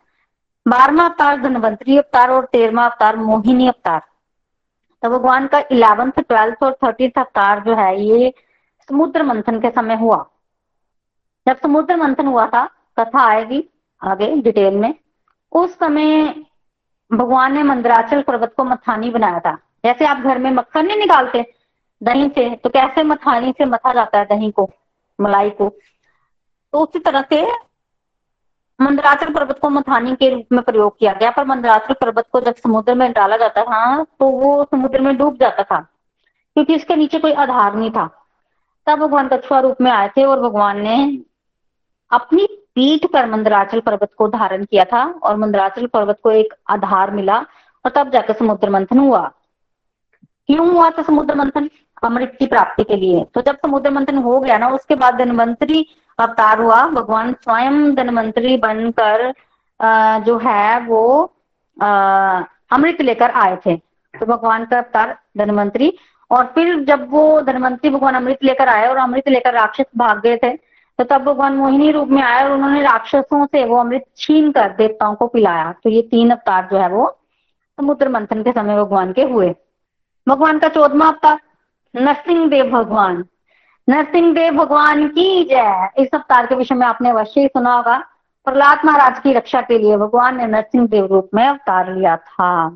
बारहवा 0.68 1.04
अवतार 1.04 1.40
धनवंतरी 1.40 1.96
अवतार 1.98 2.30
और 2.30 2.44
तेरहवा 2.44 2.84
अवतार 2.84 3.16
मोहिनी 3.16 3.68
अवतार। 3.68 4.02
तो 5.02 5.10
भगवान 5.10 5.46
का 5.46 5.58
इलेवंथ, 5.58 6.12
ट्वेल्थ 6.12 6.62
और 6.62 6.72
थर्टीथ 6.84 7.18
अवतार 7.18 7.60
जो 7.60 7.74
है 7.74 8.02
ये 8.02 8.34
समुद्र 8.88 9.22
मंथन 9.22 9.60
के 9.60 9.70
समय 9.70 9.94
हुआ। 9.94 10.26
जब 11.48 11.56
समुद्र 11.56 11.96
मंथन 11.96 12.26
हुआ 12.26 12.46
था, 12.46 12.66
कथा 12.98 13.20
आएगी 13.20 13.68
आगे 14.02 14.34
डिटेल 14.36 14.76
में। 14.76 14.94
उस 15.52 15.74
समय 15.74 16.34
भगवान 17.10 17.54
ने 17.54 17.62
मंदराचल 17.62 18.22
पर्वत 18.22 18.52
को 18.56 18.64
मथानी 18.64 19.10
बनाया 19.10 19.38
था। 19.40 19.56
जैसे 19.84 20.06
आप 20.06 20.18
घर 20.18 20.38
में 20.38 20.50
मक्खन 20.50 20.86
नहीं 20.86 20.98
निकालते, 20.98 21.44
दही 22.00 22.28
से 22.28 22.54
तो 22.56 22.70
कैसे 22.70 23.02
मथानी 23.02 23.52
से 23.52 23.64
मथा 23.64 23.92
जाता 23.92 24.18
है 24.18 24.24
दही 24.26 24.50
को, 24.50 24.68
मलाई 25.18 25.50
को? 25.50 25.68
तो 26.72 26.78
उसी 26.78 26.98
तरह 26.98 27.22
से 27.22 27.46
मंदराचल 28.78 29.32
पर्वत 29.34 29.58
को 29.58 29.68
मथानी 29.70 30.14
के 30.16 30.28
रूप 30.28 30.52
में 30.52 30.62
प्रयोग 30.62 30.98
किया 30.98 31.12
गया। 31.12 31.30
पर 31.30 31.44
मंदराचल 31.44 31.94
पर्वत 31.94 32.26
को 32.32 32.40
जब 32.40 32.54
समुद्र 32.56 32.94
में 32.94 33.12
डाला 33.12 33.36
जाता 33.36 33.62
था 33.64 34.02
तो 34.04 34.28
वो 34.28 34.64
समुद्र 34.64 35.00
में 35.00 35.16
डूब 35.16 35.36
जाता 35.36 35.62
था, 35.62 35.80
क्योंकि 36.56 36.74
इसके 36.74 36.96
नीचे 36.96 37.18
कोई 37.18 37.32
आधार 37.34 37.74
नहीं 37.74 37.90
था। 37.90 38.06
तब 38.86 38.98
भगवान 38.98 39.28
कछुआ 39.28 39.58
रूप 39.60 39.80
में 39.80 39.90
आए 39.90 40.08
थे 40.08 40.24
और 40.24 40.40
भगवान 40.40 40.80
ने 40.80 40.96
अपनी 42.10 42.46
पीठ 42.76 43.06
पर 43.12 43.26
मंदराचल 43.30 43.80
पर्वत 43.80 44.10
को 44.18 44.28
धारण 44.28 44.64
किया 44.64 44.84
था 44.84 45.04
और 45.22 45.36
मंदराचल 45.36 45.86
पर्वत 45.86 46.18
को 46.22 46.30
एक 46.30 46.54
आधार 46.70 47.10
मिला 47.10 47.38
और 47.84 47.90
तब 47.90 48.10
जाकर 48.10 48.34
समुद्र 48.34 48.70
मंथन 48.70 48.98
हुआ। 48.98 49.20
क्यों 50.48 50.68
हुआ 50.72 50.90
था 50.90 51.02
समुद्र 51.02 51.34
मंथन? 51.34 51.68
अमृत 52.02 52.36
की 52.38 52.46
प्राप्ति 52.46 52.84
के 52.84 52.96
लिए। 52.96 53.24
तो 53.34 53.40
जब 53.40 53.56
समुद्र 53.56 53.90
मंथन 53.90 54.18
हो 54.18 54.38
गया 54.40 54.58
ना, 54.58 54.68
उसके 54.68 54.94
बाद 54.94 55.14
धनवंतरी 55.14 55.86
अवतार 56.18 56.60
हुआ। 56.60 56.86
भगवान 56.88 57.32
स्वयं 57.32 57.94
धनवंतरी 57.94 58.56
बनकर 58.56 59.32
जो 60.24 60.38
है 60.38 60.80
वो 60.80 61.02
अमृत 62.72 63.00
लेकर 63.00 63.30
आए 63.30 63.56
थे। 63.66 63.76
तो 64.14 64.26
भगवान 64.26 64.64
का 64.64 64.78
अवतार 64.78 65.16
धनवंतरी। 65.38 65.92
और 66.30 66.44
फिर 66.54 66.74
जब 66.84 67.06
वो 67.10 67.40
धनवंतरी 67.40 67.90
भगवान 67.90 68.14
अमृत 68.14 68.44
लेकर 68.44 68.68
आए 68.68 68.86
और 68.88 68.96
अमृत 68.96 69.28
लेकर 69.28 69.54
राक्षस 69.54 69.86
भाग 69.96 70.20
गए 70.20 70.36
थे 70.36 70.50
तो 71.00 71.04
तब 71.04 71.22
भगवान 71.22 71.52
मोहिनी 71.52 71.90
रूप 71.90 72.08
में 72.08 72.22
आए 72.22 72.44
और 72.44 72.52
उन्होंने 72.52 72.82
राक्षसों 72.82 73.46
से 73.46 73.64
वो 73.64 73.76
अमृत 73.76 74.04
छीन 74.16 74.52
कर 74.52 74.68
देवताओं 74.68 75.14
को 75.14 75.26
पिलाया। 75.26 75.74
तो 75.84 75.90
ये 75.90 76.02
तीन 76.02 76.30
अवतार 76.30 76.68
जो 76.72 76.78
है 76.78 76.88
वो 76.88 77.18
समुद्र 77.80 78.08
मंथन 78.08 78.42
के 78.42 78.52
समय 78.52 78.76
भगवान 78.76 79.12
के 79.12 79.22
हुए। 79.22 79.54
भगवान 80.28 80.58
का 80.58 80.68
चौदमा 80.68 81.06
अवतार, 81.08 81.40
नरसिंह 81.96 82.48
देव 82.48 82.70
भगवान। 82.70 83.24
नरसिंह 83.88 84.34
देव 84.34 84.54
भगवान 84.54 85.08
की 85.08 85.44
जय। 85.44 85.90
इस 85.98 86.08
अवतार 86.14 86.46
के 86.46 86.54
विषय 86.54 86.74
में 86.74 86.86
आपने 86.86 87.10
अवश्य 87.10 87.40
ही 87.40 87.46
सुना 87.46 87.74
होगा। 87.74 87.98
प्रहलाद 88.44 88.80
महाराज 88.84 89.18
की 89.18 89.32
रक्षा 89.32 89.60
के 89.60 89.78
लिए 89.78 89.96
भगवान 89.96 90.36
ने 90.36 90.46
नरसिंह 90.46 90.86
देव 90.86 91.06
रूप 91.06 91.30
में 91.34 91.46
अवतार 91.46 91.94
लिया 91.94 92.16
था। 92.16 92.68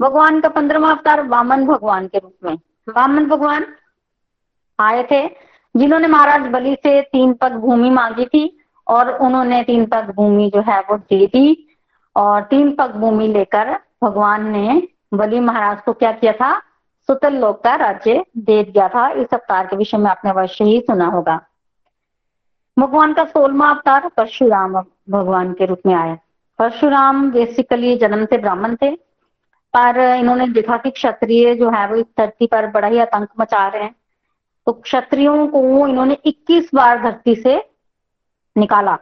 भगवान 0.00 0.40
का 0.40 0.48
पंद्रवा 0.48 0.90
अवतार 0.90 1.26
वामन 1.26 1.66
भगवान 1.66 2.06
के 2.06 2.18
रूप 2.18 2.36
में। 2.44 2.54
वामन 2.88 3.26
भगवान 3.26 3.66
आए 4.80 5.02
थे। 5.02 5.46
जिन्होंने 5.76 6.08
महाराज 6.08 6.50
बलि 6.50 6.74
से 6.82 7.00
तीन 7.02 7.32
पग 7.32 7.52
भूमि 7.52 7.90
मांगी 7.90 8.24
थी 8.24 8.44
और 8.86 9.10
उन्होंने 9.18 9.62
तीन 9.62 9.86
पग 9.86 10.12
भूमि 10.16 10.50
जो 10.54 10.60
है 10.60 10.80
वो 10.80 10.96
दे 10.96 11.26
दी 11.26 11.68
और 12.16 12.42
तीन 12.42 12.74
पग 12.74 12.94
भूमि 12.96 13.26
लेकर 13.28 13.78
भगवान 14.04 14.48
ने 14.50 14.82
बलि 15.14 15.40
महाराज 15.40 15.80
को 15.80 15.92
क्या 15.92 16.12
किया 16.12 16.32
था? 16.32 16.58
सुतल 17.08 17.34
लोक 17.34 17.62
का 17.64 17.74
राज्य 17.74 18.24
दे 18.36 18.62
दिया 18.64 18.88
था। 18.88 19.08
इस 19.08 19.34
अवतार 19.34 19.66
के 19.66 19.76
विषय 19.76 19.98
में 19.98 20.10
आपने 20.10 20.30
अवश्य 20.30 20.64
ही 20.64 20.80
सुना 20.80 21.06
होगा। 21.06 21.40
भगवान 22.78 23.12
का 23.12 23.24
सोलवा 23.24 23.68
अवतार 23.70 24.08
परशुराम 24.08 24.72
भगवान 25.10 25.52
के 25.52 25.66
रूप 25.66 25.80
में 25.86 25.94
आया। 25.94 26.16
परशुराम 26.58 27.30
बेसिकली 27.30 27.96
जन्म 27.96 28.24
से 28.24 28.38
ब्राह्मण 28.38 28.74
थे, 28.74 28.90
पर 29.74 29.98
इन्होंने 30.20 30.48
देखा 30.48 30.76
कि 30.76 30.90
क्षत्रिय 30.90 31.54
जो 31.54 31.70
है 31.70 31.86
वो 31.88 31.96
इस 31.96 32.06
धरती 32.18 32.46
पर 32.46 32.66
बड़ा 32.66 32.88
ही 32.88 32.98
आतंक 32.98 33.28
मचा 33.40 33.66
रहे 33.68 33.82
हैं। 33.82 33.94
तो 34.66 34.72
क्षत्रियों 34.72 35.46
को 35.48 35.86
इन्होंने 35.88 36.16
21 36.26 36.70
बार 36.74 37.02
धरती 37.02 37.34
से 37.34 37.70
निकाला। 38.58 38.98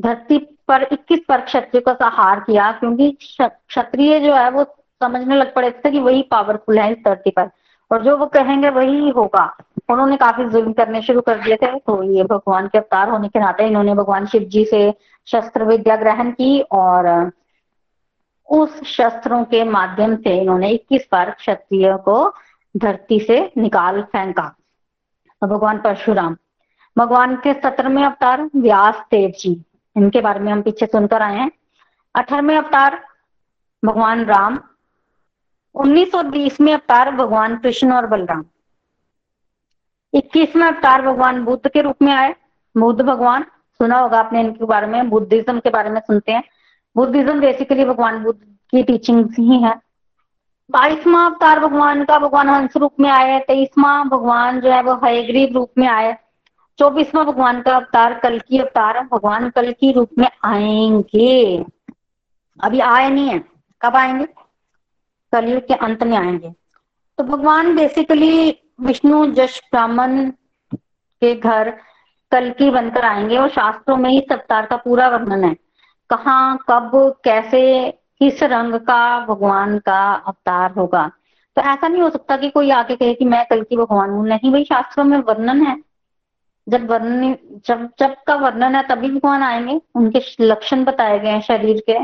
धरती 0.00 0.38
पर 0.68 0.82
21 0.82 1.20
बार 1.28 1.40
क्षत्रिय 1.40 1.80
का 1.80 1.94
सहार 1.94 2.40
किया, 2.40 2.72
क्योंकि 2.72 3.18
क्षत्रिय 3.40 4.20
जो 4.20 4.34
है 4.34 4.50
वो 4.50 4.64
समझने 5.02 5.36
लग 5.36 5.54
पड़े 5.54 5.70
थे 5.70 5.90
कि 5.90 5.98
वही 5.98 6.22
पावरफुल 6.22 6.78
है 6.78 6.92
इस 6.92 6.98
धरती 7.04 7.30
पर। 7.30 7.50
और 7.92 8.02
जो 8.02 8.16
वो 8.16 8.26
कहेंगे 8.26 8.68
वही 8.68 9.08
होगा। 9.08 9.56
उन्होंने 9.90 10.16
काफ़ी 10.16 10.44
जुल्म 10.44 10.72
करने 10.72 11.02
शुरू 11.02 11.20
कर 11.20 11.38
दिए 11.38 11.56
थे। 11.56 11.78
तो 11.78 12.02
ये 12.02 12.24
भगवान 12.24 12.66
के 12.66 12.78
अवतार 12.78 13.08
होने 13.08 13.28
के 13.28 13.38
नाते 13.38 13.66
इन्होंने 13.66 13.94
भगवान 13.94 14.26
शिव 14.26 14.42
जी 14.42 14.64
से 14.64 14.94
शस्त्र 15.26 15.64
विद्या 15.64 15.96
ग्रहण 15.96 16.30
की 16.30 16.60
और 16.60 17.32
उस 18.50 18.82
शस्त्रों 18.84 19.44
के 19.44 19.64
माध्यम 19.64 20.16
से 20.16 20.38
इन्होंने 20.40 20.70
21 20.70 21.08
बार 21.12 21.30
क्षत्रिय 21.30 21.96
को 21.96 22.34
धरती 22.76 23.20
से 23.20 23.52
निकाल, 23.58 24.02
फेंका। 24.02 24.54
भगवान 25.46 25.78
परशुराम। 25.78 26.36
भगवान 26.98 27.36
के 27.36 27.54
सत्रहवें 27.54 28.04
अवतार 28.04 28.50
व्यास 28.56 28.94
देव 29.10 29.30
जी। 29.30 29.64
इनके 29.96 30.20
बारे 30.20 30.40
में 30.40 30.52
हम 30.52 30.62
पीछे 30.62 30.86
सुनकर 30.86 31.22
आए 31.22 31.36
हैं। 31.36 31.50
अठारहवें 32.14 32.58
अवतार 32.58 33.04
भगवान 33.84 34.24
राम। 34.24 34.58
उन्नीस 35.74 36.14
और 36.14 36.26
बीसवें 36.26 36.72
अवतार 36.72 37.10
भगवान 37.10 37.56
कृष्ण 37.56 37.92
और 37.92 38.06
बलराम। 38.06 38.44
इक्कीसवें 40.14 40.66
अवतार 40.66 41.02
भगवान 41.02 41.44
बुद्ध 41.44 41.70
के 41.70 41.80
रूप 41.80 41.96
में 42.02 42.12
आए। 42.12 42.34
बुद्ध 42.76 43.02
भगवान, 43.02 43.42
सुना 43.78 43.98
होगा 43.98 44.18
आपने 44.18 44.40
इनके 44.40 44.64
बारे 44.64 44.86
में, 44.86 45.10
बुद्धिज्म 45.10 45.60
के 45.60 45.70
बारे 45.70 45.90
में 45.90 46.00
सुनते 46.00 46.32
हैं। 46.32 46.42
बुद्धिज्म 46.96 47.40
बेसिकली 47.40 47.84
भगवान 47.84 48.24
बुद्ध 48.24 48.40
की 48.42 48.82
टीचिंग्स 48.82 49.36
ही 49.38 49.62
है। 49.62 49.83
बाईसवा 50.70 51.26
अवतार 51.26 51.60
भगवान 51.60 52.04
का, 52.04 52.18
भगवान 52.18 52.48
हंस 52.48 52.76
रूप 52.76 52.92
में 53.00 53.10
आए 53.10 53.40
तेईसवा 53.40 54.04
भगवान 54.04 54.60
जो 54.60 54.70
है 54.70 54.82
वो 54.82 54.94
हयग्रीव 55.04 55.48
रूप 55.54 55.72
में 55.78 55.88
आए 55.88 56.16
चौबीसवा 56.78 57.24
भगवान 57.24 57.62
का 57.62 57.76
अवतार 57.76 58.18
कल 58.18 58.38
की 58.38 58.58
अवतार 58.58 59.08
भगवान 59.12 59.50
कल 59.50 59.72
की 59.72 59.92
रूप 59.92 60.10
में 60.18 60.28
आएँगे। 60.44 61.64
अभी 62.60 62.80
आए 62.80 63.08
नहीं 63.08 63.28
है। 63.28 63.44
कब 63.82 63.96
आएँगे? 63.96 64.24
कलयुग 65.32 65.66
के 65.66 65.74
अंत 65.74 66.02
में 66.02 66.16
आएँगे। 66.16 66.50
तो 67.18 67.24
भगवान 67.24 67.76
बेसिकली 67.76 68.58
विष्णु, 68.80 69.26
जश, 69.26 69.60
ब्राह्मण 69.72 70.30
के 71.20 71.34
घर 71.34 71.70
कल 72.32 72.50
की 72.50 72.70
बनकर 72.70 73.04
आएँगे 73.04 73.36
और 73.36 73.48
शास्त्रों 73.48 73.96
में 73.96 74.10
ही 74.10 74.18
इस 74.18 74.32
अवतार 74.32 74.66
का 74.66 74.76
पूरा 74.76 75.08
वर्णन 75.08 75.44
है। 75.44 75.54
कहा, 76.10 76.56
कब, 76.56 77.14
कैसे 77.24 77.90
किस 78.24 78.42
रंग 78.42 78.74
का 78.74 79.26
भगवान 79.26 79.78
का 79.78 80.12
अवतार 80.12 80.70
होगा? 80.70 81.10
तो 81.56 81.62
ऐसा 81.62 81.88
नहीं 81.88 82.02
हो 82.02 82.10
सकता 82.10 82.36
कि 82.36 82.50
कोई 82.50 82.70
आके 82.70 82.96
कहे 82.96 83.14
कि 83.14 83.24
मैं 83.24 83.46
कल 83.50 83.62
की 83.62 83.76
भगवान 83.76 84.10
हूँ। 84.10 84.26
नहीं, 84.26 84.52
भाई, 84.52 84.64
शास्त्रों 84.64 85.04
में 85.04 85.18
वर्णन 85.18 85.62
है। 85.62 85.76
जब 86.68 86.90
वर्णन, 86.90 87.36
जब 87.66 87.90
जब 87.98 88.14
का 88.26 88.34
वर्णन 88.34 88.74
है, 88.74 88.82
तभी 88.88 89.10
भगवान 89.10 89.42
आएँगे। 89.42 89.80
उनके 89.94 90.22
लक्षण 90.40 90.84
बताए 90.84 91.18
गए 91.18 91.28
हैं 91.28 91.40
शरीर 91.40 91.82
के। 91.90 91.98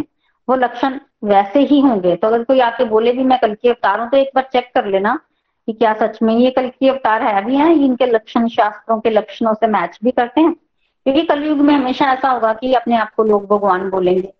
वो 0.49 0.55
लक्षण 0.55 1.01
वैसे 1.25 1.61
ही 1.61 1.81
होंगे। 1.81 2.17
तो 2.17 2.27
अगर 2.27 2.45
कोई 2.45 2.61
आके 2.61 2.85
बोले 2.85 3.13
भी, 3.13 3.25
मैं 3.25 3.39
कल 3.39 3.55
की 3.55 3.69
अवतार 3.69 4.01
हूँ 4.01 4.11
तो 4.11 4.17
एक 4.17 4.31
बार 4.35 4.49
चेक 4.53 4.71
कर 4.75 4.87
लेना 4.87 5.21
कि 5.67 5.73
क्या 5.73 5.95
सच 5.95 6.19
में 6.23 6.35
ये 6.35 6.51
कल 6.51 6.69
की 6.69 6.89
अवतार 6.89 7.23
है 7.23 7.45
भी 7.45 7.57
है। 7.57 7.75
इनके 7.75 8.07
लक्षण, 8.07 8.49
शास्त्रों 8.49 9.01
के 9.01 9.11
लक्षणों 9.11 9.55
से 9.55 9.67
मैच 9.67 9.99
भी 10.05 10.11
करते 10.11 10.41
हैं। 10.41 10.53
क्योंकि 11.05 11.23
कलयुग 11.23 11.59
में 11.59 11.75
हमेशा 11.75 12.13
ऐसा 12.13 12.29
होगा 12.31 12.53
कि 12.53 12.75
अपने 12.75 12.97
आप 12.97 13.15
को 13.15 13.25
लोग 13.25 13.47
भगवान 13.47 13.91
बोलेंगे। 13.91 14.33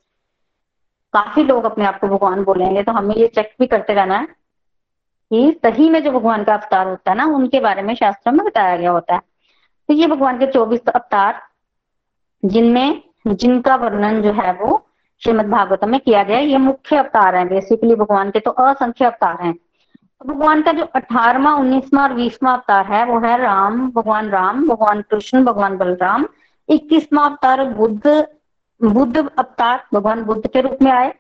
काफ़ी 1.13 1.43
लोग 1.43 1.65
अपने 1.65 1.85
आप 1.85 2.01
को 2.01 2.09
भगवान 2.09 2.45
बोलेंगे 2.45 2.83
तो 2.83 2.93
हमें 2.93 3.15
ये 3.15 3.27
चेक 3.27 3.55
भी 3.61 3.67
करते 3.67 3.95
रहना 3.95 4.19
है 4.19 4.27
कि 5.31 5.61
सही 5.67 5.91
में 5.91 6.05
जो 6.05 6.11
भगवान 6.11 6.45
का 6.45 6.55
अवतार 6.55 6.89
होता 6.89 7.11
है 7.11 7.17
ना, 7.17 7.25
उनके 7.25 7.61
बारे 7.61 7.83
में 7.83 7.95
शास्त्रों 7.95 8.33
में 8.35 8.47
बताया 8.47 8.77
गया 8.77 8.91
होता 8.91 9.15
है। 9.15 9.21
तो 9.89 9.95
ये 9.95 10.07
भगवान 10.07 10.39
के 10.39 10.47
चौबीस 10.47 10.81
अवतार, 10.95 11.43
जिनमें, 12.45 13.03
जिनका 13.27 13.77
वर्णन 13.77 14.23
जो 14.23 14.33
है 14.33 14.53
वो 14.53 14.87
श्रीमद 15.23 15.47
भागवतम 15.47 15.91
में 15.91 16.01
किया 16.01 16.23
गया, 16.23 16.39
ये 16.39 16.59
मुख्य 16.59 16.97
अवतार 16.97 17.37
है 17.37 17.45
बेसिकली 17.49 17.95
भगवान 17.95 18.31
के 18.31 18.41
तो 18.41 18.51
असंख्य 18.51 19.05
अवतार 19.05 19.43
हैं। 19.43 19.55
तो 19.55 20.35
भगवान 20.35 20.63
का 20.63 20.73
जो 20.73 20.85
अठारवा, 20.85 21.55
उन्नीसवा 21.55 22.03
और 22.03 22.13
बीसवा 22.13 22.53
अवतार 22.53 22.87
है, 22.87 23.05
वो 23.07 23.19
है 23.21 23.39
राम, 23.43 23.91
भगवान 23.91 24.29
राम, 24.29 24.69
भगवान 24.69 25.03
कृष्ण, 25.03 25.45
भगवान 25.45 25.77
बलराम। 25.77 26.27
इक्कीसवा 26.69 27.25
अवतार 27.25 27.65
बुद्ध 27.65 28.27
बुद्ध 28.83 29.17
अवतार 29.39 29.85
भगवान 29.95 30.23
बुद्ध 30.23 30.47
के 30.47 30.61
रूप 30.61 30.79
में 30.83 30.93
आए। 30.93 31.15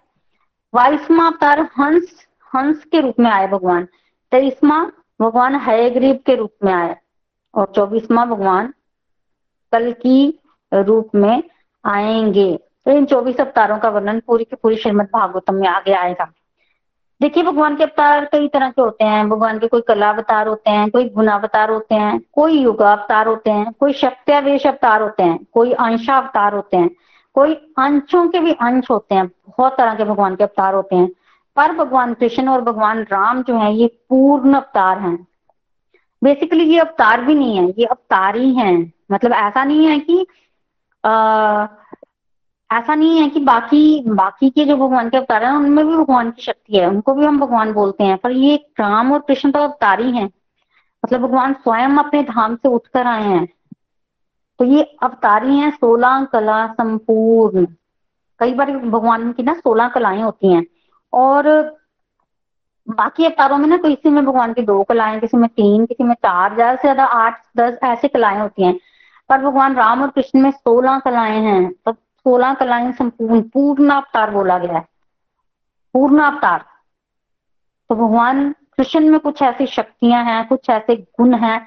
बाईसवा 0.75 1.27
अवतार 1.27 1.61
हंस 1.61 2.27
हंस 2.55 2.85
के 2.85 3.01
रूप 3.01 3.15
में 3.21 3.31
आए 3.31 3.47
भगवान। 3.47 3.89
तेईसवा 4.31 4.93
भगवान 5.21 5.57
हयग्रीव 5.57 6.19
के 6.27 6.35
रूप 6.35 6.55
में 6.65 6.73
आए 6.73 6.97
और 7.55 7.73
चौबीसवा 7.77 8.25
भगवान 8.25 8.75
कल 9.73 9.93
की 9.93 10.41
रूप 10.75 11.11
में 11.15 11.43
आएँगे। 11.85 12.57
तो 12.57 12.91
इन 12.91 13.05
चौबीस 13.05 13.41
अवतारों 13.41 13.79
का 13.79 13.89
वर्णन 13.89 14.21
पूरी 14.21 14.45
की 14.45 14.57
पूरी 14.57 14.77
श्रीमद 14.77 15.05
भागवतम 15.05 15.55
में 15.55 15.69
आगे 15.69 15.93
आएगा। 15.93 16.33
देखिए, 17.23 17.43
भगवान 17.43 17.77
के 17.77 17.83
अवतार 17.83 18.25
कई 18.25 18.49
तरह 18.49 18.71
के 18.71 18.83
होते 18.83 19.05
हैं। 19.05 19.29
भगवान 19.29 19.59
के 19.59 19.67
कोई 19.67 19.81
कला 19.81 20.11
अवतार 20.11 20.47
होते 20.47 20.71
हैं, 20.71 20.91
कोई 20.91 21.09
गुणावतार 21.09 21.71
होते 21.71 21.95
हैं, 21.95 22.21
कोई 22.33 22.53
युगा 22.53 22.93
अवतार 22.93 23.27
होते 23.27 23.51
हैं, 23.51 23.73
कोई 23.73 23.93
शक्त्यावेश 23.93 24.67
अवतार 24.67 25.03
होते 25.03 25.23
हैं, 25.23 25.45
कोई 25.55 25.73
अंशा 25.73 26.17
अवतार 26.17 26.55
होते 26.55 26.77
हैं। 26.77 26.91
कोई 27.35 27.55
अंशों 27.79 28.27
के 28.29 28.41
भी 28.41 28.53
अंश 28.53 28.91
होते 28.91 29.15
हैं 29.15 29.27
बहुत 29.27 29.77
तरह 29.79 29.95
के 29.95 30.05
भगवान 30.05 30.37
के 30.37 30.45
अवतार 30.45 30.75
होते 30.75 30.97
हैं 30.97 31.09
पर 31.57 31.73
भगवान 31.77 32.15
कृष्ण 32.15 32.49
और 32.49 32.61
भगवान 32.61 33.03
राम 33.03 33.43
जो 33.43 33.59
है 33.59 33.73
ये 33.75 33.87
पूर्ण 34.09 34.55
अवतार 34.55 34.99
हैं। 34.99 35.17
बेसिकली 36.23 36.65
ये 36.65 36.79
अवतार 36.79 37.25
भी 37.25 37.35
नहीं 37.35 37.57
है 37.57 37.69
ये 37.79 37.85
अवतार 37.85 38.37
ही 38.37 38.55
है। 38.55 38.75
मतलब 39.13 39.33
ऐसा 39.33 39.65
नहीं 39.65 39.87
है 39.87 39.99
कि 39.99 40.27
आ, 41.05 41.67
ऐसा 42.71 42.95
नहीं 42.95 43.21
है 43.21 43.29
कि 43.29 43.41
बाकी 43.41 44.03
बाकी 44.09 44.51
के 44.51 44.65
जो 44.65 44.77
भगवान 44.77 45.09
के 45.11 45.17
अवतार 45.17 45.45
हैं 45.45 45.53
उनमें 45.53 45.87
भी 45.87 45.97
भगवान 45.97 46.31
की 46.31 46.43
शक्ति 46.43 46.77
है 46.79 46.87
उनको 46.87 47.15
भी 47.15 47.25
हम 47.27 47.39
भगवान 47.41 47.73
बोलते 47.73 48.05
हैं 48.05 48.17
पर 48.19 48.33
ये 48.33 48.57
राम 48.81 49.13
और 49.13 49.21
कृष्ण 49.21 49.51
तो 49.51 49.59
अवतार 49.59 50.01
ही 50.01 50.13
है। 50.13 50.25
मतलब 50.25 51.21
भगवान 51.21 51.53
स्वयं 51.55 51.97
अपने 51.99 52.23
धाम 52.23 52.55
से 52.57 52.69
उठकर 52.69 53.07
आए 53.07 53.23
हैं। 53.23 53.47
तो 54.61 54.65
ये 54.65 54.83
अवतारी 55.03 55.57
हैं, 55.57 55.71
सोलह 55.71 56.25
कला 56.25 56.67
संपूर्ण। 56.73 57.67
कई 58.41 58.55
बार 58.55 58.77
भगवान 58.77 59.33
की 59.33 59.43
ना 59.43 59.55
सोलह 59.55 59.89
कलाएँ 59.89 60.23
होती 60.23 60.53
हैं। 60.53 60.65
और 61.13 61.49
बाकी 62.89 63.25
अवतारों 63.25 63.59
में 63.59 63.67
ना 63.69 63.77
तो 63.77 63.89
इसी 63.89 64.11
में 64.11 64.25
भगवान 64.27 64.53
की 64.53 64.63
दो 64.63 64.83
कलाएँ, 64.83 65.21
किसी 65.21 65.37
में 65.37 65.49
तीन, 65.49 65.87
किसी 65.87 66.05
में 66.05 66.15
चार, 66.15 66.55
ज़्यादा 66.55 66.75
से 66.77 66.83
ज़्यादा 66.83 67.05
आठ, 67.05 67.41
दस 67.57 67.79
ऐसे 67.83 68.09
कलाएँ 68.09 68.41
होती 68.41 68.63
हैं। 68.63 68.79
पर 69.31 69.39
भगवान 69.39 69.77
राम 69.77 70.03
और 70.03 70.11
कृष्ण 70.11 70.41
में 70.41 70.51
सोलह 70.51 70.99
कलाएँ 70.99 71.41
हैं 71.41 71.73
तो 71.73 71.93
सोलह 71.93 72.55
कलाएँ 72.55 72.93
संपूर्ण, 72.93 73.43
पूर्ण 73.43 73.91
अवतार 73.91 74.31
बोला 74.31 74.59
गया 74.59 74.77
है। 74.77 74.85
पूर्ण 75.95 76.21
अवतार। 76.21 76.65
तो 77.91 77.95
भगवान 77.95 78.53
कृष्ण 78.53 79.01
में 79.01 79.21
कुछ 79.21 79.43
ऐसी 79.43 79.67
शक्तियाँ 79.67 80.25
हैं, 80.25 80.47
कुछ 80.49 80.71
ऐसे 80.71 80.97
गुण 80.97 81.35
हैं 81.35 81.67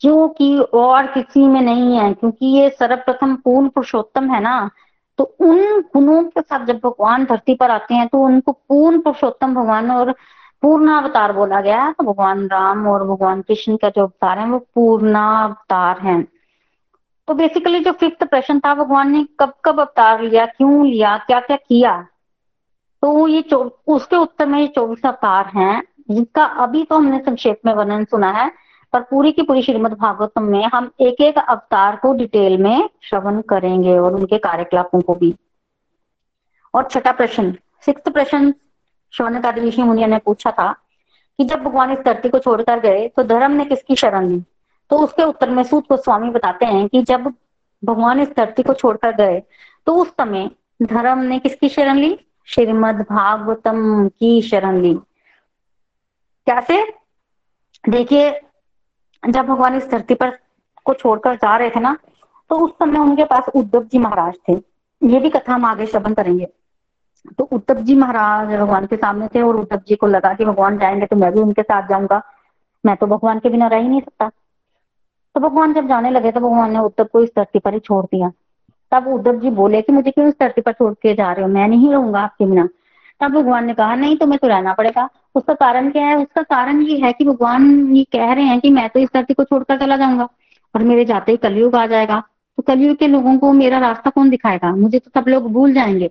जो 0.00 0.28
कि 0.28 0.58
और 0.74 1.06
किसी 1.06 1.46
में 1.48 1.60
नहीं 1.60 1.96
है, 1.96 2.12
क्योंकि 2.14 2.46
ये 2.48 2.68
सर्वप्रथम 2.70 3.34
पूर्ण 3.36 3.68
पुरुषोत्तम 3.68 4.30
है 4.30 4.40
ना 4.40 4.70
तो 5.18 5.24
उन 5.40 5.80
गुणों 5.94 6.22
के 6.24 6.40
साथ 6.40 6.66
जब 6.66 6.76
भगवान 6.76 7.24
धरती 7.24 7.54
पर 7.54 7.70
आते 7.70 7.94
हैं 7.94 8.06
तो 8.08 8.18
उनको 8.20 8.52
पूर्ण 8.52 9.00
पुरुषोत्तम 9.00 9.54
भगवान 9.54 9.90
और 9.90 10.14
पूर्ण 10.62 10.90
अवतार 10.92 11.32
बोला 11.32 11.60
गया 11.60 11.82
है। 11.82 11.92
तो 11.92 12.04
भगवान 12.04 12.46
राम 12.48 12.86
और 12.88 13.04
भगवान 13.06 13.40
कृष्ण 13.42 13.76
का 13.76 13.88
जो 13.88 14.02
अवतार 14.02 14.38
है, 14.38 14.46
वो 14.46 14.58
पूर्ण 14.74 15.14
अवतार 15.14 16.00
है। 16.00 16.22
तो 17.28 17.34
बेसिकली 17.34 17.80
जो 17.80 17.92
फिफ्थ 17.92 18.24
प्रश्न 18.24 18.58
था, 18.60 18.74
भगवान 18.74 19.10
ने 19.12 19.24
कब 19.40 19.52
कब 19.64 19.80
अवतार 19.80 20.22
लिया, 20.22 20.46
क्यों 20.46 20.86
लिया 20.86 21.16
क्या 21.18 21.40
क्या? 21.40 21.56
किया 21.58 22.00
तो 23.02 23.28
ये 23.28 23.42
उसके 23.88 24.16
उत्तर 24.16 24.46
में 24.46 24.58
ये 24.60 24.66
चौबीस 24.66 25.04
अवतार 25.06 25.50
हैं 25.54 25.82
जिसका 26.10 26.44
अभी 26.62 26.82
तो 26.84 26.96
हमने 26.96 27.18
संक्षेप 27.20 27.60
में 27.66 27.72
वर्णन 27.74 28.04
सुना 28.04 28.30
है। 28.32 28.50
पर 28.92 29.00
पूरी 29.00 29.32
की 29.32 29.42
पूरी 29.42 29.62
श्रीमद 29.62 29.92
भागवतम 29.92 30.42
में 30.42 30.64
हम 30.64 30.90
एक 31.00 31.20
एक 31.20 31.38
अवतार 31.38 31.96
को 31.96 32.12
डिटेल 32.14 32.56
में 32.62 32.88
श्रवण 33.02 33.40
करेंगे 33.40 33.98
और 33.98 34.14
उनके 34.14 34.38
कार्यकलापों 34.38 35.00
को 35.00 35.14
भी। 35.14 35.34
और 36.74 36.88
छठा 36.90 37.12
प्रश्न 37.12 37.52
सिक्स 37.84 38.12
प्रश्न 38.12 38.54
शौनक 39.12 39.46
आदि 39.46 39.60
ऋषि 39.60 39.82
मुनिया 39.82 40.06
ने 40.06 40.18
पूछा 40.18 40.50
था 40.50 40.72
कि 41.38 41.44
जब 41.44 41.62
भगवान 41.64 41.92
इस 41.92 41.98
धरती 41.98 42.28
को 42.28 42.38
छोड़कर 42.38 42.80
गए 42.80 43.06
तो 43.08 43.22
धर्म 43.24 43.52
ने 43.52 43.64
किसकी 43.64 43.96
शरण 43.96 44.28
ली? 44.28 44.42
तो 44.90 44.98
उसके 44.98 45.22
उत्तर 45.22 45.50
में 45.50 45.62
सूत 45.62 45.84
गोस्वामी 45.88 46.30
बताते 46.30 46.66
हैं 46.66 46.88
कि 46.88 47.02
जब 47.02 47.32
भगवान 47.82 48.20
इस 48.20 48.28
धरती 48.36 48.62
को 48.62 48.74
छोड़कर 48.74 49.14
गए 49.16 49.42
तो 49.86 49.94
उस 49.94 50.08
समय 50.10 50.50
धर्म 50.82 51.18
ने 51.18 51.38
किसकी 51.38 51.68
शरण 51.68 51.96
ली? 51.96 52.18
श्रीमद 52.46 53.06
भागवतम 53.10 54.08
की 54.08 54.40
शरण 54.42 54.80
ली। 54.82 54.94
कैसे? 56.46 56.82
देखिए 57.84 58.30
जब 59.22 59.46
भगवान 59.46 59.74
इस 59.74 59.90
धरती 59.90 60.14
पर 60.14 60.38
को 60.84 60.94
छोड़कर 60.94 61.34
जा 61.34 61.56
रहे 61.56 61.70
थे 61.70 61.80
ना 61.80 61.96
तो 62.50 62.58
उस 62.58 62.70
समय 62.72 62.98
उनके 62.98 63.24
पास 63.24 63.48
उद्धव 63.54 63.82
जी 63.82 63.98
महाराज 63.98 64.34
थे। 64.48 64.52
ये 65.02 65.18
भी 65.20 65.30
कथा 65.30 65.54
हम 65.54 65.64
आगे 65.64 65.86
श्रवण 65.86 66.14
करेंगे। 66.14 66.46
तो 67.38 67.44
उद्धव 67.44 67.80
जी 67.80 67.94
महाराज 67.94 68.54
भगवान 68.60 68.86
के 68.86 68.96
सामने 68.96 69.28
थे 69.28 69.42
और 69.42 69.56
उद्धव 69.56 69.80
जी 69.88 69.96
को 69.96 70.06
लगा 70.06 70.32
कि 70.34 70.44
भगवान 70.44 70.78
जाएँगे 70.78 71.06
तो 71.06 71.16
मैं 71.16 71.32
भी 71.32 71.40
उनके 71.40 71.62
साथ 71.62 71.88
जाऊँगा। 71.88 72.22
मैं 72.84 72.96
तो 72.96 73.06
भगवान 73.06 73.38
के 73.38 73.48
बिना 73.48 73.66
रह 73.66 73.76
ही 73.76 73.88
नहीं 73.88 74.00
सकता। 74.00 74.28
तो 75.34 75.40
भगवान 75.40 75.74
जब 75.74 75.88
जाने 75.88 76.10
लगे 76.10 76.32
तो 76.32 76.40
भगवान 76.40 76.72
ने 76.72 76.78
उद्धव 76.78 77.04
को 77.04 77.20
इस 77.20 77.30
धरती 77.36 77.58
पर 77.58 77.74
ही 77.74 77.80
छोड़ 77.80 78.04
दिया। 78.04 78.30
तब 78.92 79.06
उद्धव 79.06 79.40
जी 79.40 79.50
बोले 79.50 79.82
कि 79.82 79.92
मुझे 79.92 80.10
क्यों 80.10 80.28
इस 80.28 80.34
धरती 80.40 80.60
पर 80.60 80.72
छोड़ 80.72 80.92
के 80.94 81.14
जा 81.14 81.32
रहे 81.32 81.42
हो? 81.42 81.50
मैं 81.50 81.68
नहीं 81.68 81.90
रहूँगा 81.92 82.20
आपके 82.20 82.46
बिना। 82.46 82.68
तब 83.20 83.30
भगवान 83.30 83.64
ने 83.64 83.74
कहा, 83.74 83.94
नहीं, 83.94 84.16
तुम्हें 84.16 84.38
तो 84.42 84.48
रहना 84.48 84.72
पड़ेगा। 84.72 85.08
उसका 85.34 85.54
कारण 85.54 85.90
क्या 85.90 86.06
है? 86.06 86.16
उसका 86.16 86.42
कारण 86.42 86.82
ये 86.82 86.98
है 86.98 87.12
कि 87.12 87.24
भगवान 87.24 87.96
ये 87.96 88.04
कह 88.04 88.32
रहे 88.32 88.44
हैं 88.44 88.60
कि 88.60 88.70
मैं 88.70 88.88
तो 88.88 89.00
इस 89.00 89.08
धरती 89.14 89.34
को 89.34 89.44
छोड़कर 89.44 89.78
चला 89.78 89.96
जाऊँगा 89.96 90.28
और 90.74 90.82
मेरे 90.82 91.04
जाते 91.04 91.32
ही 91.32 91.38
कलयुग 91.38 91.76
आ 91.76 91.86
जाएगा। 91.86 92.22
तो 92.56 92.62
कलयुग 92.62 92.96
के 92.96 93.06
लोगों 93.06 93.38
को 93.38 93.52
मेरा 93.52 93.78
रास्ता 93.78 94.10
कौन 94.10 94.30
दिखाएगा? 94.30 94.76
मुझे 94.76 94.98
तो 94.98 95.10
सब 95.14 95.28
लोग 95.28 95.52
भूल 95.52 95.72
जाएँगे। 95.72 96.08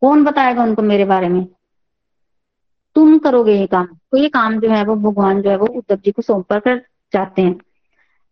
कौन 0.00 0.24
बताएगा 0.24 0.62
उनको 0.62 0.82
मेरे 0.82 1.04
बारे 1.04 1.28
में? 1.28 1.46
तुम 2.94 3.18
करोगे 3.18 3.54
ये 3.60 3.66
काम। 3.66 3.86
तो 3.86 4.16
ये 4.16 4.28
काम 4.28 4.60
जो 4.60 4.70
है, 4.70 4.84
वो 4.84 4.96
भगवान 4.96 5.42
जो 5.42 5.50
है, 5.50 5.56
वो 5.56 5.66
उद्धव 5.66 5.96
जी 5.96 6.10
को 6.10 6.22
सौंप 6.22 6.52
कर 6.52 6.78
जाते 7.12 7.42
हैं। 7.42 7.60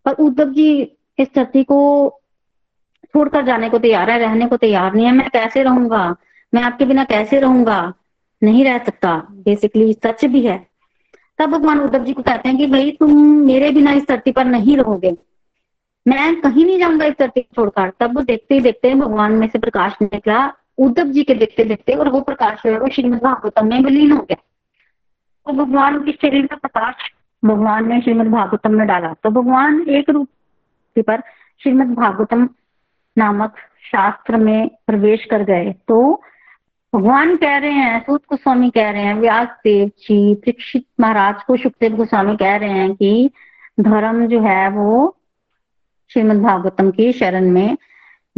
पर 0.04 0.12
उद्धव 0.12 0.52
जी 0.52 0.96
इस 1.18 1.28
धरती 1.34 1.64
को 1.64 2.08
छोड़कर 3.06 3.46
जाने 3.46 3.70
को 3.70 3.78
तैयार 3.78 4.10
है, 4.10 4.18
रहने 4.18 4.46
को 4.46 4.56
तैयार 4.56 4.94
नहीं 4.94 5.06
है। 5.06 5.12
मैं 5.12 5.28
कैसे 5.28 5.62
रहूँगा? 5.62 6.16
मैं 6.54 6.62
आपके 6.62 6.84
बिना 6.84 7.04
कैसे 7.04 7.40
रहूँगा? 7.40 7.92
नहीं 8.42 8.64
रह 8.64 8.78
सकता। 8.78 9.16
बेसिकली 9.30 9.92
सच 9.92 10.24
भी 10.24 10.46
है। 10.46 10.66
तब 11.38 11.50
भगवान 11.50 11.80
उद्धव 11.80 12.04
जी 12.04 12.12
को 12.12 12.22
कहते 12.22 12.48
हैं 12.48 12.58
कि 12.58 12.66
भाई, 12.66 12.90
तुम 12.90 13.26
मेरे 13.26 13.70
बिना 13.70 13.92
इस 13.92 14.08
धरती 14.08 14.32
पर 14.32 14.44
नहीं 14.44 14.76
रहोगे। 14.76 15.16
मैं 16.08 16.40
कहीं 16.40 16.66
नहीं 16.66 16.78
जाऊँगा 16.78 17.04
इस 17.04 17.14
धरती 17.18 17.40
छोड़कर। 17.40 17.92
तब 18.00 18.22
देखते 18.22 18.54
ही 18.54 18.60
देखते 18.60 18.94
भगवान 18.94 19.32
में 19.32 19.48
से 19.48 19.58
प्रकाश 19.58 19.94
निकला। 20.02 20.52
उद्धव 20.78 21.04
जी 21.04 21.22
के 21.22 21.34
देखते 21.34 21.64
देखते 21.64 21.92
और 21.92 22.08
वो 22.08 22.20
प्रकाश 22.20 22.62
जो 22.66 22.72
है, 22.72 22.80
वो 22.80 22.88
श्रीमद 22.88 23.22
भागवतम 23.22 23.66
में 23.66 23.80
विलीन 23.80 24.12
हो 24.12 24.22
गया। 24.22 24.42
तो 25.46 25.52
भगवान 25.52 26.04
के 26.04 26.12
शरीर 26.12 26.46
का 26.46 26.56
प्रकाश 26.56 26.94
भगवान 27.44 27.88
ने 27.88 28.00
श्रीमद 28.00 28.26
भागवतम 28.26 28.72
में 28.72 28.86
डाला। 28.86 29.12
तो 29.12 29.30
भगवान 29.30 29.86
एक 29.88 30.10
रूप 30.10 30.28
पर 30.98 31.20
श्रीमद 31.62 31.94
भागवतम 31.94 32.48
नामक 33.18 33.54
शास्त्र 33.92 34.36
में 34.36 34.68
प्रवेश 34.68 35.24
कर 35.24 35.42
गए। 35.42 35.74
तो 35.88 36.22
भगवान 36.94 37.36
कह 37.36 37.56
रहे 37.56 37.70
हैं, 37.70 38.00
सूत 38.00 38.22
गोस्वामी 38.30 38.70
कह 38.70 38.90
रहे 38.90 39.02
हैं, 39.02 39.14
व्यास 39.14 39.48
देव 39.48 39.88
जी 39.88 40.34
परीक्षित 40.34 40.84
महाराज 41.00 41.42
को 41.42 41.56
सुखदेव 41.56 41.96
गोस्वामी 41.96 42.36
कह 42.36 42.56
रहे 42.56 42.70
हैं 42.70 42.94
कि 42.94 43.30
धर्म 43.80 44.26
जो 44.26 44.40
है 44.40 44.68
वो 44.68 45.16
श्रीमद 46.12 46.42
भागवतम 46.42 46.90
की 46.90 47.12
शरण 47.12 47.50
में 47.50 47.76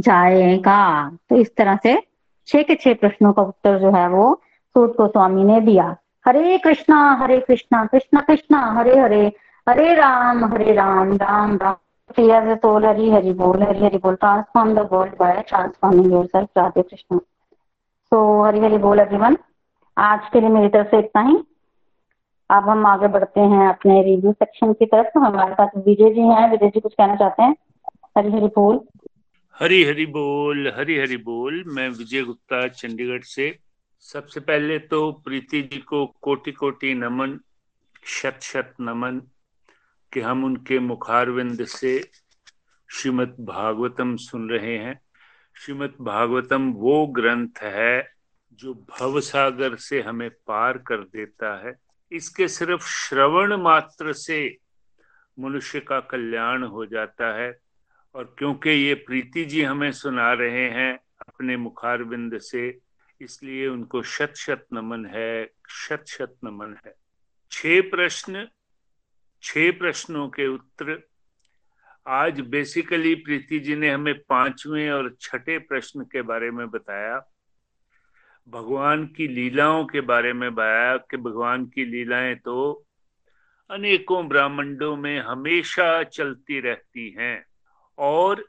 जाएगा। 0.00 1.10
तो 1.28 1.36
इस 1.36 1.56
तरह 1.56 1.78
से 1.82 2.02
छह 2.46 2.62
के 2.62 2.74
छह 2.74 2.94
प्रश्नों 2.94 3.32
का 3.32 3.42
उत्तर 3.42 3.78
जो 3.78 3.90
है 3.90 4.08
वो 4.08 4.42
सूत 4.74 4.96
गोस्वामी 4.96 5.44
ने 5.44 5.60
दिया। 5.60 5.96
हरे 6.26 6.58
कृष्णा 6.58 7.12
हरे 7.12 7.40
कृष्णा 7.40 7.84
कृष्णा 7.84 8.20
कृष्णा, 8.20 8.72
हरे 8.72 8.98
हरे 8.98 9.32
हरे 9.68 9.94
राम 9.94 10.44
हरे 10.44 10.72
राम 10.72 11.12
राम 11.12 11.56
राम। 11.56 11.74
the 12.18 12.84
हरी 12.84 13.10
हरि 13.10 13.32
बोल, 13.32 13.62
हरि 13.62 13.84
हरि 13.84 13.98
बोल 13.98 14.14
transform 14.14 14.74
the 14.74 14.88
world 14.92 15.14
by 15.20 15.44
transforming 15.48 16.12
yourself 16.12 16.48
Radhe 16.58 16.82
Krishna. 16.82 17.20
So 18.04 18.44
Hari 18.44 18.58
Hari 18.60 18.78
बोल 18.78 19.00
एवरीवन 19.00 19.36
आज 19.98 20.20
के 20.32 20.40
लिए 20.40 20.48
मेरी 20.48 20.68
तरफ़ 20.68 20.86
से 20.86 20.98
इतना 20.98 21.22
ही। 21.22 21.36
अब 22.50 22.68
हम 22.68 22.86
आगे 22.86 23.08
बढ़ते 23.08 23.40
हैं 23.40 23.68
अपने 23.68 24.02
रिव्यू 24.02 24.32
सेक्शन 24.32 24.72
की 24.72 24.86
तरफ़। 24.86 25.06
तो 25.06 25.20
हमारे 25.20 25.54
पास 25.54 25.70
विजय 25.76 26.10
जी 26.10 26.20
हैं। 26.20 26.50
विजय 26.50 26.68
जी, 26.68 26.80
कुछ 26.80 26.94
कहना 26.94 27.16
चाहते 27.16 27.42
हैं? 27.42 27.56
हरि 28.18 28.32
हरि 28.32 28.46
बोल। 28.46 28.80
हरी 29.60 29.84
हरि 29.84 30.06
बोल, 30.06 30.72
हरी 30.76 30.98
हरी 30.98 31.16
बोल। 31.16 31.64
मैं 31.66 31.88
विजय 31.88 32.22
गुप्ता, 32.22 32.68
चंडीगढ़ 32.68 33.22
से। 33.22 33.58
सबसे 34.00 34.40
पहले 34.40 34.78
तो 34.78 35.12
प्रीति 35.12 35.62
जी 35.62 35.78
को 35.78 36.06
कोटि 36.22 36.52
कोटि 36.52 36.94
नमन 36.94 37.40
शत 38.04 38.38
शत 38.42 38.74
नमन, 38.80 39.20
कि 40.12 40.20
हम 40.20 40.44
उनके 40.44 40.78
मुखारविंद 40.78 41.64
से 41.64 41.98
श्रीमद 42.90 43.36
भागवतम 43.40 44.16
सुन 44.16 44.48
रहे 44.48 44.78
हैं। 44.78 45.00
श्रीमद 45.56 45.94
भागवतम 46.00 46.70
वो 46.72 47.06
ग्रंथ 47.06 47.62
है 47.62 48.12
जो 48.52 48.74
भव 48.90 49.20
सागर 49.20 49.76
से 49.76 50.00
हमें 50.02 50.30
पार 50.46 50.78
कर 50.78 51.02
देता 51.04 51.54
है। 51.66 51.74
इसके 52.12 52.48
सिर्फ़ 52.48 52.86
श्रवण 52.88 53.56
मात्र 53.56 54.12
से 54.12 54.56
मनुष्य 55.38 55.80
का 55.80 56.00
कल्याण 56.00 56.62
हो 56.62 56.86
जाता 56.86 57.34
है 57.36 57.52
और 58.14 58.34
क्योंकि 58.38 58.70
ये 58.70 58.94
प्रीति 59.06 59.44
जी 59.44 59.62
हमें 59.62 59.90
सुना 59.92 60.32
रहे 60.32 60.68
हैं 60.70 60.92
अपने 61.20 61.56
मुखारबिंद 61.56 62.38
से, 62.38 62.78
इसलिए 63.20 63.66
उनको 63.68 64.02
शत 64.02 64.34
शत 64.36 64.66
नमन 64.72 65.06
है 65.06 65.50
शत 65.70 66.04
शत 66.08 66.36
नमन 66.44 66.76
है। 66.86 66.94
छह 67.52 67.80
प्रश्न, 67.80 68.46
छह 69.42 69.70
प्रश्नों 69.70 70.28
के 70.28 70.46
उत्तर 70.46 70.94
आज 72.06 72.40
बेसिकली 72.40 73.14
प्रीति 73.14 73.58
जी 73.58 73.76
ने 73.76 73.90
हमें 73.90 74.18
पाँचवें 74.18 74.90
और 74.90 75.16
छठे 75.20 75.58
प्रश्न 75.58 76.04
के 76.04 76.22
बारे 76.22 76.50
में 76.50 76.70
बताया। 76.70 77.30
भगवान 78.48 79.06
की 79.06 79.28
लीलाओं 79.28 79.84
के 79.84 80.00
बारे 80.00 80.32
में 80.32 80.54
बताया 80.54 80.96
कि 80.96 81.16
भगवान 81.16 81.66
की 81.66 81.84
लीलाएँ 81.84 82.34
तो 82.34 82.86
अनेकों 83.70 84.28
ब्राह्मंडों 84.28 84.96
में 84.96 85.18
हमेशा 85.20 86.02
चलती 86.02 86.60
रहती 86.60 87.10
हैं 87.18 87.44
और 87.98 88.44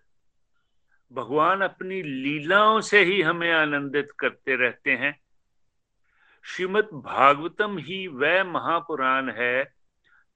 भगवान 1.11 1.61
अपनी 1.61 2.01
लीलाओं 2.01 2.81
से 2.81 3.03
ही 3.03 3.21
हमें 3.21 3.51
आनंदित 3.53 4.11
करते 4.19 4.55
रहते 4.55 4.91
हैं। 4.91 5.19
श्रीमद 6.43 6.89
भागवतम 6.93 7.77
ही 7.77 8.07
वह 8.07 8.43
महापुराण 8.43 9.31
है 9.31 9.73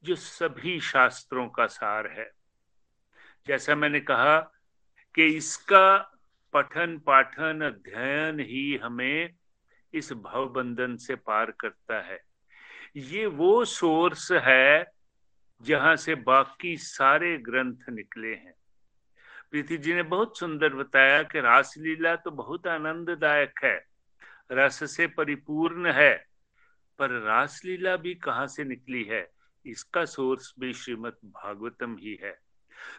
जो 0.03 0.15
सभी 0.15 0.79
शास्त्रों 0.79 1.47
का 1.49 1.65
सार 1.67 2.07
है। 2.07 2.38
जैसा 3.47 3.75
मैंने 3.75 3.99
कहा 3.99 4.39
कि 5.15 5.25
इसका 5.25 5.97
पठन 6.53 6.97
पाठन 6.97 7.61
अध्ययन 7.61 8.39
ही 8.39 8.77
हमें 8.77 9.29
इस 9.93 10.13
भव 10.13 10.49
बंधन 10.49 10.95
से 10.97 11.15
पार 11.15 11.51
करता 11.51 12.01
है। 12.01 12.19
ये 12.95 13.25
वो 13.25 13.65
सोर्स 13.65 14.31
है 14.31 14.91
जहाँ 15.61 15.95
से 15.95 16.15
बाकी 16.15 16.77
सारे 16.77 17.37
ग्रंथ 17.37 17.89
निकले 17.89 18.33
हैं। 18.33 18.53
प्रीति 19.51 19.77
जी 19.77 19.93
ने 19.93 20.03
बहुत 20.03 20.37
सुंदर 20.39 20.73
बताया 20.73 21.23
कि 21.23 21.39
रासलीला 21.39 22.15
तो 22.15 22.31
बहुत 22.31 22.67
आनंददायक 22.67 23.63
है, 23.63 23.85
रस 24.51 24.91
से 24.91 25.07
परिपूर्ण 25.07 25.91
है, 25.91 26.13
पर 26.99 27.11
रासलीला 27.11 27.95
भी 27.97 28.15
कहाँ 28.15 28.47
से 28.47 28.63
निकली 28.63 29.03
है? 29.03 29.27
इसका 29.65 30.05
सोर्स 30.05 30.53
भी 30.59 30.73
श्रीमद 30.73 31.17
भागवतम 31.25 31.97
ही 31.99 32.19
है। 32.23 32.48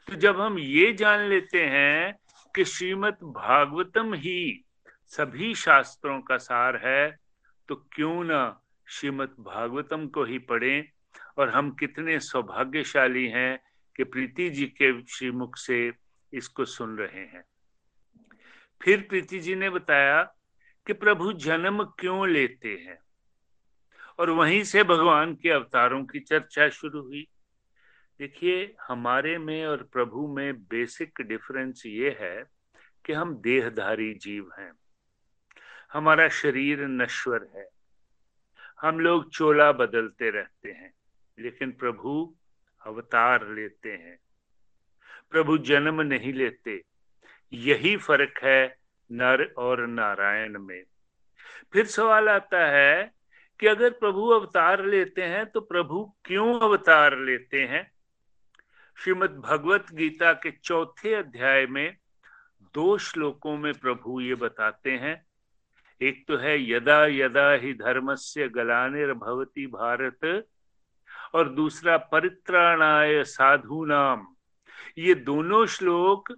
तो 0.08 0.14
जब 0.14 0.40
हम 0.40 0.58
ये 0.58 0.92
जान 0.92 1.20
लेते 1.20 1.66
हैं 1.66 2.18
कि 2.54 2.64
श्रीमद 2.64 3.14
भागवतम 3.22 4.14
ही 4.14 4.64
सभी 5.06 5.54
शास्त्रों 5.54 6.20
का 6.20 6.36
सार 6.36 6.80
है 6.84 7.18
तो 7.68 7.76
क्यों 7.76 8.24
ना 8.24 8.60
श्रीमद 8.88 9.36
भागवतम 9.40 10.06
को 10.06 10.24
ही 10.24 10.38
पढ़ें। 10.38 10.88
और 11.38 11.48
हम 11.48 11.70
कितने 11.70 12.20
सौभाग्यशाली 12.20 13.26
हैं 13.28 13.60
कि 13.96 14.04
प्रीति 14.04 14.50
जी 14.50 14.66
के 14.66 15.02
श्रीमुख 15.02 15.56
से 15.56 15.92
इसको 16.32 16.64
सुन 16.64 16.98
रहे 16.98 17.20
हैं। 17.20 17.44
फिर 18.82 19.06
प्रीति 19.08 19.38
जी 19.38 19.54
ने 19.54 19.70
बताया 19.70 20.22
कि 20.86 20.92
प्रभु 20.92 21.32
जन्म 21.32 21.84
क्यों 21.84 22.28
लेते 22.28 22.68
हैं? 22.68 22.98
और 24.18 24.30
वहीं 24.30 24.64
से 24.64 24.84
भगवान 24.84 25.34
के 25.34 25.50
अवतारों 25.50 26.04
की 26.04 26.20
चर्चा 26.20 26.68
शुरू 26.68 27.02
हुई। 27.02 27.28
देखिए, 28.20 28.76
हमारे 28.88 29.38
में 29.38 29.66
और 29.66 29.88
प्रभु 29.92 30.26
में 30.26 30.54
बेसिक 30.54 31.20
डिफरेंस 31.20 31.82
ये 31.86 32.16
है 32.20 32.44
कि 33.04 33.12
हम 33.12 33.34
देहधारी 33.36 34.14
जीव 34.14 34.50
हैं। 34.58 34.72
हमारा 35.92 36.28
शरीर 36.28 36.80
नश्वर 36.80 37.48
है। 37.56 37.68
हम 38.80 39.00
लोग 39.00 39.30
चोला 39.30 39.72
बदलते 39.72 40.30
रहते 40.30 40.70
हैं, 40.70 40.94
लेकिन 41.38 41.72
प्रभु 41.72 42.36
अवतार 42.86 43.48
लेते 43.48 43.92
हैं। 43.92 44.18
प्रभु 45.30 45.58
जन्म 45.58 46.00
नहीं 46.00 46.32
लेते। 46.32 46.82
यही 47.52 47.96
फ़र्क 47.96 48.40
है 48.42 48.76
नर 49.12 49.54
और 49.58 49.86
नारायण 49.86 50.58
में। 50.58 50.84
फिर 51.72 51.86
सवाल 51.86 52.28
आता 52.28 52.66
है 52.66 53.12
कि 53.60 53.66
अगर 53.66 53.90
प्रभु 53.90 54.28
अवतार 54.28 54.84
लेते 54.84 55.22
हैं 55.22 55.46
तो 55.46 55.60
प्रभु 55.60 56.14
क्यों 56.24 56.60
अवतार 56.60 57.18
लेते 57.18 57.66
हैं? 57.66 57.99
श्रीमद 59.00 59.30
भगवत 59.44 59.86
गीता 59.94 60.32
के 60.32 60.50
चौथे 60.64 61.14
अध्याय 61.14 61.66
में 61.66 61.96
दो 62.74 62.96
श्लोकों 62.98 63.56
में 63.56 63.72
प्रभु 63.74 64.20
ये 64.20 64.34
बताते 64.34 64.90
हैं। 64.90 65.14
एक 66.00 66.24
तो 66.28 66.36
है, 66.36 66.56
यदा 66.70 67.06
यदा 67.06 67.50
ही 67.52 67.72
धर्म 67.74 68.14
से 68.14 68.48
गलानिर्भवती 68.48 69.66
भारत, 69.66 70.44
और 71.34 71.48
दूसरा, 71.48 71.96
परित्राणाय 71.96 73.22
साधु 73.24 73.84
नाम 73.84 74.26
ये 74.98 75.14
दोनों 75.14 75.64
श्लोक 75.66 76.32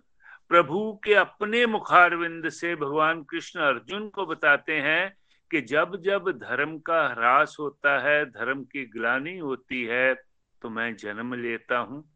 प्रभु 0.50 1.00
के 1.04 1.14
अपने 1.14 1.64
मुखारविंद 1.66 2.48
से 2.50 2.74
भगवान 2.76 3.22
कृष्ण 3.22 3.60
अर्जुन 3.62 4.08
को 4.08 4.26
बताते 4.26 4.78
हैं 4.80 5.12
कि 5.50 5.60
जब 5.66 5.96
जब 5.96 6.30
धर्म 6.38 6.78
का 6.78 7.06
ह्रास 7.08 7.56
होता 7.60 7.98
है, 8.00 8.24
धर्म 8.24 8.64
की 8.64 8.86
ग्लानी 8.86 9.38
होती 9.38 9.84
है 9.84 10.14
तो 10.62 10.70
मैं 10.70 10.94
जन्म 10.96 11.34
लेता 11.34 11.78
हूँ। 11.78 12.11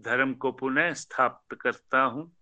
धर्म 0.00 0.34
को 0.34 0.52
पुनः 0.52 0.92
स्थापित 0.92 1.58
करता 1.60 2.00
हूँ, 2.00 2.32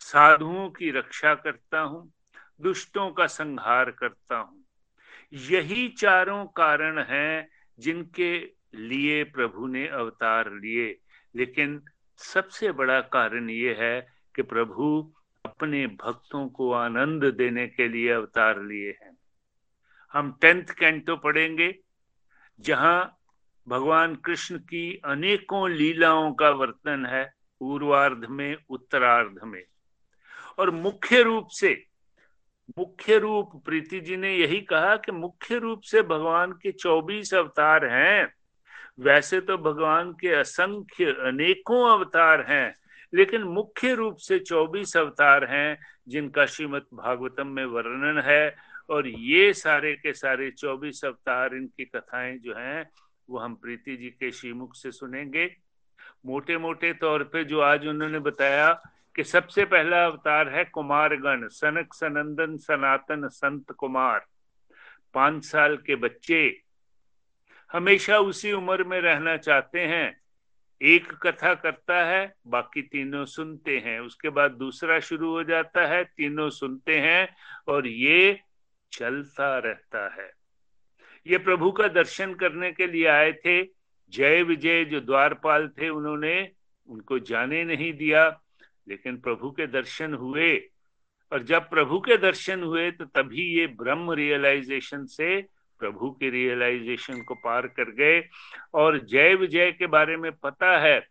साधुओं 0.00 0.68
की 0.70 0.90
रक्षा 0.90 1.34
करता 1.34 1.80
हूँ, 1.80 2.12
दुष्टों 2.60 3.10
का 3.10 3.26
संहार 3.26 3.90
करता 3.90 4.36
हूँ। 4.36 4.64
यही 5.32 5.88
चारों 5.88 6.44
कारण 6.46 6.98
हैं 6.98 7.48
जिनके 7.78 8.38
लिए 8.74 9.24
प्रभु 9.24 9.66
ने 9.66 9.86
अवतार 9.86 10.50
लिए, 10.52 11.00
लेकिन 11.36 11.82
सबसे 12.18 12.72
बड़ा 12.72 13.00
कारण 13.00 13.50
ये 13.50 13.74
है 13.78 14.00
कि 14.36 14.42
प्रभु 14.42 15.14
अपने 15.44 15.86
भक्तों 15.86 16.48
को 16.48 16.72
आनंद 16.72 17.24
देने 17.24 17.66
के 17.66 17.88
लिए 17.88 18.10
अवतार 18.10 18.62
लिए 18.62 18.90
हैं। 19.02 19.16
हम 20.12 20.38
टेंथ 20.40 20.64
कैंटो 20.64 21.16
पढ़ेंगे, 21.16 21.78
जहाँ 22.60 23.21
भगवान 23.68 24.14
कृष्ण 24.14 24.58
की 24.58 25.00
अनेकों 25.04 25.70
लीलाओं 25.70 26.32
का 26.34 26.50
वर्तन 26.50 27.06
है 27.06 27.34
पूर्वार्ध 27.60 28.26
में, 28.30 28.56
उत्तरार्ध 28.70 29.40
में। 29.44 29.64
और 30.58 30.70
मुख्य 30.70 31.22
रूप 31.22 31.48
से, 31.48 31.86
मुख्य 32.78 33.18
रूप, 33.18 33.62
प्रीति 33.64 34.00
जी 34.00 34.16
ने 34.16 34.36
यही 34.36 34.60
कहा 34.60 34.96
कि 34.96 35.12
मुख्य 35.12 35.58
रूप 35.58 35.80
से 35.80 36.02
भगवान 36.02 36.52
के 36.52 36.72
24 36.72 37.34
अवतार 37.34 37.84
हैं। 37.84 38.34
वैसे 39.00 39.40
तो 39.40 39.58
भगवान 39.58 40.12
के 40.12 40.28
असंख्य 40.28 41.04
अनेकों 41.04 41.98
अवतार 41.98 42.46
हैं, 42.48 42.76
लेकिन 43.14 43.42
मुख्य 43.42 43.94
रूप 43.94 44.16
से 44.16 44.38
24 44.38 44.96
अवतार 44.96 45.44
हैं, 45.44 45.78
जिनका 46.08 46.46
श्रीमद 46.46 46.82
भागवतम 46.94 47.46
में 47.46 47.64
वर्णन 47.64 48.20
है। 48.20 48.56
और 48.90 49.08
ये 49.08 49.52
सारे 49.52 49.94
के 49.94 50.12
सारे 50.12 50.50
24 50.50 51.04
अवतार 51.04 51.54
इनकी 51.54 51.84
कथाएँ 51.84 52.38
जो 52.38 52.54
हैं 52.54 52.90
वो 53.30 53.38
हम 53.38 53.54
प्रीति 53.54 53.96
जी 53.96 54.10
के 54.10 54.32
श्रीमुख 54.32 54.74
से 54.74 54.92
सुनेंगे। 54.92 55.56
मोटे 56.26 56.58
मोटे 56.58 56.94
तौर 56.94 57.24
पे 57.24 57.44
जो 57.44 57.60
आज 57.60 57.86
उन्होंने 57.86 58.18
बताया 58.18 58.82
कि 59.16 59.24
सबसे 59.24 59.64
पहला 59.64 60.06
अवतार 60.06 60.48
है 60.48 60.64
कुमारगण, 60.64 61.48
सनक 61.48 61.94
सनंदन 61.94 62.56
सनातन 62.56 63.28
संत 63.28 63.72
कुमार। 63.72 64.26
पाँच 65.14 65.44
साल 65.44 65.76
के 65.76 65.96
बच्चे। 65.96 66.62
हमेशा 67.72 68.18
उसी 68.18 68.52
उम्र 68.52 68.84
में 68.84 69.00
रहना 69.00 69.36
चाहते 69.36 69.80
हैं। 69.80 70.20
एक 70.82 71.12
कथा 71.12 71.54
करता 71.54 72.04
है, 72.04 72.34
बाकी 72.46 72.82
तीनों 72.82 73.24
सुनते 73.24 73.78
हैं। 73.78 74.00
उसके 74.00 74.28
बाद 74.28 74.50
दूसरा 74.50 75.00
शुरू 75.00 75.30
हो 75.30 75.44
जाता 75.44 75.86
है, 75.86 76.04
तीनों 76.04 76.50
सुनते 76.50 76.98
हैं 77.00 77.36
और 77.68 77.86
ये 77.86 78.40
चलता 78.92 79.58
रहता 79.58 80.14
है। 80.14 80.41
ये 81.26 81.38
प्रभु 81.38 81.72
का 81.72 81.88
दर्शन 81.88 82.34
करने 82.34 82.72
के 82.72 82.86
लिए 82.86 83.06
आए 83.06 83.32
थे। 83.32 83.62
जय 84.10 84.42
विजय, 84.42 84.84
जो 84.84 85.00
द्वारपाल 85.00 85.68
थे, 85.68 85.88
उन्होंने 85.88 86.50
उनको 86.88 87.18
जाने 87.18 87.64
नहीं 87.64 87.92
दिया। 87.92 88.40
लेकिन 88.88 89.16
प्रभु 89.16 89.50
के 89.50 89.66
दर्शन 89.66 90.14
हुए। 90.14 90.56
और 91.32 91.42
जब 91.42 91.70
प्रभु 91.70 92.00
के 92.00 92.16
दर्शन 92.16 92.62
हुए 92.62 92.90
तो 92.90 93.04
तभी 93.04 93.42
ये 93.42 93.66
ब्रह्म 93.66 94.12
रियलाइजेशन 94.12 95.04
से 95.04 95.46
प्रभु 95.78 96.10
के 96.10 96.30
रियलाइजेशन 96.30 97.22
को 97.22 97.34
पार 97.34 97.66
कर 97.66 97.90
गए। 97.90 98.28
और 98.74 98.98
जय 98.98 99.34
विजय 99.34 99.72
के 99.72 99.86
बारे 99.86 100.16
में 100.16 100.32
पता 100.32 100.78
है 100.78 101.06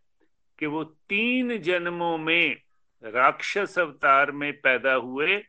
कि 0.60 0.66
वो 0.66 0.84
तीन 0.84 1.58
जन्मों 1.58 2.18
में 2.18 2.62
राक्षस 3.04 3.80
अवतार 3.80 4.32
में 4.32 4.54
पैदा 4.54 4.94
हुए 4.94 5.44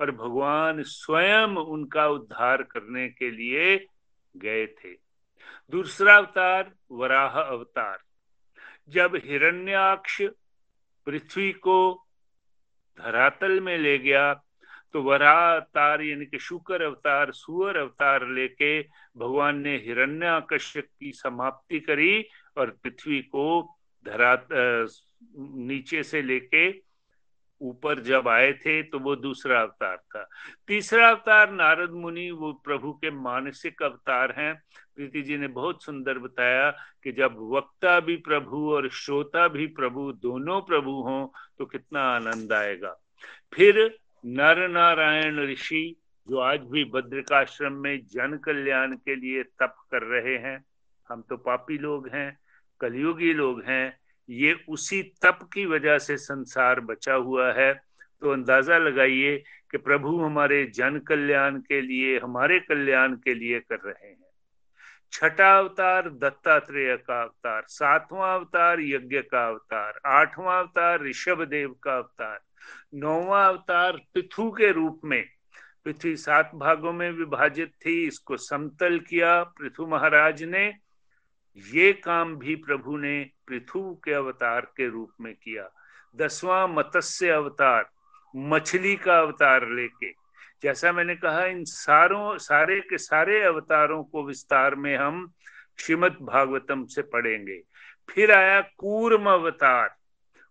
और 0.00 0.10
भगवान 0.10 0.82
स्वयं 0.82 1.48
उनका 1.48 2.08
उद्धार 2.08 2.62
करने 2.62 3.08
के 3.08 3.30
लिए 3.30 3.86
गए 4.36 4.66
थे। 4.66 4.92
दूसरा 5.70 6.16
अवतार 6.16 6.72
वराह 6.90 7.40
अवतार। 7.40 7.98
जब 8.88 9.16
हिरण्याक्ष 9.24 10.22
पृथ्वी 11.06 11.52
को 11.52 11.78
धरातल 12.98 13.60
में 13.60 13.76
ले 13.78 13.98
गया 13.98 14.32
तो 14.92 15.02
वराह 15.02 15.54
अवतार 15.54 16.00
यानी 16.00 16.26
कि 16.26 16.38
शुक्र 16.38 16.82
अवतार, 16.82 17.32
सुअर 17.32 17.76
अवतार 17.76 18.26
लेके 18.28 18.82
भगवान 19.16 19.58
ने 19.58 19.76
हिरण्यकश्यप 19.76 20.86
की 21.00 21.12
समाप्ति 21.12 21.80
करी 21.80 22.24
और 22.56 22.70
पृथ्वी 22.70 23.20
को 23.22 23.76
धरा 24.06 24.46
नीचे 25.36 26.02
से 26.02 26.22
लेके 26.22 26.70
ऊपर 27.60 28.00
जब 28.00 28.28
आए 28.28 28.52
थे 28.52 28.82
तो 28.82 28.98
वो 28.98 29.16
दूसरा 29.16 29.60
अवतार 29.60 29.96
था। 29.96 30.28
तीसरा 30.68 31.08
अवतार 31.08 31.50
नारद 31.50 31.90
मुनि, 31.90 32.30
वो 32.30 32.52
प्रभु 32.52 32.92
के 32.92 33.10
मानसिक 33.10 33.82
अवतार 33.82 34.34
हैं। 34.38 34.54
प्रीति 34.96 35.22
जी 35.22 35.36
ने 35.36 35.48
बहुत 35.48 35.84
सुंदर 35.84 36.18
बताया 36.18 36.70
कि 37.02 37.12
जब 37.12 37.36
वक्ता 37.52 38.00
भी 38.00 38.16
प्रभु 38.16 38.70
और 38.72 38.88
श्रोता 38.88 39.48
भी 39.48 39.66
प्रभु, 39.66 40.12
दोनों 40.12 40.60
प्रभु 40.60 40.90
हों 40.90 41.26
तो 41.58 41.66
कितना 41.66 42.00
आनंद 42.00 42.52
आएगा। 42.52 42.96
फिर 43.54 43.98
नर 44.24 44.68
नारायण 44.68 45.38
ऋषि, 45.40 45.96
जो 46.28 46.38
आज 46.38 46.60
भी 46.60 46.84
बद्रिकाश्रम 46.84 47.72
में 47.72 48.06
जन 48.06 48.38
कल्याण 48.44 48.96
के 48.96 49.16
लिए 49.16 49.42
तप 49.42 49.76
कर 49.90 50.02
रहे 50.02 50.36
हैं, 50.38 50.64
हम 51.10 51.22
तो 51.22 51.36
पापी 51.36 51.78
लोग 51.78 52.08
हैं, 52.08 52.38
कलयुगी 52.80 53.32
लोग 53.32 53.62
हैं 53.64 53.98
ये 54.30 54.64
उसी 54.68 55.02
तप 55.02 55.38
की 55.52 55.66
वजह 55.66 55.98
से 55.98 56.16
संसार 56.16 56.80
बचा 56.80 57.14
हुआ 57.14 57.52
है। 57.52 57.72
तो 58.20 58.30
अंदाज़ा 58.30 58.78
लगाइए 58.78 59.36
कि 59.70 59.78
प्रभु 59.78 60.16
हमारे 60.20 60.64
जन 60.66 60.98
कल्याण 60.98 61.58
के 61.58 61.80
लिए, 61.80 62.18
हमारे 62.18 62.60
कल्याण 62.60 63.14
के 63.14 63.34
लिए 63.34 63.60
कर 63.60 63.78
रहे 63.86 64.08
हैं। 64.08 64.26
छठा 65.12 65.58
अवतार, 65.58 66.10
दत्तात्रेय 66.10 66.96
का 66.96 67.22
अवतार, 67.22 67.62
सातवां 67.68 68.38
अवतार, 68.38 68.80
यज्ञ 68.80 69.20
का 69.20 69.46
अवतार, 69.48 70.00
आठवां 70.06 70.58
अवतार, 70.58 71.02
ऋषभ 71.02 71.44
देव 71.44 71.76
का 71.82 71.96
अवतार, 71.96 72.40
नौवा 72.94 73.46
अवतार, 73.46 73.92
पृथु 74.14 74.50
के 74.50 74.72
रूप 74.72 75.00
में। 75.04 75.24
पृथ्वी 75.84 76.16
सात 76.16 76.50
भागों 76.54 76.92
में 76.92 77.10
विभाजित 77.10 77.72
थी, 77.86 78.06
इसको 78.06 78.36
समतल 78.36 78.98
किया। 78.98 79.42
पृथु 79.42 79.86
महाराज 79.86 80.42
ने 80.42 80.74
ये 81.56 81.92
काम 81.92 82.36
भी 82.36 82.54
प्रभु 82.54 82.96
ने 82.96 83.30
पृथु 83.48 84.00
के 84.04 84.12
अवतार 84.12 84.60
के 84.60 84.88
रूप 84.88 85.10
में 85.20 85.34
किया। 85.34 85.70
दसवां 86.16 86.68
मत्स्य 86.68 87.28
अवतार, 87.28 87.90
मछली 88.36 88.96
का 88.96 89.18
अवतार 89.18 89.68
लेके। 89.68 90.12
जैसा 90.62 90.92
मैंने 90.92 91.16
कहा, 91.16 91.44
इन 91.44 91.64
सारों, 91.64 92.38
सारे 92.38 92.80
के 92.80 92.98
सारे 92.98 93.42
अवतारों 93.42 94.04
को 94.04 94.24
विस्तार 94.24 94.74
में 94.74 94.96
हम 94.96 95.32
श्रीमद 95.78 96.12
भागवतम 96.12 96.84
से 96.84 97.02
पढ़ेंगे। 97.02 97.62
फिर 98.10 98.32
आया 98.32 98.60
कूर्म 98.60 99.30
अवतार। 99.30 99.94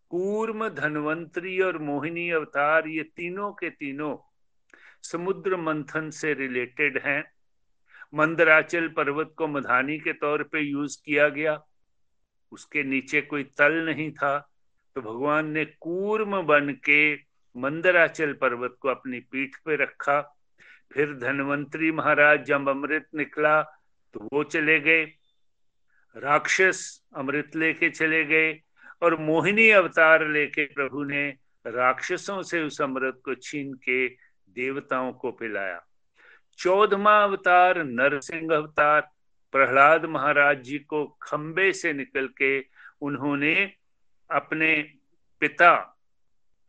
कूर्म, 0.10 0.70
धनवंतरी 0.70 1.62
और 1.62 1.78
मोहिनी 1.78 2.30
अवतार, 2.30 2.88
ये 2.88 3.04
तीनों 3.04 3.52
के 3.52 3.70
तीनों 3.70 4.18
समुद्र 5.02 5.58
मंथन 5.58 6.10
से 6.10 6.34
रिलेटेड 6.34 7.02
हैं। 7.06 7.35
मंदराचल 8.16 8.88
पर्वत 8.88 9.34
को 9.38 9.48
मधानी 9.48 9.98
के 10.00 10.14
तौर 10.14 10.44
पे 10.44 10.60
यूज़ 10.62 10.98
किया 11.06 11.28
गया। 11.30 11.60
उसके 12.52 12.84
नीचे 12.84 13.22
कोई 13.22 13.44
तल 13.58 13.74
नहीं 13.86 14.12
था 14.12 14.38
तो 14.96 15.02
भगवान 15.02 15.50
ने 15.52 15.66
कूर्म 15.66 16.42
बन 16.42 16.72
के 16.86 17.14
मंदराचल 17.56 18.34
पर्वत 18.34 18.76
को 18.82 18.90
अपनी 18.90 19.20
पीठ 19.22 19.56
पे 19.66 19.76
रखा। 19.76 20.20
फिर 20.94 21.14
धनवंतरी 21.14 21.92
महाराज 21.92 22.44
जब 22.46 22.70
अमृत 22.70 23.08
निकला 23.16 23.62
तो 23.62 24.28
वो 24.34 24.44
चले 24.46 24.80
गए। 24.80 25.04
राक्षस 26.16 26.80
अमृत 27.16 27.56
लेके 27.56 27.90
चले 27.90 28.24
गए 28.26 28.54
और 29.02 29.20
मोहिनी 29.20 29.70
अवतार 29.72 30.28
लेके 30.28 30.66
प्रभु 30.66 31.04
ने 31.04 31.28
राक्षसों 31.66 32.42
से 32.44 32.62
उस 32.64 32.82
अमृत 32.82 33.20
को 33.26 33.36
छीन 33.36 33.74
के 33.80 34.08
देवताओं 34.08 35.12
को 35.14 35.32
पिलाया। 35.32 35.82
चौदमा 36.58 37.24
अवतार 37.24 37.84
नरसिंह 37.84 38.56
अवतार 38.56 39.10
प्रहलाद 39.52 40.06
महाराज 40.06 40.62
जी 40.62 40.80
को 40.80 41.18
खंबे 41.22 41.74
से 41.74 41.94
निकल 41.94 42.28
के 42.28 42.66
उन्होंने 43.02 43.74
अपने 44.32 44.92
पिता 45.40 45.92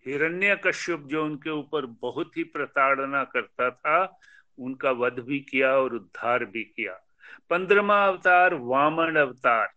हिरण्य 0.06 0.60
कश्यप 0.66 1.00
जो 1.00 1.24
उनके 1.24 1.50
ऊपर 1.50 1.86
बहुत 1.86 2.36
ही 2.36 2.44
प्रताड़ना 2.44 3.24
करता 3.24 3.70
था, 3.70 4.18
उनका 4.58 4.90
वध 4.90 5.12
भी 5.12 5.40
किया 5.40 5.76
और 5.76 5.94
उद्धार 5.94 6.44
भी 6.44 6.64
किया। 6.64 6.92
पंद्रमा 7.50 8.06
अवतार, 8.06 8.54
वामन 8.54 9.16
अवतार। 9.16 9.68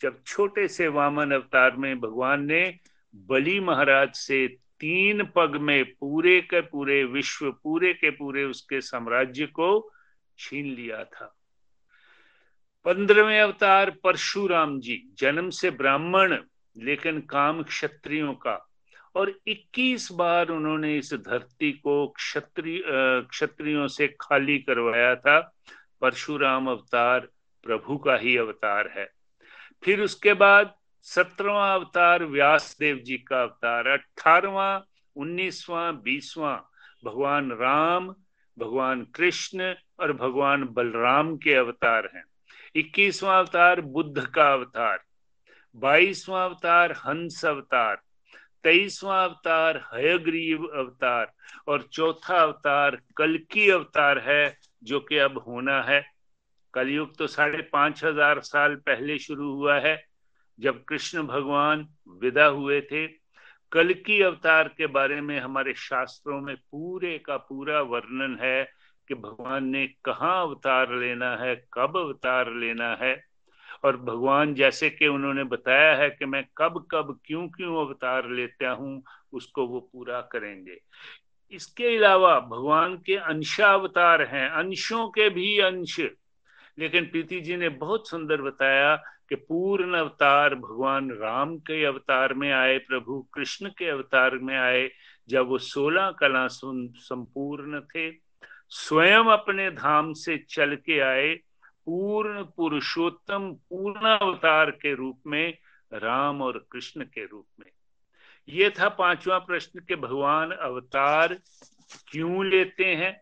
जब 0.00 0.22
छोटे 0.26 0.68
से 0.68 0.88
वामन 0.88 1.30
अवतार 1.30 1.76
में 1.76 2.00
भगवान 2.00 2.46
ने 2.46 2.78
बलि 3.16 3.60
महाराज 3.60 4.14
से 4.14 4.56
तीन 4.80 5.24
पग 5.24 5.56
में 5.56 5.84
पूरे 5.84 6.40
के 6.40 6.60
पूरे 6.60 7.04
विश्व, 7.04 7.50
पूरे 7.50 7.94
के 7.94 8.10
पूरे 8.10 8.44
उसके 8.44 8.80
साम्राज्य 8.80 9.46
को 9.46 9.92
छीन 10.38 10.66
लिया 10.66 11.04
था। 11.04 11.36
पंद्रहवें 12.84 13.40
अवतार 13.40 13.90
परशुराम 13.90 14.80
जी, 14.80 15.02
जन्म 15.18 15.50
से 15.50 15.70
ब्राह्मण, 15.70 16.36
लेकिन 16.76 17.20
काम 17.20 17.62
क्षत्रियों 17.62 18.34
का। 18.34 18.70
और 19.14 19.40
21 19.46 20.12
बार 20.12 20.48
उन्होंने 20.48 20.98
इस 20.98 21.14
धरती 21.14 21.72
को 21.72 22.08
क्षत्रिय 22.08 22.82
क्षत्रियों 23.30 23.86
से 23.86 24.08
खाली 24.20 24.58
करवाया 24.58 25.14
था। 25.16 25.54
परशुराम 26.00 26.70
अवतार 26.70 27.28
प्रभु 27.64 27.96
का 27.96 28.16
ही 28.16 28.36
अवतार 28.36 28.92
है। 28.96 29.10
फिर 29.84 30.00
उसके 30.00 30.34
बाद 30.34 30.74
सत्रहवा 31.06 31.72
अवतार 31.74 32.24
व्यास 32.24 32.76
देव 32.80 32.96
जी 32.96 33.16
का 33.18 33.42
अवतार, 33.42 33.86
अठारवा, 33.86 34.84
उन्नीसवा, 35.16 35.90
बीसवा, 35.92 36.54
भगवान 37.04 37.50
राम, 37.52 38.08
भगवान 38.56 39.04
कृष्ण 39.14 39.74
और 40.00 40.12
भगवान 40.12 40.64
बलराम 40.64 41.36
के 41.36 41.54
अवतार 41.54 42.08
हैं। 42.14 42.24
इक्कीसवां 42.76 43.38
अवतार 43.38 43.80
बुद्ध 43.80 44.26
का 44.26 44.52
अवतार, 44.52 44.98
बाईसवां 45.74 46.44
अवतार 46.44 46.92
हंस 47.06 47.44
अवतार, 47.44 48.00
तेईसवां 48.64 49.22
अवतार 49.28 49.76
हयग्रीव 49.92 50.64
अवतार 50.64 51.32
और 51.68 51.82
चौथा 51.82 52.38
अवतार 52.38 52.98
कलकी 53.16 53.68
अवतार 53.70 54.18
है, 54.18 54.56
जो 54.82 55.00
कि 55.00 55.18
अब 55.18 55.38
होना 55.38 55.80
है। 55.82 56.04
कलयुग 56.74 57.16
तो 57.18 57.26
साढ़े 57.26 57.62
पाँच 57.72 58.04
हज़ार 58.04 58.40
साल 58.40 58.74
पहले 58.76 59.18
शुरू 59.18 59.52
हुआ 59.54 59.78
है। 59.80 59.96
जब 60.60 60.84
कृष्ण 60.84 61.22
भगवान 61.22 61.88
विदा 62.08 62.46
हुए 62.46 62.80
थे, 62.80 63.06
कल 63.72 63.92
की 63.92 64.22
अवतार 64.22 64.68
के 64.68 64.86
बारे 64.86 65.20
में 65.20 65.40
हमारे 65.40 65.74
शास्त्रों 65.74 66.40
में 66.40 66.56
पूरे 66.56 67.18
का 67.18 67.36
पूरा 67.36 67.80
वर्णन 67.80 68.38
है 68.40 68.72
कि 69.08 69.14
भगवान 69.14 69.64
ने 69.64 69.86
कहा 69.86 70.40
अवतार 70.40 70.94
लेना 70.94 71.36
है, 71.36 71.68
कब 71.74 71.96
अवतार 71.96 72.52
लेना 72.52 72.94
है। 72.94 73.24
और 73.84 73.96
भगवान 73.96 74.54
जैसे 74.54 74.90
कि 74.90 75.06
उन्होंने 75.06 75.44
बताया 75.44 75.96
है 75.96 76.10
कि 76.10 76.24
मैं 76.24 76.44
कब 76.58 76.86
कब, 76.90 77.20
क्यों 77.24 77.48
क्यों 77.48 77.86
अवतार 77.86 78.28
लेता 78.28 78.70
हूँ, 78.70 79.02
उसको 79.32 79.66
वो 79.66 79.80
पूरा 79.80 80.20
करेंगे। 80.20 80.80
इसके 81.52 81.96
अलावा 81.96 82.40
भगवान 82.40 82.96
के 82.96 83.16
अंशावतार 83.16 84.22
हैं, 84.22 84.48
अंशों 84.48 85.08
के 85.08 85.30
भी 85.30 85.58
अंश। 85.58 86.00
लेकिन 86.78 87.04
प्रीति 87.04 87.40
जी 87.40 87.56
ने 87.56 87.68
बहुत 87.68 88.08
सुंदर 88.08 88.42
बताया 88.42 89.02
कि 89.28 89.34
पूर्ण 89.34 89.94
अवतार 89.94 90.54
भगवान 90.54 91.10
राम 91.10 91.58
के 91.58 91.84
अवतार 91.84 92.34
में 92.34 92.52
आए, 92.52 92.78
प्रभु 92.78 93.26
कृष्ण 93.34 93.68
के 93.68 93.88
अवतार 93.88 94.34
में 94.34 94.58
आए, 94.58 94.90
जब 95.28 95.46
वो 95.46 95.58
सोलह 95.58 96.10
कला 96.10 96.46
संपूर्ण 96.46 97.80
थे, 97.80 98.12
स्वयं 98.70 99.24
अपने 99.24 99.70
धाम 99.70 100.12
से 100.12 100.44
चल 100.50 100.76
के 100.76 101.00
आए, 101.00 101.34
पूर्ण 101.86 102.44
पुरुषोत्तम, 102.44 103.52
पूर्ण 103.52 104.00
अवतार 104.00 104.70
के 104.70 104.94
रूप 104.94 105.20
में, 105.26 105.58
राम 105.92 106.42
और 106.42 106.66
कृष्ण 106.72 107.04
के 107.04 107.26
रूप 107.26 107.46
में। 107.60 107.70
ये 108.48 108.70
था 108.70 108.88
पांचवा 108.88 109.38
प्रश्न 109.38 109.80
के 109.80 109.96
भगवान 109.96 110.50
अवतार 110.50 111.34
क्यों 112.10 112.46
लेते 112.46 112.84
हैं? 112.84 113.20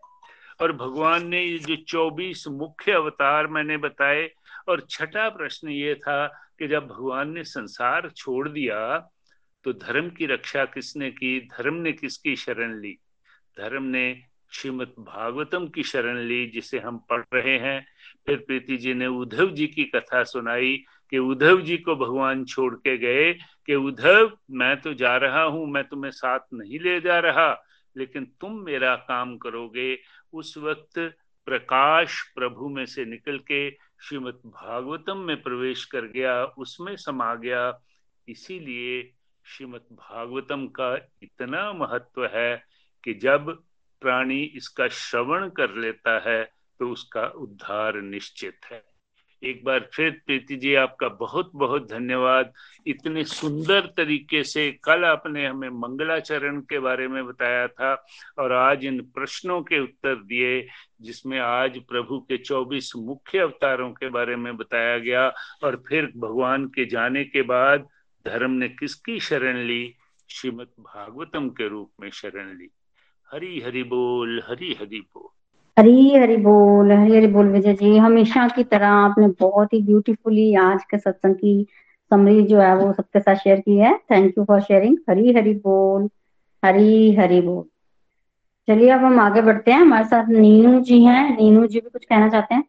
और 0.61 0.71
भगवान 0.71 1.27
ने 1.27 1.43
ये 1.43 1.57
जो 1.57 1.75
चौबीस 1.75 2.47
मुख्य 2.47 2.91
अवतार 2.91 3.47
मैंने 3.47 3.77
बताए 3.77 4.31
और 4.67 4.85
छठा 4.89 5.29
प्रश्न 5.29 5.69
ये 5.69 5.95
था 5.95 6.25
कि 6.59 6.67
जब 6.67 6.87
भगवान 6.87 7.33
ने 7.33 7.43
संसार 7.43 8.09
छोड़ 8.09 8.49
दिया 8.49 9.11
तो 9.65 9.73
धर्म 9.73 10.09
की 10.09 10.25
रक्षा 10.25 10.65
किसने 10.65 11.11
की? 11.11 11.39
धर्म 11.39 11.73
ने 11.73 11.91
किसकी 11.91 12.35
शरण 12.35 12.79
ली? 12.81 12.97
धर्म 13.57 13.83
ने 13.83 14.21
श्रीमद 14.53 14.93
भागवतम 14.99 15.67
की 15.67 15.83
शरण 15.83 16.17
ली, 16.17 16.45
जिसे 16.47 16.79
हम 16.79 16.97
पढ़ 17.09 17.23
रहे 17.33 17.57
हैं। 17.57 17.85
फिर 18.25 18.37
प्रीति 18.37 18.77
जी 18.77 18.93
ने 18.93 19.07
उद्धव 19.07 19.49
जी 19.51 19.67
की 19.67 19.83
कथा 19.83 20.23
सुनाई 20.23 20.83
कि 21.09 21.17
उद्धव 21.17 21.61
जी 21.61 21.77
को 21.77 21.95
भगवान 21.95 22.45
छोड़ 22.45 22.75
के 22.75 22.97
गए 22.97 23.33
कि 23.65 23.75
उद्धव, 23.75 24.31
मैं 24.51 24.81
तो 24.81 24.93
जा 24.93 25.17
रहा 25.17 25.43
हूँ, 25.43 25.67
मैं 25.67 25.83
तुम्हें 25.83 26.11
साथ 26.11 26.39
नहीं 26.53 26.79
ले 26.79 27.01
जा 27.01 27.19
रहा, 27.19 27.63
लेकिन 27.97 28.25
तुम 28.41 28.59
मेरा 28.65 28.95
काम 28.95 29.37
करोगे। 29.37 29.99
उस 30.33 30.57
वक्त 30.57 30.99
प्रकाश 31.45 32.21
प्रभु 32.35 32.69
में 32.69 32.85
से 32.85 33.05
निकल 33.05 33.37
के 33.37 33.69
श्रीमद 34.05 34.41
भागवतम 34.45 35.17
में 35.17 35.41
प्रवेश 35.41 35.85
कर 35.85 36.05
गया, 36.05 36.45
उसमें 36.45 36.95
समा 36.95 37.35
गया। 37.35 37.81
इसीलिए 38.27 39.13
श्रीमद 39.45 39.85
भागवतम 39.91 40.67
का 40.67 40.95
इतना 41.23 41.71
महत्व 41.73 42.25
है 42.25 42.65
कि 43.03 43.13
जब 43.13 43.49
प्राणी 44.01 44.43
इसका 44.43 44.87
श्रवण 44.87 45.49
कर 45.49 45.75
लेता 45.75 46.19
है 46.29 46.43
तो 46.79 46.89
उसका 46.89 47.27
उद्धार 47.27 48.01
निश्चित 48.01 48.59
है। 48.71 48.94
एक 49.43 49.63
बार 49.63 49.89
फिर 49.93 50.21
प्रीति 50.25 50.55
जी, 50.55 50.75
आपका 50.75 51.07
बहुत 51.07 51.51
बहुत 51.55 51.89
धन्यवाद। 51.89 52.53
इतने 52.87 53.23
सुंदर 53.23 53.81
तरीके 53.81 54.43
से 54.43 54.71
कल 54.71 55.05
आपने 55.05 55.47
हमें 55.47 55.69
मंगलाचरण 55.69 56.59
के 56.59 56.79
बारे 56.79 57.07
में 57.07 57.25
बताया 57.25 57.67
था 57.67 58.05
और 58.39 58.51
आज 58.51 58.85
इन 58.85 59.01
प्रश्नों 59.01 59.61
के 59.61 59.79
उत्तर 59.79 60.15
दिए, 60.15 60.67
जिसमें 61.01 61.39
आज 61.39 61.77
प्रभु 61.79 62.19
के 62.19 62.37
24 62.37 62.95
मुख्य 62.95 63.39
अवतारों 63.39 63.91
के 63.91 64.09
बारे 64.09 64.35
में 64.35 64.57
बताया 64.57 64.97
गया 64.97 65.33
और 65.63 65.83
फिर 65.87 66.11
भगवान 66.17 66.65
के 66.65 66.85
जाने 66.85 67.23
के 67.23 67.41
बाद 67.41 67.87
धर्म 68.25 68.51
ने 68.51 68.69
किसकी 68.69 69.19
शरण 69.19 69.57
ली? 69.57 69.95
श्रीमद 70.29 70.67
भागवतम 70.79 71.49
के 71.49 71.67
रूप 71.67 71.91
में 72.01 72.09
शरण 72.09 72.57
ली। 72.57 72.69
हरी 73.31 73.61
हरि 73.61 73.83
बोल 73.83 74.43
हरी 74.47 74.73
हरि 74.73 74.99
बोल। 74.99 75.34
हरी 75.77 76.15
हरी 76.15 76.35
बोल 76.37 76.91
हरी 76.91 77.15
हरी 77.15 77.27
बोल 77.27 77.47
विजय 77.47 77.73
जी। 77.73 77.97
हमेशा 77.97 78.47
की 78.47 78.63
तरह 78.63 78.87
आपने 78.87 79.27
बहुत 79.39 79.73
ही 79.73 79.81
ब्यूटीफुली 79.81 80.53
आज 80.55 80.83
के 80.83 80.97
सत्संग 80.97 81.35
की 81.35 81.65
समरी 82.11 82.41
जो 82.43 82.59
है 82.59 82.75
वो 82.75 82.91
सबके 82.93 83.19
साथ 83.19 83.35
शेयर 83.35 83.59
की 83.59 83.77
है। 83.77 83.97
Thank 84.11 84.37
you 84.37 84.43
for 84.45 84.61
sharing 84.61 84.97
Hari 85.09 85.33
Hari 85.33 85.53
बोल 85.53 86.09
हरी 86.63 87.15
हरी 87.15 87.41
बोल। 87.41 87.63
चलिए 88.67 88.89
अब 88.89 88.99
हम 88.99 89.19
आगे 89.19 89.41
बढ़ते 89.41 89.71
हैं। 89.71 89.79
हमारे 89.81 90.05
साथ 90.05 90.29
नीनू 90.29 90.79
जी 90.79 91.03
हैं। 91.03 91.37
नीनू 91.37 91.65
जी 91.67 91.79
भी 91.79 91.89
कुछ 91.89 92.05
कहना 92.05 92.29
चाहते 92.29 92.55
हैं? 92.55 92.63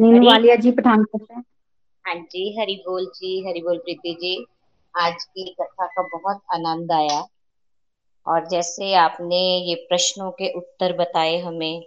नीनू 0.00 0.26
वालिया 0.26 0.56
जी 0.56 0.70
पठानकोट 0.70 1.22
से 1.22 1.34
हाँ 1.34 2.14
जी 2.14 2.60
हरी 2.60 2.76
बोल 2.88 3.06
जी 3.06 3.48
हरी 3.48 3.60
बोल 3.60 3.78
प्रीति 3.78 4.16
जी। 4.22 4.46
आज 4.94 5.24
की 5.24 5.54
कथा 5.60 5.86
का 5.86 6.02
बहुत 6.02 6.40
आनंद 6.54 6.92
आया। 6.92 7.24
और 8.26 8.48
जैसे 8.48 8.92
आपने 8.94 9.38
ये 9.60 9.74
प्रश्नों 9.88 10.30
के 10.30 10.52
उत्तर 10.52 10.92
बताए 10.92 11.38
हमें, 11.38 11.82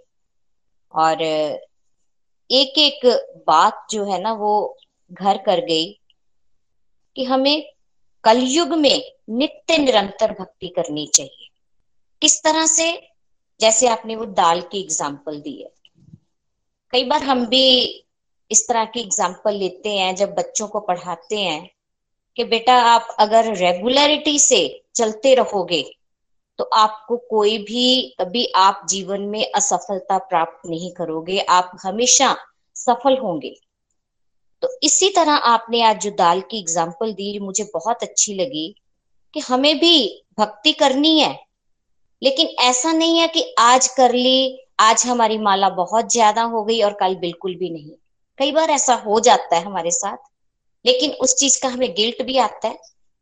और 0.94 1.22
एक 1.22 2.78
एक 2.78 3.06
बात 3.46 3.86
जो 3.90 4.04
है 4.04 4.20
ना 4.22 4.32
वो 4.32 4.76
घर 5.10 5.36
कर 5.36 5.60
गई 5.60 5.86
कि 7.16 7.24
हमें 7.24 7.64
कलयुग 8.24 8.72
में 8.74 9.02
नित्य 9.30 9.78
निरंतर 9.78 10.32
भक्ति 10.32 10.68
करनी 10.68 11.06
चाहिए। 11.06 11.48
किस 12.22 12.42
तरह 12.42 12.66
से? 12.66 12.92
जैसे 13.60 13.88
आपने 13.88 14.16
वो 14.16 14.24
दाल 14.26 14.60
की 14.60 14.80
एग्ज़ाम्पल 14.80 15.40
दी 15.40 15.60
है। 15.62 15.70
कई 16.92 17.04
बार 17.04 17.22
हम 17.22 17.46
भी 17.46 17.66
इस 18.50 18.66
तरह 18.68 18.84
की 18.84 19.00
एग्ज़ाम्पल 19.00 19.54
लेते 19.54 19.88
हैं, 19.88 20.14
जब 20.16 20.34
बच्चों 20.34 20.68
को 20.68 20.80
पढ़ाते 20.80 21.38
हैं 21.38 21.70
कि 22.36 22.44
बेटा 22.44 22.74
आप 22.84 23.16
अगर 23.20 23.54
रेगुलरिटी 23.54 24.38
से 24.38 24.82
चलते 24.94 25.34
रहोगे 25.34 25.82
तो 26.58 26.64
आपको 26.64 27.16
कोई 27.30 27.56
भी 27.58 28.14
कभी 28.20 28.44
आप 28.56 28.86
जीवन 28.88 29.20
में 29.20 29.52
असफलता 29.52 30.18
प्राप्त 30.18 30.68
नहीं 30.68 30.92
करोगे, 30.92 31.38
आप 31.38 31.72
हमेशा 31.82 32.36
सफल 32.76 33.16
होंगे। 33.18 33.54
तो 34.62 34.68
इसी 34.82 35.08
तरह 35.08 35.32
आपने 35.32 35.82
आज 35.82 36.02
जो 36.02 36.10
दाल 36.10 36.40
की 36.40 36.58
एग्ज़ाम्पल 36.58 37.12
दी, 37.12 37.38
मुझे 37.38 37.64
बहुत 37.74 38.02
अच्छी 38.02 38.34
लगी 38.34 38.74
कि 39.34 39.40
हमें 39.40 39.78
भी 39.78 40.24
भक्ति 40.38 40.72
करनी 40.72 41.18
है। 41.20 41.38
लेकिन 42.22 42.46
ऐसा 42.60 42.92
नहीं 42.92 43.18
है 43.18 43.28
कि 43.28 43.54
आज 43.58 43.86
कर 43.88 44.12
ली, 44.12 44.60
आज 44.80 45.06
हमारी 45.06 45.38
माला 45.38 45.68
बहुत 45.68 46.12
ज़्यादा 46.12 46.42
हो 46.42 46.64
गई 46.64 46.80
और 46.82 46.92
कल 46.92 47.14
बिल्कुल 47.14 47.54
भी 47.54 47.70
नहीं। 47.70 47.90
कई 48.38 48.52
बार 48.52 48.70
ऐसा 48.70 48.94
हो 48.94 49.20
जाता 49.20 49.56
है 49.56 49.64
हमारे 49.64 49.90
साथ, 49.90 50.16
लेकिन 50.84 51.10
उस 51.12 51.34
चीज़ 51.36 51.60
का 51.62 51.68
हमें 51.68 51.94
गिल्ट 51.94 52.22
भी 52.22 52.38
आता 52.38 52.68
है। 52.68 52.78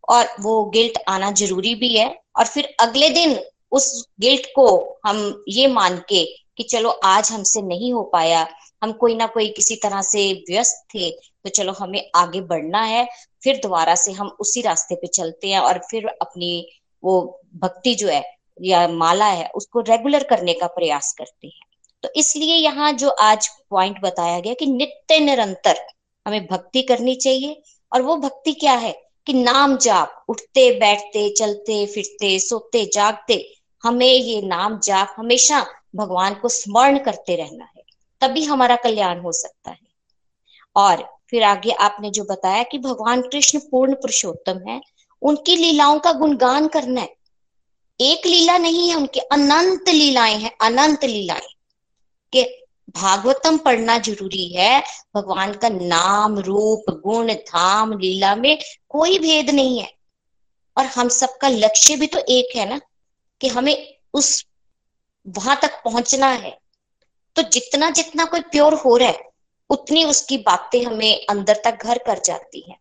और 0.08 0.28
वो 0.40 0.64
गिल्ट 0.70 0.98
आना 1.08 1.30
ज़रूरी 1.32 1.74
भी 1.74 1.94
है। 1.96 2.08
और 2.36 2.46
फिर 2.46 2.74
अगले 2.80 3.08
दिन 3.10 3.38
उस 3.72 4.06
गिल्ट 4.20 4.46
को 4.56 4.66
हम 5.06 5.44
ये 5.48 5.66
मान 5.68 5.96
के 6.08 6.24
कि 6.58 6.62
चलो 6.62 6.90
आज 7.04 7.30
हमसे 7.32 7.62
नहीं 7.62 7.92
हो 7.92 8.02
पाया, 8.12 8.46
हम 8.82 8.92
कोई 8.94 9.14
ना 9.14 9.26
कोई 9.28 9.48
किसी 9.50 9.76
तरह 9.76 10.02
से 10.02 10.32
व्यस्त 10.48 10.84
थे 10.94 11.10
तो 11.10 11.50
चलो 11.50 11.72
हमें 11.72 12.10
आगे 12.16 12.40
बढ़ना 12.42 12.82
है, 12.82 13.06
फिर 13.44 13.60
दोबारा 13.62 13.94
से 13.94 14.12
हम 14.12 14.28
उसी 14.40 14.60
रास्ते 14.62 14.94
पे 14.94 15.06
चलते 15.08 15.48
हैं 15.48 15.60
और 15.60 15.78
फिर 15.90 16.06
अपनी 16.06 16.66
वो 17.02 17.20
भक्ति 17.56 17.94
जो 17.94 18.08
है 18.08 18.22
या 18.60 18.86
माला 18.90 19.26
है 19.26 19.48
उसको 19.54 19.80
रेगुलर 19.82 20.24
करने 20.24 20.52
का 20.54 20.66
प्रयास 20.68 21.12
करते 21.18 21.46
हैं। 21.46 21.66
तो 22.02 22.08
इसलिए 22.16 22.54
यहाँ 22.56 22.92
जो 22.94 23.08
आज 23.22 23.48
पॉइंट 23.70 24.00
बताया 24.02 24.38
गया 24.40 24.54
कि 24.54 24.66
नित्य 24.68 25.18
निरंतर 25.20 25.78
हमें 26.26 26.46
भक्ति 26.46 26.82
करनी 26.82 27.14
चाहिए। 27.16 27.62
और 27.92 28.02
वो 28.02 28.16
भक्ति 28.18 28.52
क्या 28.54 28.72
है? 28.74 28.94
कि 29.26 29.32
नाम 29.32 29.76
जाप, 29.76 30.24
उठते, 30.28 30.78
बैठते, 30.78 31.30
चलते, 31.30 31.86
फिरते, 31.86 32.38
सोते, 32.38 32.90
जागते, 32.94 33.54
हमें 33.82 34.06
ये 34.06 34.42
नाम 34.42 34.80
जाप 34.80 35.14
हमेशा 35.16 35.66
भगवान 35.96 36.34
को 36.34 36.48
स्मरण 36.48 36.98
करते 36.98 37.36
रहना 37.36 37.64
है। 37.64 37.82
तभी 38.20 38.44
हमारा 38.44 38.76
कल्याण 38.76 39.20
हो 39.20 39.32
सकता 39.32 39.70
है। 39.70 39.78
और 40.76 41.16
फिर 41.30 41.42
आगे 41.42 41.70
आपने 41.70 42.10
जो 42.10 42.24
बताया 42.24 42.62
कि 42.62 42.78
भगवान 42.78 43.22
कृष्ण 43.22 43.58
पूर्ण 43.58 43.94
पुरुषोत्तम 43.94 44.60
है, 44.68 44.80
उनकी 45.22 45.56
लीलाओं 45.56 45.98
का 45.98 46.12
गुणगान 46.12 46.68
करना 46.68 47.00
है। 47.00 47.16
एक 48.00 48.26
लीला 48.26 48.58
नहीं 48.58 48.88
है, 48.88 48.96
उनकी 48.96 49.20
अनंत 49.20 49.88
लीलाएँ 49.88 50.36
हैं, 50.36 50.56
अनंत 50.60 51.04
लीलाएँ। 51.04 51.54
कि 52.32 52.61
भागवतम 52.96 53.58
पढ़ना 53.58 53.98
ज़रूरी 53.98 54.48
है। 54.48 54.82
भगवान 55.16 55.52
का 55.52 55.68
नाम, 55.68 56.38
रूप, 56.38 56.84
गुण, 56.90 57.32
धाम, 57.32 57.98
लीला 57.98 58.34
में 58.34 58.58
कोई 58.88 59.18
भेद 59.18 59.50
नहीं 59.50 59.78
है। 59.78 59.92
और 60.78 60.86
हम 60.86 61.08
सबका 61.08 61.48
लक्ष्य 61.48 61.96
भी 61.96 62.06
तो 62.06 62.18
एक 62.18 62.56
है 62.56 62.68
ना, 62.68 62.80
कि 63.40 63.48
हमें 63.48 63.94
उस, 64.14 64.44
वहाँ 65.28 65.58
तक 65.62 65.82
पहुँचना 65.84 66.26
है। 66.26 66.58
तो 67.36 67.42
जितना 67.42 67.90
जितना 67.90 68.24
कोई 68.24 68.40
प्योर 68.40 68.74
हो 68.74 68.96
रहा 68.96 69.08
है, 69.08 69.20
उतनी 69.70 70.04
उसकी 70.04 70.38
बातें 70.38 70.84
हमें 70.84 71.26
अंदर 71.30 71.60
तक 71.64 71.78
घर 71.82 71.98
कर 71.98 72.18
जाती 72.18 72.70
है। 72.70 72.76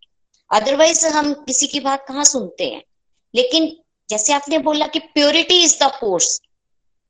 अदरवाइज़ 0.51 1.07
हम 1.07 1.34
किसी 1.34 1.68
की 1.68 1.80
बात 1.80 2.05
कहाँ 2.07 2.24
सुनते 2.24 2.70
हैं? 2.70 2.84
लेकिन 3.36 3.78
जैसे 4.09 4.34
आपने 4.34 4.57
बोला 4.57 4.88
कि 4.88 4.99
purity 4.99 5.64
is 5.64 5.84
the 5.84 5.88
force 5.88 6.41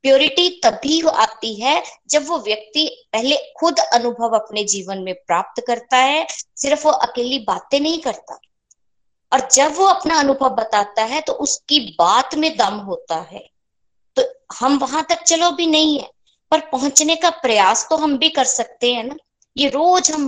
purity 0.03 0.47
तभी 0.63 1.01
आती 1.07 1.53
है 1.55 1.81
जब 2.09 2.27
वो 2.27 2.37
व्यक्ति 2.39 2.87
पहले 3.13 3.35
खुद 3.59 3.79
अनुभव 3.93 4.35
अपने 4.35 4.63
जीवन 4.63 4.97
में 4.97 5.13
प्राप्त 5.17 5.63
करता 5.67 5.97
है, 5.97 6.25
सिर्फ़ 6.57 6.85
वो 6.85 6.91
अकेली 6.91 7.39
बातें 7.39 7.79
नहीं 7.79 7.99
करता। 7.99 8.39
और 9.31 9.47
जब 9.51 9.75
वो 9.75 9.85
अपना 9.85 10.19
अनुभव 10.19 10.49
बताता 10.49 11.03
है 11.03 11.21
तो 11.21 11.33
उसकी 11.33 11.79
बात 11.99 12.35
में 12.35 12.55
दम 12.57 12.77
होता 12.79 13.15
है। 13.31 13.43
तो 14.17 14.23
हम 14.55 14.77
वहाँ 14.77 15.05
तक 15.09 15.21
चलो 15.23 15.51
भी 15.51 15.67
नहीं 15.67 15.99
है, 15.99 16.09
पर 16.51 16.59
पहुँचने 16.61 17.15
का 17.15 17.29
प्रयास 17.29 17.85
तो 17.89 17.97
हम 17.97 18.17
भी 18.17 18.29
कर 18.29 18.45
सकते 18.45 18.93
हैं 18.93 19.03
ना। 19.03 19.15
ये 19.57 19.69
रोज 19.69 20.11
हम 20.11 20.27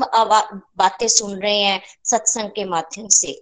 बातें 0.77 1.07
सुन 1.07 1.35
रहे 1.39 1.57
हैं 1.57 1.81
सत्संग 2.05 2.49
के 2.49 2.63
माध्यम 2.65 3.07
से। 3.07 3.39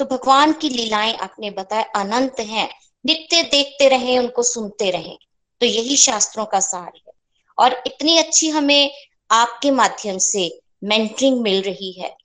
तो 0.00 0.04
भगवान 0.04 0.52
की 0.52 0.68
लीलाएँ 0.68 1.14
आपने 1.14 1.50
बताया 1.50 1.82
अनंत 1.96 2.40
हैं। 2.40 2.68
नित्य 3.04 3.42
देखते 3.42 3.88
रहे, 3.88 4.16
उनको 4.18 4.42
सुनते 4.42 4.90
रहे। 4.90 5.16
तो 5.60 5.66
यही 5.66 5.96
शास्त्रों 5.96 6.44
का 6.44 6.60
सार 6.60 6.92
है। 7.06 7.12
और 7.58 7.82
इतनी 7.86 8.18
अच्छी 8.18 8.48
हमें 8.48 8.90
आपके 9.30 9.70
माध्यम 9.70 10.18
से 10.18 10.60
मेंटरिंग 10.84 11.40
मिल 11.40 11.62
रही 11.62 11.92
है। 11.92 12.16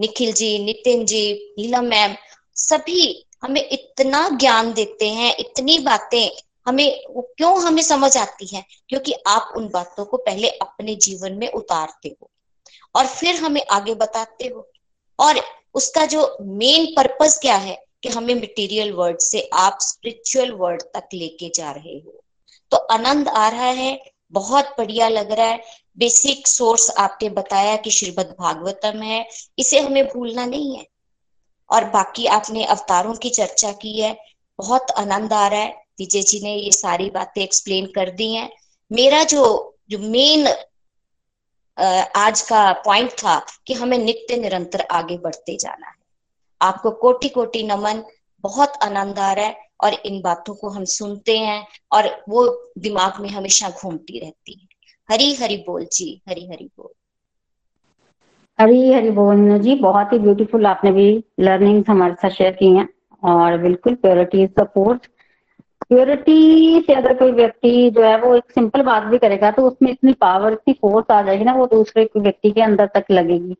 निखिल 0.00 0.32
जी, 0.32 0.58
नितिन 0.58 1.06
जी 1.06 1.54
नीलम 1.58 1.84
मैम, 1.84 2.14
सभी 2.54 3.26
हमें 3.42 3.68
इतना 3.68 4.28
ज्ञान 4.28 4.72
देते 4.72 5.08
हैं, 5.08 5.36
इतनी 5.36 5.78
बातें 5.78 6.30
हमें, 6.66 7.04
वो 7.10 7.34
क्यों 7.36 7.62
हमें 7.62 7.82
समझ 7.82 8.16
आती 8.16 8.46
है? 8.46 8.64
क्योंकि 8.88 9.12
आप 9.12 9.52
उन 9.56 9.68
बातों 9.68 10.04
को 10.04 10.16
पहले 10.16 10.48
अपने 10.48 10.94
जीवन 10.94 11.32
में 11.32 11.48
उतारते 11.48 12.16
हो 12.22 12.30
और 12.94 13.06
फिर 13.06 13.34
हमें 13.34 13.62
आगे 13.70 13.94
बताते 13.94 14.48
हो। 14.48 14.70
और 15.20 15.40
उसका 15.74 16.06
जो 16.06 16.36
मेन 16.40 16.86
पर्पस 16.86 17.38
क्या 17.38 17.56
है 17.56 17.84
कि 18.02 18.08
हमें 18.08 18.34
मटेरियल 18.34 18.92
वर्ड 18.92 19.18
से 19.18 19.50
आप 19.52 19.78
स्पिरिचुअल 19.80 20.50
वर्ड 20.50 20.82
तक 20.82 21.08
लेके 21.14 21.52
जा 21.54 21.70
रहे 21.70 21.94
हो। 21.94 22.24
तो 22.70 22.76
आनंद 22.76 23.28
आ 23.28 23.48
रहा 23.48 23.66
है, 23.66 24.00
बहुत 24.32 24.74
बढ़िया 24.78 25.08
लग 25.08 25.32
रहा 25.32 25.46
है। 25.46 25.62
बेसिक 25.98 26.48
सोर्स 26.48 26.90
आपने 26.90 27.28
बताया 27.28 27.76
कि 27.76 27.90
श्रीमद 27.90 28.34
भागवतम 28.40 29.02
है, 29.02 29.26
इसे 29.58 29.80
हमें 29.80 30.06
भूलना 30.08 30.46
नहीं 30.46 30.76
है। 30.76 30.86
और 31.70 31.84
बाकी 31.84 32.26
आपने 32.26 32.64
अवतारों 32.64 33.14
की 33.14 33.30
चर्चा 33.30 33.72
की 33.72 34.00
है, 34.00 34.16
बहुत 34.58 34.90
आनंद 34.90 35.32
आ 35.32 35.46
रहा 35.48 35.60
है। 35.60 35.84
विजय 35.98 36.22
जी 36.22 36.40
ने 36.40 36.54
ये 36.54 36.72
सारी 36.72 37.10
बातें 37.10 37.42
एक्सप्लेन 37.42 37.86
कर 37.86 38.10
दी 38.10 38.32
हैं। 38.34 38.50
मेरा 38.90 39.22
जो 39.24 39.76
जो 39.90 39.98
मेन 39.98 40.46
आज 42.16 42.40
का 42.40 42.72
पॉइंट 42.72 43.10
था 43.12 43.38
कि 43.66 43.74
हमें 43.74 43.98
नित्य 43.98 44.36
निरंतर 44.36 44.80
आगे 44.80 45.16
बढ़ते 45.18 45.56
जाना 45.56 45.86
है। 45.86 45.94
आपको 46.60 46.90
कोटि 46.90 47.28
कोटि 47.28 47.62
नमन, 47.62 48.02
बहुत 48.40 48.72
आनंद 48.82 49.18
आ 49.18 49.32
रहा 49.32 49.46
है। 49.46 49.69
और 49.84 49.94
इन 49.94 50.20
बातों 50.20 50.54
को 50.54 50.68
हम 50.68 50.84
सुनते 50.84 51.38
हैं 51.38 51.66
और 51.92 52.08
वो 52.28 52.46
दिमाग 52.78 53.20
में 53.20 53.28
हमेशा 53.28 53.70
घूमती 53.70 54.18
रहती 54.18 54.52
है। 54.52 54.66
हरी 55.08 55.34
हरी 55.34 55.56
बोल 55.56 55.84
जी, 55.92 56.22
हरी 56.28 56.46
हरी 56.46 56.70
बोल। 56.76 56.92
हरी 58.58 58.92
हरी 58.92 59.10
बोल 59.10 59.58
जी, 59.58 59.74
बहुत 59.74 60.12
ही 60.12 60.18
ब्यूटीफुल 60.18 60.66
आपने 60.66 60.92
भी 60.92 61.24
लर्निंग 61.40 61.84
हमारे 61.88 62.14
साथ 62.14 62.30
शेयर 62.30 62.52
की 62.52 62.66
हैं 62.66 62.88
और 63.22 63.56
बिल्कुल 63.58 63.94
प्योरिटी 63.94 64.46
सपोर्ट 64.46 65.06
प्योरिटी 65.88 66.80
से 66.80 66.94
अगर 66.94 67.14
कोई 67.14 67.32
व्यक्ति 67.32 67.90
जो 67.90 68.02
है 68.02 68.20
वो 68.20 68.34
एक 68.36 68.50
सिंपल 68.50 68.82
बात 68.82 69.02
भी 69.02 69.18
करेगा 69.18 69.50
तो 69.50 69.62
उसमें 69.62 69.90
इतनी 69.90 70.12
पावर 70.12 70.52
इतनी 70.52 70.74
फोर्स 70.74 71.10
आ 71.10 71.20
जाएगी 71.22 71.44
ना 71.44 71.52
वो 71.52 71.66
दूसरे 71.66 72.08
व्यक्ति 72.16 72.50
के 72.50 72.60
अंदर 72.60 72.86
तक 72.86 73.04
लगेगी। 73.10 73.56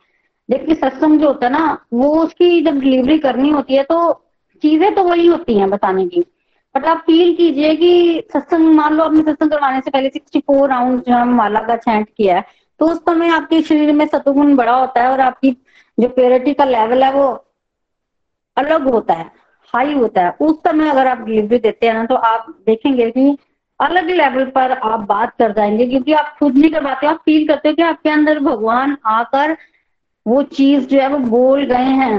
देखिए 0.48 0.74
सत्संग 0.74 1.20
जो 1.20 1.26
होता 1.26 1.46
है 1.46 1.52
ना, 1.52 1.86
वो 1.92 2.14
उसकी 2.24 2.60
जब 2.62 2.78
डिलीवरी 2.80 3.18
करनी 3.18 3.50
होती 3.50 3.74
है 3.74 3.82
तो 3.82 3.98
चीज़ें 4.62 4.94
तो 4.94 5.02
वही 5.04 5.26
होती 5.26 5.58
हैं 5.58 5.68
बताने 5.70 6.06
की। 6.06 6.20
बट 6.74 6.84
आप 6.86 6.98
फील 7.06 7.34
कीजिए 7.36 7.74
कि 7.76 8.22
सत्संग, 8.32 8.74
मान 8.74 8.94
लो 8.94 9.04
आपने 9.04 9.22
सत्संग 9.22 9.50
करवाने 9.50 9.80
से 9.80 9.90
पहले 9.90 10.08
सिक्सटी 10.08 10.40
फोर 10.40 10.68
राउंड 10.70 11.02
जो 11.02 11.14
हम 11.14 11.34
माला 11.34 11.60
का 11.60 11.76
चैंट 11.78 12.08
किया 12.08 12.36
है 12.36 12.44
तो 12.80 12.86
उस 12.86 12.98
समय 12.98 13.28
आपके 13.28 13.60
शरीर 13.62 13.92
में 13.92 14.06
सतुगुण 14.06 14.54
बड़ा 14.56 14.74
होता 14.74 15.02
है 15.02 15.10
और 15.10 15.20
आपकी 15.20 15.50
जो 15.98 16.08
प्योरिटी 16.08 16.54
का 16.54 16.64
लेवल 16.64 17.02
है 17.04 17.12
वो 17.12 17.26
अलग 18.56 18.88
होता 18.90 19.14
है 19.14 19.30
हाई 19.74 19.92
होता 19.94 20.22
है। 20.22 20.30
उस 20.40 20.56
समय 20.58 20.90
अगर 20.90 21.06
आप 21.06 21.18
डिलीवरी 21.20 21.58
देते 21.58 21.86
हैं 21.86 21.94
ना 21.94 22.04
तो 22.04 22.14
आप 22.14 22.46
देखेंगे 22.66 23.10
कि 23.10 23.36
अलग 23.80 24.08
लेवल 24.10 24.44
पर 24.46 24.72
आप 24.72 25.00
बात 25.00 25.34
कर 25.38 25.52
जाएँगे, 25.52 25.86
क्योंकि 25.86 26.12
आप 26.12 26.34
खुद 26.38 26.56
नहीं 26.58 26.70
कर 26.70 26.84
पाते, 26.84 27.06
आप 27.06 27.20
फील 27.24 27.46
करते 27.48 27.68
हो 27.68 27.74
कि 27.74 27.82
आपके 27.82 28.10
अंदर 28.10 28.38
भगवान 28.40 28.96
आकर 29.06 29.56
वो 30.26 30.42
चीज़ 30.42 30.86
जो 30.86 31.00
है 31.00 31.08
वो 31.08 31.18
बोल 31.28 31.64
गए 31.64 31.92
हैं। 32.00 32.18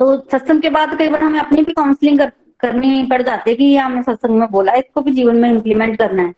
तो 0.00 0.16
सत्संग 0.32 0.62
के 0.62 0.70
बाद 0.70 0.96
कई 0.98 1.08
बार 1.08 1.22
हमें 1.22 1.38
अपनी 1.40 1.62
भी 1.62 1.72
काउंसलिंग 1.72 2.18
कर, 2.18 2.30
करनी 2.60 3.02
पड़ 3.10 3.22
जाती 3.22 3.50
है 3.50 3.56
कि 3.56 3.64
ये 3.64 3.78
हमने 3.78 4.02
सत्संग 4.02 4.38
में 4.38 4.50
बोला 4.50 4.72
इसको 4.74 5.00
भी 5.00 5.12
जीवन 5.12 5.36
में 5.36 5.50
इम्प्लीमेंट 5.50 5.98
करना 5.98 6.22
है। 6.22 6.34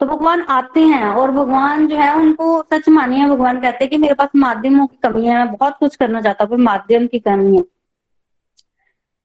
तो 0.00 0.06
भगवान 0.06 0.42
आते 0.50 0.80
हैं 0.80 1.04
और 1.04 1.30
भगवान 1.30 1.86
जो 1.88 1.96
है 1.96 2.14
उनको 2.16 2.60
सच 2.72 2.88
मानिए 2.88 3.26
भगवान 3.26 3.60
कहते 3.60 3.84
हैं 3.84 3.90
कि 3.90 3.96
मेरे 3.96 4.14
पास 4.14 4.28
माध्यमों 4.36 4.86
की 4.86 4.96
कमी 5.02 5.26
है 5.26 5.34
मैं 5.34 5.52
बहुत 5.52 5.76
कुछ 5.80 5.96
करना 5.96 6.20
चाहता 6.22 6.44
हूँ 6.44 6.58
माध्यम 6.58 7.06
की 7.06 7.18
कमी 7.18 7.56
है। 7.56 7.62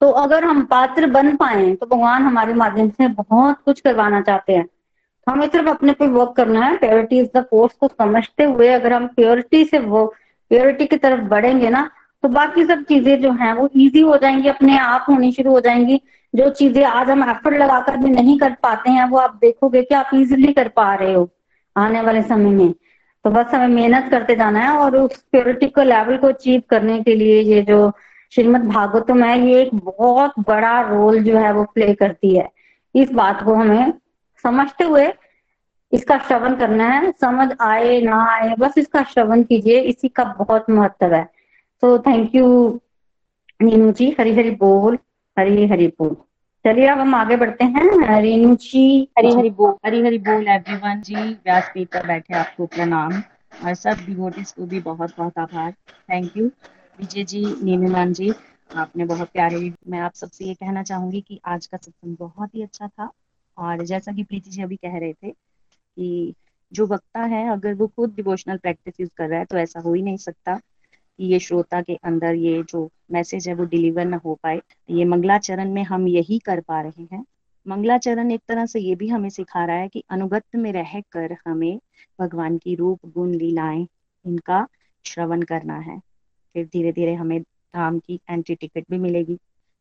तो 0.00 0.10
अगर 0.10 0.44
हम 0.44 0.64
पात्र 0.64 1.06
बन 1.10 1.36
पाए 1.36 1.74
तो 1.74 1.86
भगवान 1.86 2.22
हमारे 2.22 2.54
माध्यम 2.54 2.88
से 2.88 3.08
बहुत 3.10 3.58
कुछ 3.64 3.80
करवाना 3.80 4.20
चाहते 4.20 4.52
हैं। 4.52 4.64
तो 4.64 5.32
हमें 5.32 5.46
सिर्फ़ 5.48 5.68
अपने 5.68 5.92
पे 5.92 6.06
वर्क 6.08 6.34
करना 6.36 6.64
है। 6.66 6.76
प्योरिटी 6.78 7.18
इज़ 7.18 7.28
द 7.36 7.44
फोर्स 7.50 7.74
को 7.80 7.88
समझते 7.88 8.44
हुए 8.44 8.68
अगर 8.68 8.92
हम 8.92 9.06
प्योरिटी 9.16 9.64
से 9.64 9.78
वो 9.78 10.04
प्योरिटी 10.50 10.86
की 10.86 10.96
तरफ़ 10.96 11.20
बढ़ेंगे 11.26 11.70
ना 11.70 11.88
तो 12.24 12.28
बाकी 12.28 12.64
सब 12.64 12.82
चीज़ें 12.82 13.22
जो 13.22 13.32
हैं, 13.32 13.52
वो 13.52 13.70
इजी 13.76 14.00
हो 14.00 14.16
जाएँगी, 14.16 14.48
अपने 14.48 14.78
आप 14.78 15.06
होनी 15.08 15.32
शुरू 15.32 15.50
हो 15.50 15.60
जाएँगी। 15.60 16.00
जो 16.34 16.50
चीज़ें 16.50 16.84
आज 16.84 17.10
हम 17.10 17.30
एफर्ट 17.30 17.54
लगाकर 17.54 17.96
भी 17.96 18.10
नहीं 18.10 18.38
कर 18.38 18.50
पाते 18.50 18.90
हैं, 18.90 19.08
वो 19.08 19.18
आप 19.18 19.34
देखोगे 19.34 19.82
कि 19.82 19.94
आप 19.94 20.10
इजिली 20.14 20.52
कर 20.52 20.68
पा 20.68 20.94
रहे 20.94 21.14
हो 21.14 21.30
आने 21.76 22.00
वाले 22.00 22.22
समय 22.22 22.50
में। 22.50 22.74
तो 23.24 23.30
बस 23.30 23.46
हमें 23.54 23.68
मेहनत 23.68 24.10
करते 24.10 24.36
जाना 24.36 24.60
है 24.60 24.68
और 24.68 24.96
उस 24.96 25.16
प्योरिटी 25.16 25.66
को 25.66 25.82
लेवल 25.82 26.16
को 26.16 26.26
अचीव 26.26 26.62
करने 26.70 27.02
के 27.02 27.14
लिए 27.14 27.40
ये 27.40 27.62
जो 27.62 27.92
श्रीमद 28.34 28.60
भागवतम 28.60 29.24
है, 29.24 29.46
ये 29.46 29.62
एक 29.62 29.74
बहुत 29.74 30.32
बड़ा 30.40 30.80
रोल 30.80 31.22
जो 31.22 31.38
है 31.38 31.52
वो 31.52 31.64
प्ले 31.64 31.94
करती 31.94 32.36
है। 32.36 32.50
इस 32.94 33.12
बात 33.12 33.42
को 33.42 33.54
हमें 33.54 33.92
समझते 34.42 34.84
हुए 34.84 35.12
इसका 35.92 36.18
श्रवण 36.18 36.56
करना 36.56 36.84
है। 36.84 37.12
समझ 37.20 37.56
आए, 37.60 38.00
ना 38.00 38.32
आए, 38.32 38.54
बस 38.58 38.74
इसका 38.78 39.02
श्रवण 39.02 39.42
कीजिए। 39.42 39.80
इसी 39.80 40.08
का 40.08 40.24
बहुत 40.24 40.70
महत्व 40.70 41.14
है। 41.14 41.33
तो 41.84 41.98
थैंक 41.98 42.34
यू 42.34 42.80
नीनू 43.62 43.92
जी। 43.92 44.16
हरी 44.20 44.34
हरी 44.34 44.50
बोल, 44.50 44.98
हरी 45.38 45.66
हरी 45.66 45.86
बोल। 45.88 46.14
चलिए, 46.64 46.86
अब 46.86 46.98
हम 46.98 47.14
आगे 47.14 47.36
बढ़ते 47.36 47.64
हैं। 47.64 48.20
रेणु 48.22 48.54
जी। 48.56 49.08
हरी 49.18 49.28
हरी 49.28 49.50
बोल, 49.50 49.74
हरी 49.86 50.00
हरी 50.00 50.18
बोल 50.18 50.48
एवरीवन 50.48 51.02
जी। 51.02 51.14
व्यासपीठ 51.14 51.88
पर 51.88 52.06
बैठे 52.06 52.34
आपको 52.34 52.66
प्रणाम 52.66 53.12
और 53.64 53.74
सब 53.74 53.94
डिवोटिस 54.06 54.52
को 54.52 54.66
भी 54.66 54.80
बहुत 54.80 55.12
बहुत 55.18 55.38
आभार। 55.38 55.72
थैंक 55.72 56.36
यू 56.36 56.46
विजय 56.98 57.24
जी 57.24 57.44
नीनूमान 57.62 58.12
जी, 58.12 58.32
आपने 58.76 59.04
बहुत 59.04 59.28
प्यारे, 59.28 59.72
मैं 59.88 59.98
आप 59.98 60.14
सबसे 60.14 60.44
ये 60.44 60.54
कहना 60.54 60.82
चाहूँगी 60.82 61.20
कि 61.20 61.40
आज 61.44 61.66
का 61.66 61.76
सत्संग 61.76 62.16
बहुत 62.20 62.54
ही 62.54 62.62
अच्छा 62.62 62.88
था। 62.88 63.10
और 63.58 63.84
जैसा 63.84 64.12
कि 64.12 64.22
प्रीति 64.22 64.50
जी 64.50 64.62
अभी 64.62 64.76
कह 64.76 64.98
रहे 64.98 65.12
थे 65.12 65.30
कि 65.30 66.34
जो 66.72 66.86
वक्ता 66.86 67.20
है, 67.20 67.52
अगर 67.52 67.74
वो 67.74 67.86
खुद 67.86 68.14
डिवोशनल 68.14 68.56
प्रैक्टिस 68.56 69.08
कर 69.16 69.28
रहा 69.28 69.38
है 69.38 69.44
तो 69.44 69.58
ऐसा 69.58 69.80
हो 69.80 69.94
ही 69.94 70.02
नहीं 70.02 70.16
सकता। 70.16 70.60
ये 71.20 71.38
श्रोता 71.38 71.82
के 71.82 71.94
अंदर 71.94 72.34
ये 72.34 72.62
जो 72.62 72.90
मैसेज 73.12 73.48
है 73.48 73.54
वो 73.54 73.64
डिलीवर 73.64 74.04
ना 74.04 74.16
हो 74.16 74.38
पाए 74.42 74.62
ये 74.90 75.04
मंगलाचरण 75.04 75.70
में 75.70 75.82
हम 75.82 76.08
यही 76.08 76.38
कर 76.38 76.60
पा 76.60 76.80
रहे 76.80 77.02
हैं। 77.12 77.24
मंगलाचरण 77.68 78.30
एक 78.30 78.40
तरह 78.48 78.66
से 78.66 78.80
ये 78.80 78.94
भी 78.94 79.08
हमें 79.08 79.30
सिखा 79.30 79.64
रहा 79.64 79.76
है 79.76 79.88
कि 79.88 80.04
अनुगत्य 80.10 80.58
में 80.58 80.72
रह 80.72 81.00
कर 81.00 81.36
हमें 81.46 81.80
भगवान 82.20 82.58
की 82.58 82.74
रूप, 82.74 83.00
गुण, 83.06 83.34
लीलाएँ 83.34 83.86
इनका 84.26 84.68
श्रवण 85.06 85.42
करना 85.42 85.78
है। 85.78 85.98
फिर 86.54 86.66
धीरे 86.66 86.92
धीरे 86.92 87.14
हमें 87.14 87.42
धाम 87.42 87.98
की 87.98 88.20
एंट्री 88.30 88.54
टिकट 88.54 88.84
भी 88.90 88.98
मिलेगी। 88.98 89.38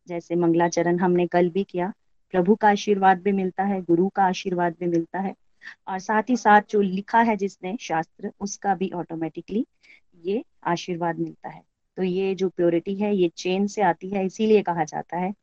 जैसे 0.08 0.36
मंगलाचरण 0.36 1.00
हमने 1.00 1.28
कल 1.28 1.50
भी 1.50 1.64
किया, 1.64 1.94
प्रभु 2.32 2.56
का 2.56 2.70
आशीर्वाद 2.70 3.22
भी 3.22 3.32
मिलता 3.32 3.64
है, 3.64 3.82
गुरु 3.82 4.10
का 4.10 4.24
आशीर्वाद 4.24 4.76
भी 4.80 4.88
मिलता 4.88 5.20
है, 5.20 5.36
और 5.88 6.00
साथ 6.00 6.24
ही 6.30 6.38
साथ 6.38 6.62
जो 6.70 6.82
लिखा 6.82 7.22
है 7.22 7.38
जिसने 7.38 7.78
शास्त्र, 7.80 8.32
उसका 8.42 8.76
भी 8.76 8.90
ऑटोमेटिकली 8.90 9.66
ये 10.24 10.44
आशीर्वाद 10.66 11.20
मिलता 11.20 11.50
है। 11.50 11.62
तो 11.98 12.04
ये 12.04 12.34
जो 12.36 12.50
प्योरिटी 12.50 12.96
है, 12.96 13.16
ये 13.16 13.30
चेन 13.38 13.68
से 13.68 13.82
आती 13.84 14.10
है, 14.10 14.26
इसीलिए 14.26 14.62
कहा 14.64 14.84
जाता 14.86 15.18
है। 15.18 15.34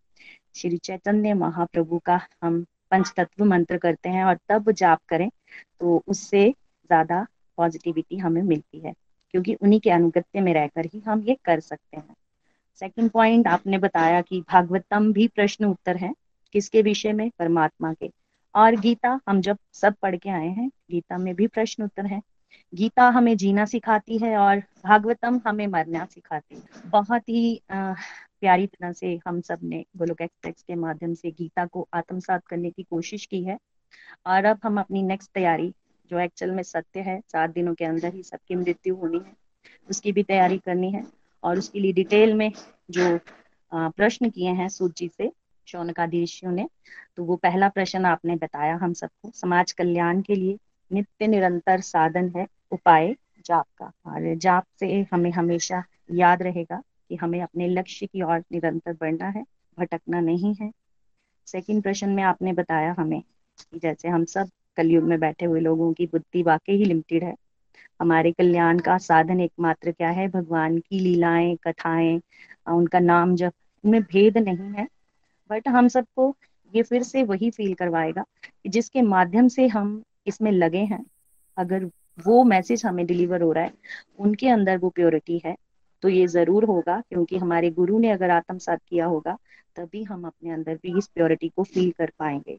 श्री 0.56 0.76
चैतन्य 0.78 1.34
महाप्रभु 1.34 1.98
का 1.98 2.20
हम 2.42 2.64
पंच 2.90 3.12
तत्व 3.16 3.44
मंत्र 3.44 3.76
करते 3.78 4.08
हैं 4.08 4.24
और 4.24 4.38
तब 4.48 4.70
जाप 4.72 5.00
करें 5.08 5.28
तो 5.80 6.02
उससे 6.08 6.48
ज़्यादा 6.50 7.26
पॉजिटिविटी 7.58 8.16
हमें 8.18 8.42
मिलती 8.42 8.78
है, 8.78 8.92
क्योंकि 9.34 9.54
उन्हीं 9.54 9.80
के 9.80 9.90
अनुगत्य 9.90 10.40
में 10.40 10.52
रहकर 10.54 10.86
ही 10.86 11.00
हम 11.00 11.22
ये 11.22 11.36
कर 11.44 11.60
सकते 11.60 11.96
हैं। 11.96 12.14
सेकंड 12.82 13.10
पॉइंट 13.10 13.46
आपने 13.48 13.78
बताया 13.78 14.20
कि 14.22 14.40
भागवतम 14.42 15.12
भी 15.12 15.26
प्रश्न 15.28 15.64
उत्तर 15.64 15.96
है, 15.96 16.12
किसके 16.54 16.82
विषय 16.82 17.12
में? 17.12 17.30
परमात्मा 17.38 17.92
के। 17.94 18.10
और 18.54 18.76
गीता 18.76 19.18
हम 19.28 19.40
जब 19.40 19.58
सब 19.72 19.94
पढ़ 20.02 20.16
के 20.16 20.30
आए 20.30 20.48
हैं, 20.48 20.68
गीता 20.90 21.18
में 21.18 21.34
भी 21.34 21.46
प्रश्न 21.48 21.82
उत्तर 21.82 22.06
है। 22.06 22.20
गीता 22.72 23.08
हमें 23.08 23.36
जीना 23.36 23.64
सिखाती 23.64 24.18
है 24.18 24.36
और 24.36 24.58
भागवतम 24.84 25.40
हमें 25.46 25.66
मरना 25.66 26.04
सिखाती 26.04 26.54
है। 26.54 26.90
बहुत 26.90 27.28
ही 27.28 27.60
प्यारी 27.70 28.66
तरह 28.66 28.92
से 28.92 29.18
हम 29.26 29.40
सबने 29.40 29.84
गोलोक 29.96 30.20
एक्सप्रेस 30.20 30.62
के 30.62 30.74
माध्यम 30.76 31.14
से 31.14 31.30
गीता 31.30 31.66
को 31.66 31.86
आत्मसात 31.94 32.46
करने 32.46 32.70
की 32.70 32.82
कोशिश 32.82 33.26
की 33.26 33.42
है। 33.44 33.58
और 34.26 34.44
अब 34.44 34.58
हम 34.64 34.80
अपनी 34.80 35.02
नेक्स्ट 35.02 35.30
तैयारी, 35.34 35.72
जो 36.10 36.18
एक्चुअल 36.18 36.50
में 36.50 36.62
सत्य 36.62 37.00
है, 37.00 37.20
सात 37.32 37.50
दिनों 37.50 37.74
के 37.74 37.84
अंदर 37.84 38.14
ही 38.14 38.22
सबकी 38.22 38.54
मृत्यु 38.54 38.94
होनी 38.96 39.18
है, 39.18 39.32
उसकी 39.88 40.12
भी 40.12 40.22
तैयारी 40.22 40.58
करनी 40.58 40.90
है। 40.92 41.04
और 41.42 41.58
उसके 41.58 41.80
लिए 41.80 41.92
डिटेल 41.92 42.34
में 42.34 42.50
जो 42.90 43.18
प्रश्न 43.72 44.30
किए 44.30 44.50
हैं 44.50 44.68
सूची 44.68 45.08
से 45.08 45.30
शौनकादि 45.66 46.22
ऋषियों 46.22 46.52
ने 46.52 46.66
तो 47.16 47.24
वो 47.24 47.36
पहला 47.36 47.68
प्रश्न 47.68 48.04
आपने 48.04 48.36
बताया 48.36 48.74
हम 48.76 48.92
सबको, 48.92 49.30
समाज 49.34 49.72
कल्याण 49.72 50.20
के 50.22 50.34
लिए। 50.34 50.56
नित्य 50.90 51.26
निरंतर 51.26 51.80
साधन 51.80 52.32
है, 52.36 52.46
उपाय 52.72 53.14
जाप 53.46 53.66
का। 53.78 53.92
और 54.06 54.34
जाप 54.36 54.64
से 54.80 55.06
हमें 55.12 55.30
हमेशा 55.30 55.82
याद 56.10 56.42
रहेगा 56.42 56.82
कि 57.08 57.16
हमें 57.16 57.40
अपने 57.42 57.68
लक्ष्य 57.68 58.06
की 58.06 58.22
ओर 58.22 58.38
निरंतर 58.52 58.92
बढ़ना 58.92 59.28
है, 59.28 59.44
भटकना 59.78 60.20
नहीं 60.20 60.54
है। 60.54 60.70
सेकंड 61.46 61.82
प्रश्न 61.82 62.08
में 62.08 62.22
आपने 62.22 62.52
बताया 62.52 62.94
हमें 62.98 63.20
कि 63.20 63.78
जैसे 63.78 64.08
हम 64.08 64.24
सब 64.24 64.50
कलयुग 64.76 65.04
में 65.04 65.18
बैठे 65.20 65.46
हुए 65.46 65.60
लोगों 65.60 65.92
की 65.92 66.06
बुद्धि 66.06 66.42
वाकई 66.42 66.76
ही 66.76 66.84
लिमिटेड 66.84 67.24
है। 67.24 67.34
हमारे 68.00 68.32
कल्याण 68.32 68.78
का 68.78 68.96
साधन 68.98 69.40
एकमात्र 69.40 69.92
क्या 69.92 70.10
है? 70.10 70.28
भगवान 70.28 70.78
की 70.78 70.98
लीलाएँ, 70.98 71.56
कथाएँ, 71.56 72.20
उनका 72.68 72.98
नाम 72.98 73.34
जब 73.36 73.52
उनमें 73.84 74.02
भेद 74.02 74.38
नहीं 74.38 74.72
है। 74.72 74.86
बट 75.50 75.68
हम 75.68 75.88
सबको 75.88 76.34
ये 76.72 76.82
फिर 76.82 77.02
से 77.02 77.22
वही 77.22 77.50
फील 77.50 77.74
करवाएगा 77.74 78.24
जिसके 78.66 79.02
माध्यम 79.02 79.48
से 79.48 79.66
हम 79.68 80.02
इसमें 80.26 80.50
लगे 80.52 80.84
हैं। 80.84 81.04
अगर 81.56 81.84
वो 82.18 82.42
मैसेज 82.44 82.84
हमें 82.86 83.04
डिलीवर 83.06 83.42
हो 83.42 83.52
रहा 83.52 83.64
है, 83.64 83.72
उनके 84.18 84.48
अंदर 84.48 84.78
वो 84.78 84.88
प्योरिटी 84.90 85.40
है 85.44 85.56
तो 86.02 86.08
ये 86.08 86.26
ज़रूर 86.26 86.64
होगा, 86.64 87.00
क्योंकि 87.00 87.38
हमारे 87.38 87.70
गुरु 87.70 87.98
ने 87.98 88.10
अगर 88.10 88.30
आत्मसात 88.30 88.80
किया 88.88 89.06
होगा, 89.06 89.36
तभी 89.76 90.02
हम 90.04 90.24
अपने 90.24 90.50
अंदर 90.50 90.74
भी 90.74 90.96
इस 90.98 91.06
प्योरिटी 91.06 91.48
को 91.48 91.62
फील 91.64 91.90
कर 91.90 92.12
पाएँगे। 92.18 92.58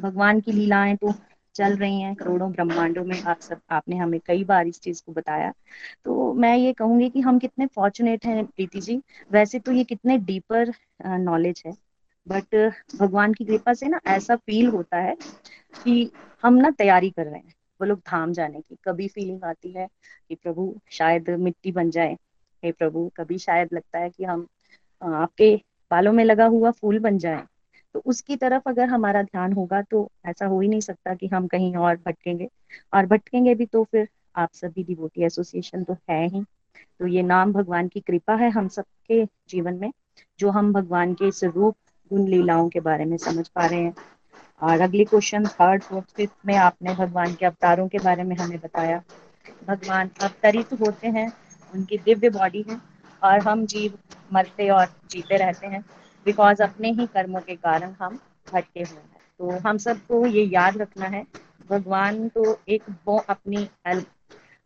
भगवान 0.00 0.40
की 0.40 0.52
लीलाएँ 0.52 0.96
तो 0.96 1.12
चल 1.54 1.76
रही 1.76 2.00
हैं, 2.00 2.14
करोड़ों 2.14 2.50
ब्रह्मांडों 2.52 3.04
में 3.04 3.20
आप 3.22 3.40
सब, 3.40 3.60
आपने 3.70 3.96
हमें 3.96 4.18
कई 4.26 4.44
बार 4.44 4.66
इस 4.66 4.80
चीज़ 4.80 5.02
को 5.06 5.12
बताया। 5.12 5.52
तो 6.04 6.32
मैं 6.34 6.56
ये 6.56 6.72
कहूँगी 6.72 7.08
कि 7.10 7.20
हम 7.20 7.38
कितने 7.38 7.66
फॉर्चुनेट 7.66 8.26
हैं 8.26 8.44
प्रीति 8.46 8.80
जी। 8.80 9.00
वैसे 9.32 9.58
तो 9.58 9.72
ये 9.72 9.84
कितने 9.84 10.18
डीपर 10.18 10.72
नॉलेज 11.06 11.62
है। 11.66 11.72
बट 12.26 12.72
भगवान 12.96 13.34
की 13.34 13.44
कृपा 13.44 13.74
से 13.74 13.88
ना 13.88 14.00
ऐसा 14.06 14.36
फील 14.36 14.66
होता 14.66 14.96
है 14.96 15.16
कि 15.84 16.10
हम 16.42 16.54
ना 16.54 16.70
तैयारी 16.70 17.10
कर 17.10 17.24
रहे 17.24 17.34
हैं। 17.34 17.54
वो 17.80 17.86
लोग 17.86 17.98
धाम 18.00 18.32
जाने 18.32 18.60
की, 18.60 18.76
कभी 18.84 19.08
फीलिंग 19.08 19.44
आती 19.44 19.70
है 19.70 19.86
कि 20.28 20.34
प्रभु, 20.34 20.74
शायद 20.90 21.30
मिट्टी 21.30 21.72
बन 21.72 21.90
जाए। 21.90 22.16
हे 22.62 22.72
प्रभु, 22.72 23.10
कभी 23.16 23.38
शायद 23.38 23.68
लगता 23.72 23.98
है 23.98 24.10
कि 24.10 24.24
हम 24.24 24.46
आपके 25.02 25.54
बालों 25.90 26.12
में 26.12 26.24
लगा 26.24 26.46
हुआ 26.46 26.70
फूल 26.70 26.98
बन 26.98 27.18
जाए। 27.18 27.42
तो 27.94 28.02
उसकी 28.06 28.36
तरफ़ 28.36 28.68
अगर 28.68 28.88
हमारा 28.88 29.22
ध्यान 29.22 29.52
होगा 29.52 29.80
तो 29.82 30.08
ऐसा 30.26 30.46
हो 30.46 30.60
ही 30.60 30.68
नहीं 30.68 30.80
सकता 30.80 31.14
कि 31.14 31.26
हम 31.26 31.46
कहीं 31.46 31.74
और 31.76 31.96
भटकेंगे। 31.96 32.48
और 32.94 33.06
भटकेंगे 33.06 33.54
भी 33.54 33.66
तो 33.66 33.84
फिर 33.84 34.08
आप 34.36 34.52
सभी 34.52 34.84
डिवोटी 34.84 35.24
एसोसिएशन 35.24 35.84
तो 35.84 35.96
है 36.10 36.26
ही। 36.28 36.42
तो 37.00 37.06
ये 37.06 37.22
नाम 37.22 37.52
भगवान 37.52 37.88
की 37.88 38.00
कृपा 38.00 38.34
है 38.34 38.50
हम 38.50 38.68
सबके 38.68 39.24
जीवन 39.48 39.74
में, 39.74 39.90
जो 40.38 40.50
हम 40.50 40.72
भगवान 40.72 41.14
के 41.14 41.30
स्वरूप 41.30 41.76
गुण 42.10 42.26
लीलाओं 42.28 42.68
के 42.68 42.80
बारे 42.80 43.04
में 43.04 43.16
समझ 43.18 43.46
पा 43.48 43.66
रहे 43.66 43.80
हैं। 43.80 43.94
और 44.62 44.80
अगली 44.80 45.04
क्वेश्चन 45.04 45.46
थर्ड 45.46 45.82
फोर्थ 45.82 46.14
फिफ्थ 46.16 46.34
में 46.46 46.54
आपने 46.56 46.94
भगवान 46.94 47.34
के 47.34 47.46
अवतारों 47.46 47.86
के 47.88 47.98
बारे 47.98 48.22
में 48.22 48.36
हमें 48.36 48.58
बताया। 48.58 49.02
भगवान 49.68 50.10
अवतरित 50.22 50.72
होते 50.80 51.08
हैं, 51.08 51.32
उनकी 51.72 51.98
दिव्य 51.98 52.30
बॉडी 52.30 52.64
है, 52.68 52.80
और 53.22 53.40
हम 53.40 53.64
जीव 53.66 53.98
मरते 54.32 54.68
और 54.70 54.86
जीते 55.10 55.36
रहते 55.36 55.66
हैं। 55.66 55.84
बिकॉज़ 56.26 56.62
अपने 56.62 56.90
ही 56.90 57.06
कर्मों 57.06 57.40
के 57.40 57.56
कारण 57.56 57.94
हम 58.00 58.18
भटके 58.52 58.80
हुए 58.80 58.98
हैं। 58.98 59.14
तो 59.40 59.58
हम 59.68 59.78
सबको 59.78 60.26
ये 60.26 60.44
याद 60.44 60.76
रखना 60.76 61.06
है, 61.06 61.24
भगवान 61.70 62.28
तो 62.28 62.58
एक 62.68 62.82
वो 63.06 63.18
अपनी 63.28 63.68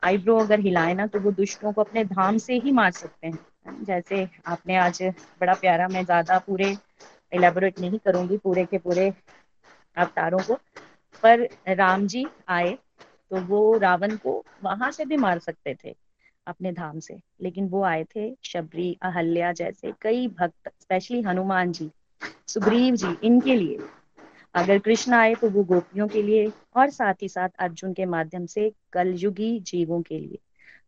आईब्रो 0.02 0.36
अगर 0.38 0.60
हिलाए 0.60 0.94
ना 0.94 1.06
तो 1.06 1.20
वो 1.20 1.30
दुष्टों 1.32 1.72
को 1.72 1.82
अपने 1.82 2.04
धाम 2.06 2.38
से 2.38 2.54
ही 2.56 2.72
मार 2.72 2.90
सकते 2.92 3.26
हैं। 3.26 3.84
जैसे 3.84 4.26
आपने 4.46 4.76
आज 4.78 5.02
बड़ा 5.40 5.54
प्यारा, 5.54 5.88
मैं 5.88 6.04
ज़्यादा 6.04 6.38
पूरे 6.38 6.76
एलेबोरेट 7.32 7.78
नहीं 7.80 7.98
करूँगी 7.98 8.36
पूरे 8.36 8.64
के 8.64 8.78
पूरे 8.78 9.12
अवतारों 9.96 10.38
को, 10.38 10.54
पर 11.22 11.48
राम 11.68 12.06
जी 12.06 12.26
आए 12.48 12.78
तो 13.30 13.40
वो 13.40 13.76
रावण 13.78 14.16
को 14.16 14.44
वहाँ 14.64 14.90
से 14.90 15.04
भी 15.04 15.16
मार 15.16 15.38
सकते 15.38 15.76
थे 15.84 15.94
अपने 16.46 16.72
धाम 16.72 16.98
से। 17.00 17.16
लेकिन 17.42 17.68
वो 17.68 17.82
आए 17.82 18.04
थे 18.04 18.34
शबरी, 18.42 18.96
अहल्या 19.02 19.52
जैसे 19.52 19.92
कई 20.02 20.26
भक्त 20.28 20.70
स्पेशली 20.80 21.22
हनुमान 21.22 21.72
जी, 21.72 21.90
सुग्रीव 22.46 22.96
जी, 22.96 23.16
इनके 23.22 23.54
लिए। 23.56 23.78
अगर 24.54 24.78
कृष्ण 24.78 25.12
आए 25.12 25.34
तो 25.34 25.50
वो 25.50 25.64
गोपियों 25.64 26.08
के 26.08 26.22
लिए 26.22 26.50
और 26.76 26.90
साथ 26.90 27.22
ही 27.22 27.28
साथ 27.28 27.48
अर्जुन 27.58 27.92
के 27.92 28.06
माध्यम 28.06 28.46
से 28.46 28.72
कलयुगी 28.92 29.58
जीवों 29.60 30.02
के 30.02 30.18
लिए। 30.18 30.38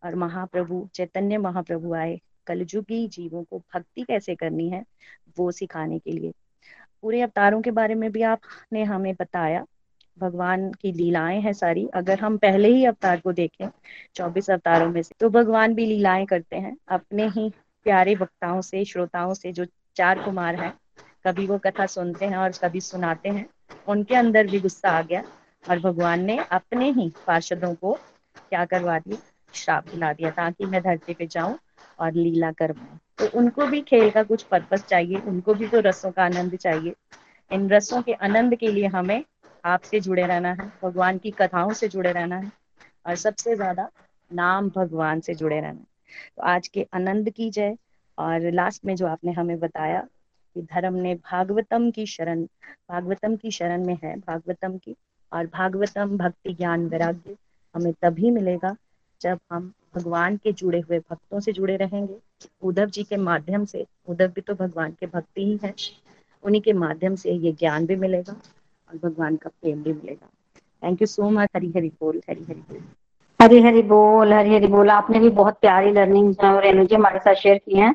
और 0.05 0.15
महाप्रभु, 0.15 0.89
चैतन्य 0.95 1.39
महाप्रभु 1.39 1.95
आए, 1.95 2.21
कलयुगी 2.47 3.07
जीवों 3.09 3.43
को 3.45 3.59
भक्ति 3.75 4.03
कैसे 4.03 4.35
करनी 4.35 4.69
है? 4.71 4.85
वो 5.39 5.51
सिखाने 5.53 5.99
के 5.99 6.13
लिए। 6.13 6.33
पूरे 7.03 7.21
अवतारों 7.21 7.63
के 7.63 7.71
बारे 7.71 7.95
में 7.95 8.13
भी 8.13 8.23
आपने 8.23 8.85
हमें 8.85 9.15
बताया। 9.15 9.67
भगवान 10.19 10.73
की 10.73 10.93
लीलाएँ 10.93 11.41
हैं 11.41 11.53
सारी। 11.53 11.87
अगर 11.95 12.21
हम 12.21 12.37
पहले 12.37 12.69
ही 12.69 12.85
अवतार 12.85 13.21
को 13.21 13.33
देखें, 13.33 13.69
चौबीस 14.15 14.51
अवतारों 14.51 14.91
में 14.91 15.03
से 15.03 15.15
तो 15.21 15.31
भगवान 15.31 15.75
भी 15.75 15.87
लीलाएँ 15.87 16.27
करते 16.27 16.57
हैं। 16.57 16.77
अपने 16.89 17.29
ही 17.29 17.53
प्यारे 17.85 18.15
वक्ताओं 18.15 18.61
से, 18.61 18.85
श्रोताओं 18.85 19.35
से 19.35 19.53
जो 19.53 19.67
चार 19.97 20.19
कुमार 20.19 20.55
हैं, 20.55 20.75
कभी 21.27 21.47
वो 21.47 21.59
कथा 21.59 21.87
सुनते 21.87 22.25
हैं 22.25 22.37
और 22.37 22.51
कभी 22.51 22.81
सुनाते 22.81 23.29
हैं, 23.29 23.47
उनके 23.89 24.15
अंदर 24.15 24.47
भी 24.47 24.61
गुस्सा 24.61 24.91
आ 24.91 25.03
गया 25.03 25.25
और 25.71 25.79
भगवान 25.79 26.21
ने 26.21 26.39
अपने 26.39 26.91
ही 26.91 27.13
पार्षदों 27.27 27.75
को 27.75 27.93
क्या 28.49 28.65
करवा 28.65 28.99
दिया? 28.99 29.19
श्राप 29.55 29.85
दिला 29.85 30.13
दिया, 30.13 30.31
ताकि 30.31 30.67
मैं 30.67 30.83
धरती 30.83 31.15
पे 31.15 31.27
जाऊँ 31.27 31.59
और 31.99 32.13
लीला 32.13 32.51
कर। 32.53 32.73
पाऊँ 32.73 32.99
तो 33.19 33.39
उनको 33.39 33.67
भी 33.67 33.81
खेल 33.83 34.11
का 34.11 34.23
कुछ 34.23 34.43
पर्पस 34.43 34.85
चाहिए, 34.85 35.17
उनको 35.19 35.55
भी 35.55 35.69
तो 35.69 35.81
रसों 35.81 36.11
का 36.11 36.25
आनंद 36.25 36.57
चाहिए। 36.57 36.95
इन 37.51 37.69
रसों 37.71 38.03
के 38.03 38.13
आनंद 38.15 38.55
के 38.55 38.73
लिए 38.73 38.87
हमें 38.87 39.23
आपसे 39.65 40.01
जुड़े 40.01 40.27
रहना 40.27 40.53
है, 40.53 40.71
भगवान 40.83 41.19
की 41.19 41.31
कथाओं 41.31 41.73
से 41.73 41.89
जुड़े 41.89 42.13
रहना 42.13 42.37
है, 42.37 42.51
और 43.07 43.15
सबसे 43.17 43.55
ज़्यादा 43.57 43.89
नाम 44.31 44.71
भगवान 44.71 45.21
से 45.21 45.35
जुड़े 45.35 45.57
रहना 45.57 45.69
है। 45.69 45.87
तो 46.37 46.43
आज 46.43 46.69
के 46.69 46.87
आनंद 46.95 47.31
की 47.31 47.51
जय, 47.51 47.77
और 48.19 48.51
लास्ट 48.51 48.85
में 48.85 48.95
जो 48.97 49.07
आपने 49.07 49.33
हमें 49.33 49.59
बताया 49.61 50.01
कि 50.57 50.63
धर्म 50.63 50.95
ने 50.95 51.15
भागवतम 51.15 51.91
की 51.91 52.07
शरण, 52.07 52.45
भागवतम 52.91 53.37
की 53.37 53.51
शरण 53.51 53.85
में 53.87 53.97
है, 54.05 54.17
भागवतम 54.17 54.77
की, 54.79 54.97
और 55.33 55.47
भागवतम 55.47 56.17
भक्ति 56.19 56.53
ज्ञान 56.55 56.87
वैराग्य 56.89 57.37
हमें 57.75 57.93
तभी 58.03 58.31
मिलेगा 58.31 58.77
जब 59.23 59.39
हम 59.53 59.73
भगवान 59.97 60.37
के 60.37 60.53
जुड़े 60.53 60.81
हुए 60.81 60.99
भक्तों 61.01 61.41
से 61.41 61.53
जुड़े 61.53 61.77
रहेंगे, 61.77 62.15
उद्धव 62.63 62.87
जी 62.87 63.03
के 63.03 63.17
माध्यम 63.19 63.65
से, 63.65 63.85
उद्धव 64.09 64.27
भी 64.27 64.41
तो 64.41 64.55
भगवान 64.55 64.93
के 65.01 65.07
भक्ति 65.07 65.45
ही 65.45 65.59
है, 65.65 65.75
उन्हीं 66.45 66.61
के 66.63 66.73
माध्यम 66.75 67.15
से 67.15 67.33
ये 67.33 67.53
ज्ञान 67.53 67.87
भी 67.87 67.97
मिलेगा 67.97 68.33
और 68.33 68.99
भगवान 69.03 69.37
का 69.37 69.51
प्रेम 69.53 69.83
भी 69.83 69.93
मिलेगा। 69.93 70.29
Thank 70.83 71.03
you 71.03 71.07
so 71.07 71.31
much 71.31 71.49
Hari 71.57 71.73
Hari 71.77 71.89
बोल, 72.01 72.21
हरी 72.31 72.45
हरी 72.45 72.61
बोल। 72.63 72.81
हरी 73.41 73.61
हरी 73.61 73.83
बोल, 73.85 74.33
हरी 74.33 74.55
हरी 74.55 74.67
बोल। 74.69 74.91
आपने 74.91 75.21
भी 75.21 75.29
बहुत 75.37 75.59
प्यारी 75.61 75.93
लर्निंग 75.93 76.35
और 76.45 76.67
एनर्जी 76.67 76.95
हमारे 76.95 77.19
साथ 77.19 77.35
शेयर 77.35 77.59
की 77.59 77.79
है। 77.79 77.95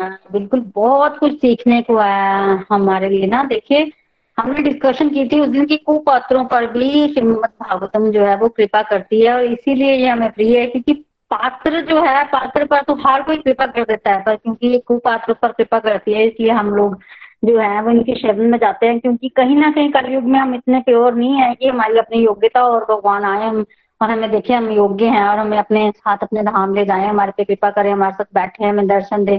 बिल्कुल 0.00 0.60
बहुत 0.74 1.18
कुछ 1.18 1.32
सीखने 1.40 1.80
को 1.82 1.96
आया 1.98 2.64
हमारे 2.70 3.08
लिए 3.08 3.26
ना, 3.26 3.42
देखिए। 3.44 3.90
हमने 4.38 4.62
डिस्कशन 4.62 5.08
की 5.08 5.26
थी 5.28 5.40
उस 5.40 5.48
दिन 5.48 5.66
की 5.66 5.76
कुपात्रों 5.76 6.44
पर 6.44 6.66
भी 6.72 6.90
श्रीमद 7.14 7.50
भागवतम 7.62 8.10
जो 8.10 8.24
है 8.24 8.36
वो 8.36 8.48
कृपा 8.48 8.82
करती 8.82 9.20
है 9.20 9.34
और 9.34 9.44
इसीलिए 9.44 9.92
ये 9.92 10.08
हमें 10.08 10.30
प्रिय 10.32 10.58
है 10.58 10.66
क्योंकि 10.66 10.92
पात्र 11.30 11.80
जो 11.80 12.02
है, 12.02 12.24
पात्र 12.24 12.64
पर 12.64 12.82
तो 12.82 12.94
हर 13.06 13.22
कोई 13.22 13.36
कृपा 13.36 13.66
कर 13.66 13.84
देता 13.84 14.10
है, 14.10 14.22
पर 14.24 14.36
क्योंकि 14.36 14.66
ये 14.68 14.78
कुपात्र 14.78 15.32
पर 15.32 15.52
कृपा 15.52 15.78
करती 15.78 16.12
है, 16.12 16.26
इसलिए 16.26 16.50
हम 16.50 16.70
लोग 16.74 16.98
जो 17.44 17.58
है 17.58 17.80
वो 17.82 17.90
इनके 17.90 18.14
शरण 18.14 18.50
में 18.50 18.58
जाते 18.58 18.86
हैं 18.86 18.98
क्योंकि 19.00 19.28
कहीं 19.28 19.56
ना 19.56 19.70
कहीं 19.70 19.90
कलयुग 19.92 20.24
में 20.24 20.38
हम 20.40 20.54
इतने 20.54 20.80
प्योर 20.80 21.14
नहीं 21.14 21.34
है 21.34 21.54
कि 21.54 21.68
हमारी 21.68 21.98
अपनी 21.98 22.22
योग्यता 22.24 22.62
और 22.64 22.84
भगवान 22.84 23.24
आए 23.24 23.48
हम 23.48 23.64
और 24.00 24.10
हमें 24.10 24.30
देखे 24.30 24.54
हम 24.54 24.70
योग्य 24.70 25.06
हैं 25.08 25.24
और 25.24 25.38
हमें 25.38 25.58
अपने 25.58 25.90
साथ 25.90 26.22
अपने 26.22 26.42
धाम 26.42 26.74
ले 26.74 26.84
जाए, 26.84 27.06
हमारे 27.06 27.32
पे 27.36 27.44
कृपा 27.44 27.70
करें, 27.70 27.92
हमारे 27.92 28.14
साथ 28.14 28.34
बैठे, 28.34 28.64
हमें 28.64 28.86
दर्शन 28.86 29.24
दे, 29.24 29.36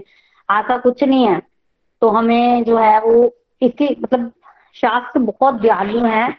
ऐसा 0.50 0.78
कुछ 0.78 1.04
नहीं 1.04 1.28
है। 1.28 1.41
तो 2.02 2.10
हमें 2.10 2.64
जो 2.64 2.78
है 2.78 3.00
वो 3.02 3.34
इसकी 3.62 3.95
मतलब 4.02 4.32
शास्त्र 4.82 5.19
बहुत 5.19 5.55
दयालु 5.55 5.99
है। 5.99 6.34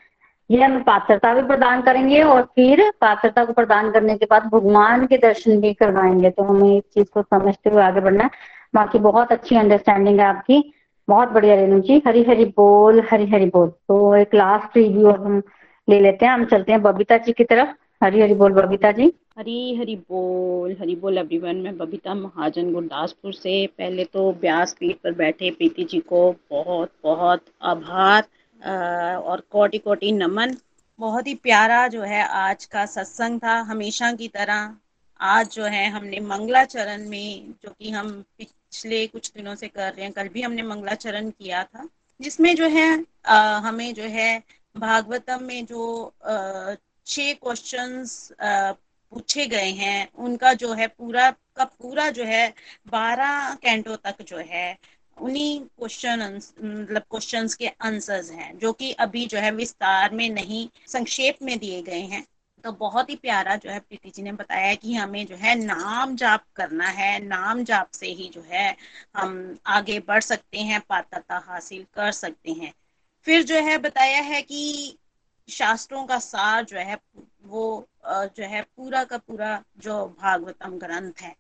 ये 0.51 0.65
हमें 0.65 0.83
पात्रता 0.83 1.35
भी 1.35 1.43
प्रदान 1.43 1.83
करेंगे 1.83 2.23
और 2.23 2.43
फिर 2.43 2.93
पात्रता 3.01 3.45
को 3.45 3.53
प्रदान 3.53 3.91
करने 3.91 4.17
के 4.17 4.27
बाद 4.31 4.43
भगवान 4.43 5.07
के 5.07 5.19
दर्शन 5.19 5.61
भी 5.61 5.75
करवाएँगे। 5.75 6.31
तो 6.31 6.43
हमें 6.43 6.77
इस 6.77 6.83
चीज़ 6.83 7.07
को 7.15 7.23
समझते 7.23 7.71
हुए 7.71 7.83
आगे 7.83 8.01
बढ़ना 8.01 8.25
है। 8.25 8.31
बाकी 8.75 8.99
बहुत 8.99 9.33
अच्छी 9.33 9.57
अंडरस्टैंडिंग 9.57 10.21
है 10.21 10.27
आपकी। 10.27 10.75
बहुत 11.09 11.29
बढ़िया, 11.29 11.55
रेणु 11.55 11.81
जी। 11.81 12.03
हरी 12.07 12.23
हरी 12.23 12.45
बोल 12.45 13.03
हरी 13.11 13.27
हरी 13.27 13.47
बोल। 13.47 13.69
तो 13.69 14.17
एक 14.17 14.35
लास्ट 14.35 14.77
रिव्यू 14.77 15.11
हम 15.11 15.43
ले 15.89 16.01
लेते 16.01 16.27
हैं। 16.27 16.33
हम 16.33 16.45
चलते 16.45 16.73
हैं 16.73 16.83
बबीता 16.83 17.17
जी 17.17 17.33
की 17.33 17.45
तरफ़। 17.45 17.69
हरी 18.05 18.21
हरी 18.21 18.35
बोल 18.35 18.53
बबीता 18.53 18.93
जी। 18.93 19.13
हरी 19.39 19.75
हरी 19.77 19.95
बोल 19.97 20.75
हरी 20.81 20.95
बोल 20.97 21.19
एवरीवन 21.19 21.57
मैं 21.63 21.77
बबीता 21.79 22.15
महाजन 22.15 22.73
गुरदासपुर 22.73 23.33
से। 23.33 23.67
पहले 23.79 24.05
तो 24.05 24.33
ब्यास 24.41 24.73
पीठ 24.81 24.97
पर 25.05 25.13
बैठे 25.15 25.51
प्रीति 25.51 25.85
जी 25.91 25.99
को 26.09 26.21
बहुत 26.51 26.91
बहुत 27.03 27.45
आभार 27.63 28.23
और 29.17 29.43
कोटि 29.51 29.79
कोटि 29.79 30.11
नमन। 30.13 30.57
बहुत 31.01 31.27
ही 31.27 31.35
प्यारा 31.35 31.87
जो 31.89 32.03
है 32.03 32.23
आज 32.23 32.65
का 32.65 32.85
सत्संग 32.87 33.39
था। 33.41 33.55
हमेशा 33.69 34.13
की 34.13 34.29
तरह 34.29 34.75
आज 35.21 35.55
जो 35.55 35.65
है 35.65 35.89
हमने 35.91 36.21
मंगलाचरण 36.21 37.09
में 37.09 37.53
जो 37.63 37.71
कि 37.71 37.91
हम 37.91 38.11
पिछले 38.39 39.07
कुछ 39.07 39.31
दिनों 39.37 39.55
से 39.55 39.69
कर 39.69 39.93
रहे 39.93 40.05
हैं 40.05 40.13
कल 40.13 40.29
भी 40.29 40.43
हमने 40.43 40.63
मंगलाचरण 40.63 41.31
किया 41.31 41.63
था 41.65 41.89
जिसमें 42.21 42.55
जो 42.57 42.69
है 42.69 42.89
आ, 43.27 43.59
हमें 43.59 43.95
जो 43.95 44.03
है 44.03 44.43
भागवतम 44.77 45.45
में 45.45 45.65
जो 45.67 46.13
छह 47.07 47.33
क्वेश्चंस 47.35 48.33
पूछे 49.11 49.47
गए 49.47 49.71
हैं, 49.71 50.13
उनका 50.13 50.53
जो 50.55 50.73
है 50.73 50.87
पूरा 50.87 51.31
का 51.31 51.65
पूरा 51.65 52.11
जो 52.11 52.25
है 52.25 52.55
बारह 52.89 53.55
कैंटो 53.55 53.97
तक 53.97 54.23
जो 54.23 54.39
है, 54.39 54.79
उन्हीं 55.17 55.61
क्वेश्चन 55.61 56.41
मतलब 56.63 57.03
क्वेश्चंस 57.03 57.55
के 57.55 57.69
आंसर्स 57.69 58.31
हैं, 58.31 58.59
जो 58.59 58.73
कि 58.73 58.93
अभी 58.93 59.27
जो 59.27 59.39
है 59.39 59.51
विस्तार 59.51 60.15
में 60.15 60.31
नहीं, 60.31 60.69
संक्षेप 60.87 61.39
में 61.43 61.59
दिए 61.59 61.83
गए 61.83 62.01
हैं। 62.01 62.27
तो 62.65 62.73
बहुत 62.73 63.11
ही 63.11 63.17
प्यारा 63.17 63.57
जो 63.57 63.71
है 63.71 63.81
प्रीति 63.81 64.11
जी 64.11 64.23
ने 64.23 64.33
बताया 64.33 64.75
कि 64.75 64.95
हमें 64.95 65.27
जो 65.27 65.37
है 65.37 65.55
नाम 65.55 66.17
जाप 66.17 66.45
करना 66.57 66.89
है, 66.89 67.19
नाम 67.25 67.65
जाप 67.65 67.91
से 67.91 68.07
ही 68.07 68.29
जो 68.29 68.43
है 68.49 68.77
हम 69.17 69.59
आगे 69.67 70.01
बढ़ 70.01 70.21
सकते 70.21 70.59
हैं, 70.59 70.81
पात्रता 70.81 71.39
हासिल 71.39 71.87
कर 71.95 72.13
सकते 72.13 72.53
हैं। 72.53 72.73
फिर 73.25 73.43
जो 73.43 73.55
है 73.55 73.79
बताया 73.79 74.21
है 74.21 74.43
कि 74.43 74.99
शास्त्रों 75.49 76.05
का 76.07 76.19
सार 76.19 76.65
जो 76.65 76.77
है 76.77 76.99
वो 77.49 77.89
जो 78.07 78.45
है 78.45 78.63
पूरा 78.63 79.03
का 79.05 79.19
पूरा 79.19 79.63
जो 79.79 80.05
भागवतम 80.21 80.79
ग्रंथ 80.79 81.23
है। 81.23 81.35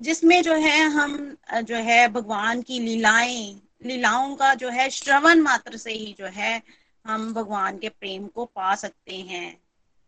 जिसमें 0.00 0.42
जो 0.42 0.54
है 0.56 0.78
हम 0.90 1.36
जो 1.62 1.76
है 1.76 2.06
भगवान 2.08 2.62
की 2.62 2.78
लीलाएँ, 2.78 3.60
लीलाओं 3.84 4.34
का 4.36 4.54
जो 4.54 4.68
है 4.68 4.88
श्रवण 4.90 5.40
मात्र 5.40 5.76
से 5.76 5.92
ही 5.92 6.14
जो 6.18 6.26
है 6.26 6.62
हम 7.04 7.32
भगवान 7.34 7.78
के 7.78 7.88
प्रेम 7.90 8.26
को 8.26 8.44
पा 8.46 8.74
सकते 8.74 9.16
हैं। 9.22 9.58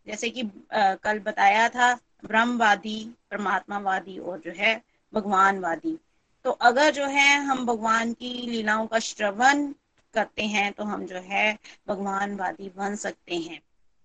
जैसे 0.07 0.31
कि 0.31 0.43
कल 0.75 1.19
बताया 1.19 1.69
था, 1.69 1.95
ब्रह्मवादी, 2.25 3.05
परमात्मावादी 3.31 4.19
और 4.19 4.39
जो 4.39 4.53
है 4.57 4.81
भगवानवादी। 5.13 5.99
तो 6.45 6.51
अगर 6.51 6.91
जो 6.91 7.07
है 7.07 7.37
हम 7.45 7.65
भगवान 7.67 8.13
की 8.13 8.31
लीलाओं 8.47 8.87
का 8.87 8.99
श्रवण 9.01 9.67
करते 10.15 10.43
हैं 10.45 10.73
तो 10.73 10.85
हम 10.85 11.05
जो 11.07 11.19
है 11.25 11.53
भगवानवादी 11.89 12.71
बन 12.77 12.97
सकते 12.97 13.37
हैं। 13.37 13.61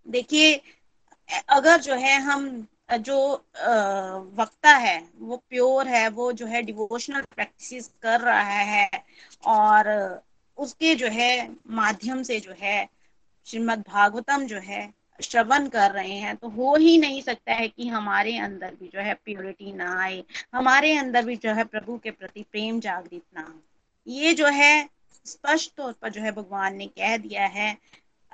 देखिए 0.06 0.56
अगर 1.30 1.80
जो 1.82 1.96
है 1.96 2.20
हम, 2.22 2.68
जो 3.00 3.18
वक्ता 4.36 4.76
है, 4.76 4.98
वो 5.20 5.38
प्योर 5.50 5.88
है, 5.88 6.08
वो 6.10 6.32
जो 6.34 6.46
है 6.46 6.62
डिवोशनल 6.62 7.22
प्रैक्टिस 7.36 7.88
कर 8.02 8.20
रहा 8.22 8.60
है 8.72 8.90
और 9.46 9.90
उसके 10.58 10.94
जो 10.96 11.08
है 11.08 11.32
माध्यम 11.72 12.24
से 12.24 12.40
जो 12.40 12.54
है 12.60 12.88
श्रीमद् 13.48 13.82
भागवतम 13.88 14.46
जो 14.46 14.60
है 14.60 14.94
श्रवण 15.20 15.68
कर 15.68 15.92
रहे 15.92 16.14
हैं 16.14 16.36
तो 16.36 16.50
हो 16.50 16.76
ही 16.76 16.98
नहीं 16.98 17.22
सकता 17.22 17.54
है 17.54 17.68
कि 17.68 17.88
हमारे 17.88 18.38
अंदर 18.38 18.74
भी 18.80 18.88
जो 18.88 19.00
है 19.00 19.14
प्योरिटी 19.26 19.72
ना 19.74 19.92
आए, 20.04 20.24
हमारे 20.54 20.96
अंदर 20.98 21.26
भी 21.26 21.36
जो 21.36 21.54
है 21.54 21.64
प्रभु 21.66 21.98
के 21.98 22.12
प्रति 22.12 22.44
प्रेम 22.52 22.80
जागृत 22.80 23.22
ना 23.36 23.42
हो। 23.42 23.60
ये 24.08 24.34
जो 24.34 24.48
है 24.48 24.90
स्पष्ट 25.26 25.72
तौर 25.78 25.94
पर 25.94 26.10
जो 26.10 26.22
है 26.22 26.32
भगवान 26.32 26.76
ने 26.76 26.86
कह 26.88 27.18
दिया 27.18 27.46
है 27.48 27.78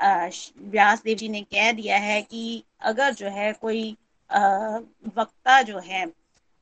व्यास 0.04 1.04
देव 1.04 1.18
जी 1.18 1.30
ने 1.30 1.42
कह 1.44 1.72
दिया 1.74 1.98
है 2.00 2.22
कि 2.24 2.64
अगर 2.84 3.14
जो 3.14 3.30
है 3.30 3.52
कोई 3.54 3.92
वक्ता 4.30 5.62
जो 5.62 5.80
है, 5.80 6.06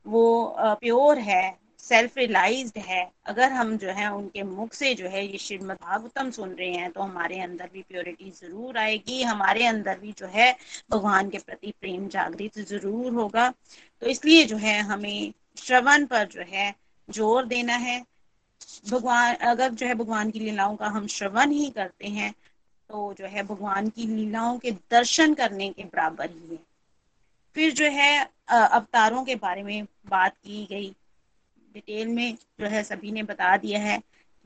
वो 0.06 0.54
प्योर 0.80 1.18
है 1.20 1.60
सेल्फ 1.84 2.16
रिलाइज्ड 2.18 2.78
है, 2.78 3.02
अगर 3.26 3.52
हम 3.52 3.76
जो 3.78 3.90
है 3.90 4.08
उनके 4.12 4.42
मुख 4.42 4.72
से 4.74 4.94
जो 4.94 5.08
है 5.08 5.24
ये 5.26 5.38
श्रीमद 5.38 5.76
भागवतम 5.82 6.30
सुन 6.30 6.50
रहे 6.50 6.70
हैं 6.72 6.90
तो 6.92 7.00
हमारे 7.02 7.40
अंदर 7.40 7.68
भी 7.72 7.82
प्योरिटी 7.82 8.30
ज़रूर 8.32 8.78
आएगी, 8.78 9.22
हमारे 9.22 9.66
अंदर 9.66 9.98
भी 9.98 10.12
जो 10.18 10.26
है 10.28 10.52
भगवान 10.90 11.30
के 11.30 11.38
प्रति 11.38 11.72
प्रेम 11.80 12.06
जागृत 12.08 12.58
ज़रूर 12.60 13.12
होगा। 13.14 13.48
तो 14.02 14.06
इसलिए 14.06 14.44
जो 14.44 14.56
है 14.56 14.80
हमें 14.82 15.32
श्रवण 15.58 16.06
पर 16.06 16.26
जो 16.26 16.42
है 16.48 16.74
ज़ोर 17.08 17.46
देना 17.46 17.76
है। 17.78 18.00
भगवान, 18.90 19.34
अगर 19.34 19.70
जो 19.70 19.86
है 19.86 19.94
भगवान 19.94 20.30
की 20.30 20.38
लीलाओं 20.38 20.76
का 20.76 20.86
हम 20.88 21.06
श्रवण 21.08 21.50
ही 21.50 21.68
करते 21.70 22.08
हैं 22.08 22.32
तो 22.92 23.12
जो 23.18 23.26
है 23.26 23.42
भगवान 23.42 23.88
की 23.88 24.06
लीलाओं 24.06 24.58
के 24.58 24.70
दर्शन 24.90 25.34
करने 25.34 25.68
के 25.70 25.84
बराबर 25.84 26.30
ही 26.30 26.48
है। 26.50 26.58
फिर 27.56 27.72
जो 27.72 27.84
है 27.90 28.24
अवतारों 28.48 29.22
के 29.24 29.34
बारे 29.36 29.62
में 29.62 29.86
बात 30.06 30.36
की 30.36 30.64
गई। 30.70 30.88
डिटेल 31.74 32.08
में 32.08 32.34
जो 32.60 32.66
है 32.66 32.82
सभी 32.82 33.12
ने 33.12 33.22
बता 33.22 33.56
दिया 33.56 33.80
है। 33.80 33.98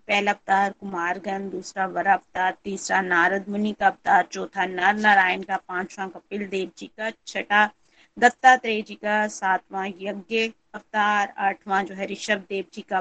पहला 0.09 0.33
अवतार 0.33 0.73
कुमारगन 0.81 1.49
दूसरा 1.51 1.87
वर 1.87 2.07
अवतार, 2.07 2.57
तीसरा 2.65 3.01
नारद 3.03 3.49
मुनि 3.49 3.73
का 3.73 3.87
अवतार, 3.87 4.27
चौथा 4.33 4.67
नर 4.67 4.95
नारायण 4.95 5.43
का, 5.43 5.57
पांचवा 5.59 6.07
कपिल 6.07 6.47
देव 6.49 6.71
जी 6.79 6.87
का, 6.87 7.11
छठा 7.27 7.69
दत्तात्रेय 8.17 8.83
जी 8.83 8.95
का, 8.95 9.27
सातवां 9.29 9.89
यज्ञ 10.01 10.47
अवतार, 10.75 11.35
आठवां 11.39 11.85
जो 11.87 11.95
है 11.95 12.07
ऋषभ 12.07 12.45
देव 12.49 12.65
जी 12.75 12.85
का 12.93 12.99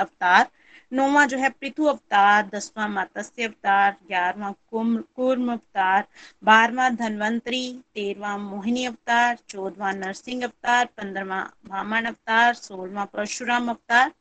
अवतार 0.00 0.48
नौवा 0.92 1.24
जो 1.26 1.38
है, 1.38 1.48
पृथु 1.50 1.84
अवतार, 1.84 2.46
दसवां 2.54 2.88
मत्स्य 2.90 3.44
अवतार, 3.44 3.96
ग्यारहवा 4.08 4.50
कुर्म 4.72 5.52
अवतार, 5.52 6.06
बारहवा 6.44 6.88
धनवंतरी, 6.90 7.64
तेरहवा 7.94 8.36
मोहिनी 8.36 8.84
अवतार 8.84 9.38
चौदवा 9.48 9.92
नरसिंह 9.92 10.44
अवतार, 10.44 10.86
पंद्रहवा 10.96 11.40
वामन 11.66 12.04
अवतार 12.04 12.54
सोलवा 12.54 13.04
परशुराम 13.04 13.68
अवतार 13.70 14.12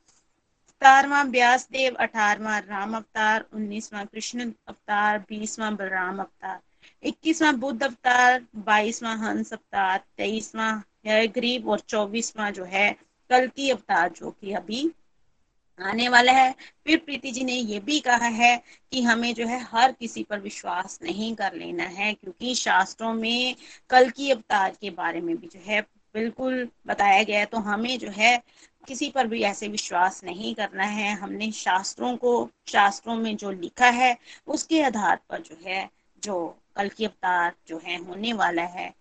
सतारवा 0.82 1.22
व्यास 1.24 1.68
देव 1.72 1.95
अठारवा 1.99 2.57
राम 2.57 2.95
अवतार, 2.95 3.45
उन्नीसवा 3.53 4.03
कृष्ण 4.03 4.51
अवतार, 4.68 5.20
बीसवा 5.30 5.70
बलराम 5.72 6.20
अवतार, 6.20 6.59
इक्कीसवा 7.03 7.51
बुद्ध 7.51 7.84
अवतार, 7.84 8.45
बाईसवा 8.55 9.13
हंस 9.13 9.53
अवतार, 9.53 10.03
तेईसवा 10.18 10.72
गरीब 11.07 11.70
और 11.70 11.80
चौबीसवा 11.80 12.49
जो 12.49 12.66
है 12.66 12.91
कल 13.30 13.47
की 13.47 13.70
अवतार 13.70 14.09
जो 14.09 14.32
कि 14.32 14.53
अभी 14.53 14.91
आने 15.80 16.07
वाला 16.09 16.32
है। 16.32 16.51
फिर 16.86 16.97
प्रीति 16.97 17.32
जी 17.32 17.43
ने 17.43 17.53
ये 17.53 17.80
भी 17.80 17.99
कहा 17.99 18.28
है 18.28 18.55
कि 18.91 19.01
हमें 19.01 19.34
जो 19.34 19.47
है 19.47 19.59
हर 19.63 19.91
किसी 19.91 20.23
पर 20.23 20.39
विश्वास 20.39 20.99
नहीं 21.03 21.36
कर 21.36 21.53
लेना 21.53 21.84
है, 21.84 22.13
क्योंकि 22.13 22.55
शास्त्रों 22.55 23.13
में 23.13 23.55
कल 23.89 24.09
की 24.09 24.32
अवतार 24.32 24.76
के 24.82 24.89
बारे 24.89 25.21
में 25.21 25.36
भी 25.38 25.47
जो 25.47 25.59
है 25.65 25.82
बिल्कुल 26.15 26.69
बताया 26.88 27.23
गया 27.23 27.39
है। 27.39 27.45
तो 27.45 27.57
हमें 27.57 27.97
जो 27.99 28.09
है 28.09 28.43
किसी 28.88 29.09
पर 29.09 29.28
भी 29.28 29.41
ऐसे 29.41 29.67
विश्वास 29.67 30.23
नहीं 30.23 30.55
करना 30.55 30.84
है। 30.84 31.13
हमने 31.13 31.51
शास्त्रों 31.51 32.15
को, 32.17 32.49
शास्त्रों 32.67 33.15
में 33.15 33.36
जो 33.38 33.51
लिखा 33.51 33.89
है, 33.89 34.17
उसके 34.47 34.82
आधार 34.84 35.19
पर 35.30 35.41
जो 35.41 35.57
है, 35.65 35.89
जो 36.23 36.57
कल 36.76 36.89
की 36.89 37.05
अवतार 37.05 37.53
जो 37.67 37.82
है 37.86 37.97
होने 37.97 38.34
वाला 38.34 38.61
है। 38.61 38.93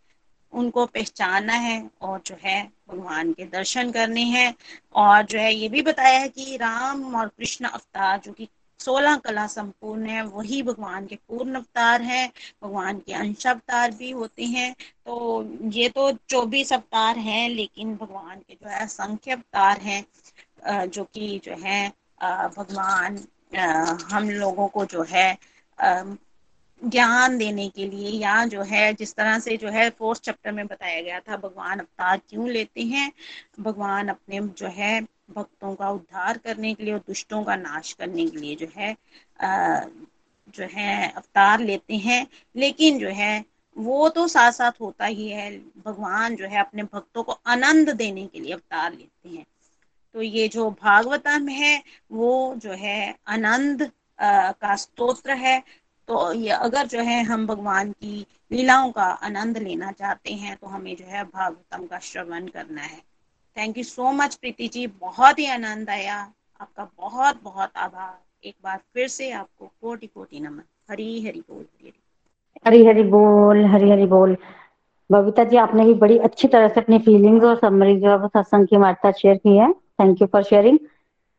उनको 0.54 0.84
पहचानना 0.86 1.52
है 1.58 1.78
और 2.02 2.20
जो 2.26 2.36
है 2.42 2.62
भगवान 2.90 3.32
के 3.32 3.44
दर्शन 3.48 3.90
करने 3.92 4.22
हैं। 4.24 4.54
और 4.94 5.22
जो 5.24 5.38
है 5.38 5.54
ये 5.54 5.68
भी 5.68 5.82
बताया 5.82 6.18
है 6.18 6.28
कि 6.28 6.56
राम 6.56 7.14
और 7.16 7.28
कृष्ण 7.28 7.64
अवतार 7.66 8.20
जो 8.24 8.32
कि 8.32 8.48
सोलह 8.80 9.16
कला 9.16 9.46
संपूर्ण 9.46 10.06
है, 10.06 10.22
वही 10.24 10.62
भगवान 10.62 11.06
के 11.06 11.16
पूर्ण 11.28 11.54
अवतार 11.54 12.02
है। 12.02 12.26
भगवान 12.62 12.98
के 12.98 13.12
अंश 13.14 13.46
अवतार 13.46 13.90
भी 13.92 14.10
होते 14.10 14.44
हैं। 14.46 14.72
तो 15.06 15.42
ये 15.72 15.88
तो 15.88 16.10
चौबीस 16.28 16.72
अवतार 16.72 17.18
हैं, 17.18 17.48
लेकिन 17.50 17.94
भगवान 17.96 18.38
के 18.38 18.54
जो 18.54 18.68
है 18.68 18.82
असंख्य 18.82 19.32
अवतार 19.32 19.80
हैं 19.80 20.04
जो 20.88 21.04
कि 21.04 21.40
जो 21.44 21.56
है 21.64 21.88
भगवान 22.56 23.18
हम 24.12 24.30
लोगों 24.30 24.66
को 24.68 24.84
जो 24.86 25.02
है 25.08 25.32
ज्ञान 26.82 27.36
देने 27.38 27.68
के 27.68 27.86
लिए 27.86 28.10
या 28.20 28.44
जो 28.46 28.62
है, 28.62 28.92
जिस 28.94 29.14
तरह 29.14 29.38
से 29.38 29.56
जो 29.56 29.68
है 29.68 29.88
फोर्थ 29.90 30.20
चैप्टर 30.22 30.52
में 30.52 30.66
बताया 30.66 31.00
गया 31.02 31.20
था, 31.20 31.36
भगवान 31.36 31.78
अवतार 31.78 32.20
क्यों 32.28 32.48
लेते 32.48 32.82
हैं? 32.82 33.10
भगवान 33.60 34.08
अपने 34.08 34.40
जो 34.58 34.68
है, 34.68 35.00
भक्तों 35.30 35.74
का 35.74 35.90
उद्धार 35.90 36.38
करने 36.38 36.74
के 36.74 36.84
लिए 36.84 36.92
और 36.92 36.98
दुष्टों 36.98 37.42
का 37.44 37.56
नाश 37.56 37.92
करने 37.92 38.26
के 38.26 38.36
लिए 38.38 38.56
जो 38.56 38.66
है 38.76 38.96
जो 40.54 40.66
है, 40.72 41.08
अवतार 41.10 41.60
लेते 41.60 41.96
हैं। 41.96 42.26
लेकिन 42.56 42.98
जो 42.98 43.08
है, 43.08 43.44
वो 43.76 44.08
तो 44.08 44.26
साथ 44.28 44.52
साथ 44.52 44.80
होता 44.80 45.04
ही 45.04 45.28
है, 45.28 45.50
भगवान 45.86 46.36
जो 46.36 46.46
है, 46.46 46.58
अपने 46.60 46.82
भक्तों 46.82 47.22
को 47.22 47.32
आनंद 47.46 47.90
देने 47.90 48.26
के 48.26 48.40
लिए 48.40 48.52
अवतार 48.52 48.92
लेते 48.92 49.28
हैं। 49.28 49.44
तो 50.14 50.22
ये 50.22 50.48
जो 50.48 50.70
भागवतम 50.82 51.48
है, 51.48 51.82
वो 52.12 52.54
जो 52.56 52.72
है, 52.72 53.14
आनंद 53.26 53.90
का 54.20 54.76
स्तोत्र 54.76 55.32
है। 55.32 55.62
तो 56.08 56.32
ये 56.32 56.50
अगर 56.50 56.86
जो 56.86 57.00
है 57.00 57.22
हम 57.22 57.46
भगवान 57.46 57.90
की 57.92 58.26
लीलाओं 58.52 58.90
का 58.92 59.02
आनंद 59.02 59.58
लेना 59.58 59.90
चाहते 59.92 60.32
हैं 60.32 60.56
तो 60.56 60.66
हमें 60.66 60.94
जो 60.96 61.04
है 61.04 61.24
भागवतम 61.24 61.86
का 61.86 61.98
श्रवण 61.98 62.46
करना 62.46 62.80
है। 62.80 62.98
Thank 63.56 63.78
you 63.78 63.84
so 63.84 64.10
much 64.12 64.34
Preeti 64.34 64.68
ji. 64.68 64.86
बहुत 64.86 65.38
ही 65.38 65.46
आनंद 65.46 65.90
आया। 65.90 66.16
आपका 66.60 66.88
बहुत 66.98 67.40
बहुत 67.44 67.70
आभार। 67.76 68.46
एक 68.46 68.54
बार 68.64 68.80
फिर 68.94 69.08
से 69.08 69.30
आपको 69.32 69.66
कोटि 69.82 70.06
कोटि 70.06 70.40
नमन। 70.40 70.62
हरी 70.90 71.26
हरी 71.26 71.40
बोल 71.40 71.64
हरी 71.64 71.92
हरी 72.66 72.84
हरी 72.86 73.02
बोल 73.10 73.64
हरी 73.64 73.90
हरी 73.90 74.06
बोल। 74.06 74.36
बबीता 75.10 75.44
जी 75.44 75.56
आपने 75.56 75.84
भी 75.84 75.94
बड़ी 75.94 76.18
अच्छी 76.18 76.48
तरह 76.48 76.68
से 76.68 76.80
अपनी 76.80 76.98
फीलिंग्स 76.98 77.44
और 77.44 77.56
समरी 77.58 77.96
जो 78.00 78.10
है 78.10 78.16
वो 78.18 78.28
सत्संग 78.28 78.66
की 78.66 78.76
साथ 78.76 79.12
शेयर 79.12 79.36
की 79.36 79.56
है। 79.56 79.72
थैंक 79.72 80.22
यू 80.22 80.26
फॉर 80.26 80.42
शेयरिंग 80.42 80.78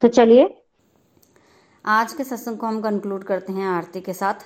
तो 0.01 0.07
चलिए। 0.09 0.49
आज 1.85 2.13
के 2.13 2.23
सत्संग 2.23 2.57
को 2.57 2.67
हम 2.67 2.81
कंक्लूड 2.81 3.23
करते 3.23 3.53
हैं 3.53 3.67
आरती 3.67 4.01
के 4.01 4.13
साथ। 4.13 4.45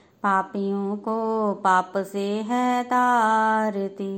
पापियों 0.23 0.97
को 0.97 1.53
पाप 1.53 1.93
से 1.97 2.25
है 2.41 2.83
तारती। 2.83 4.11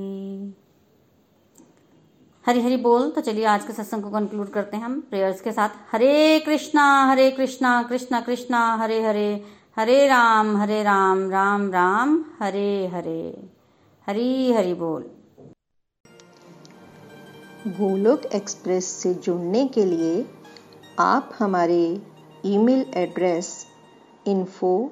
हरी 2.45 2.61
हरी 2.61 2.77
बोल 2.77 3.09
तो 3.11 3.21
चलिए 3.21 3.45
आज 3.45 3.65
के 3.65 3.73
सत्संग 3.73 4.03
को 4.03 4.09
कंक्लूड 4.09 4.49
करते 4.49 4.77
हैं 4.77 4.83
हम 4.83 4.99
प्रेयर्स 5.01 5.41
के 5.41 5.51
साथ। 5.51 5.69
हरे 5.91 6.39
कृष्णा 6.39 7.05
हरे 7.05 7.31
कृष्णा 7.31 7.83
कृष्णा 7.83 8.21
कृष्णा, 8.21 8.75
हरे 8.75 9.01
हरे 9.03 9.43
हरे 9.77 10.07
राम 10.07 10.57
हरे 10.57 10.83
राम 10.83 11.29
राम 11.31 11.71
राम, 11.71 12.25
हरे 12.39 12.87
हरे। 12.87 13.49
हरी 14.07 14.53
हरी 14.53 14.73
बोल। 14.73 15.03
गोलोक 17.67 18.25
एक्सप्रेस 18.25 18.85
से 18.85 19.13
जुड़ने 19.13 19.67
के 19.67 19.85
लिए 19.85 20.25
आप 20.99 21.31
हमारे 21.39 22.01
email 22.45 22.85
address 22.93 23.67
info 24.27 24.91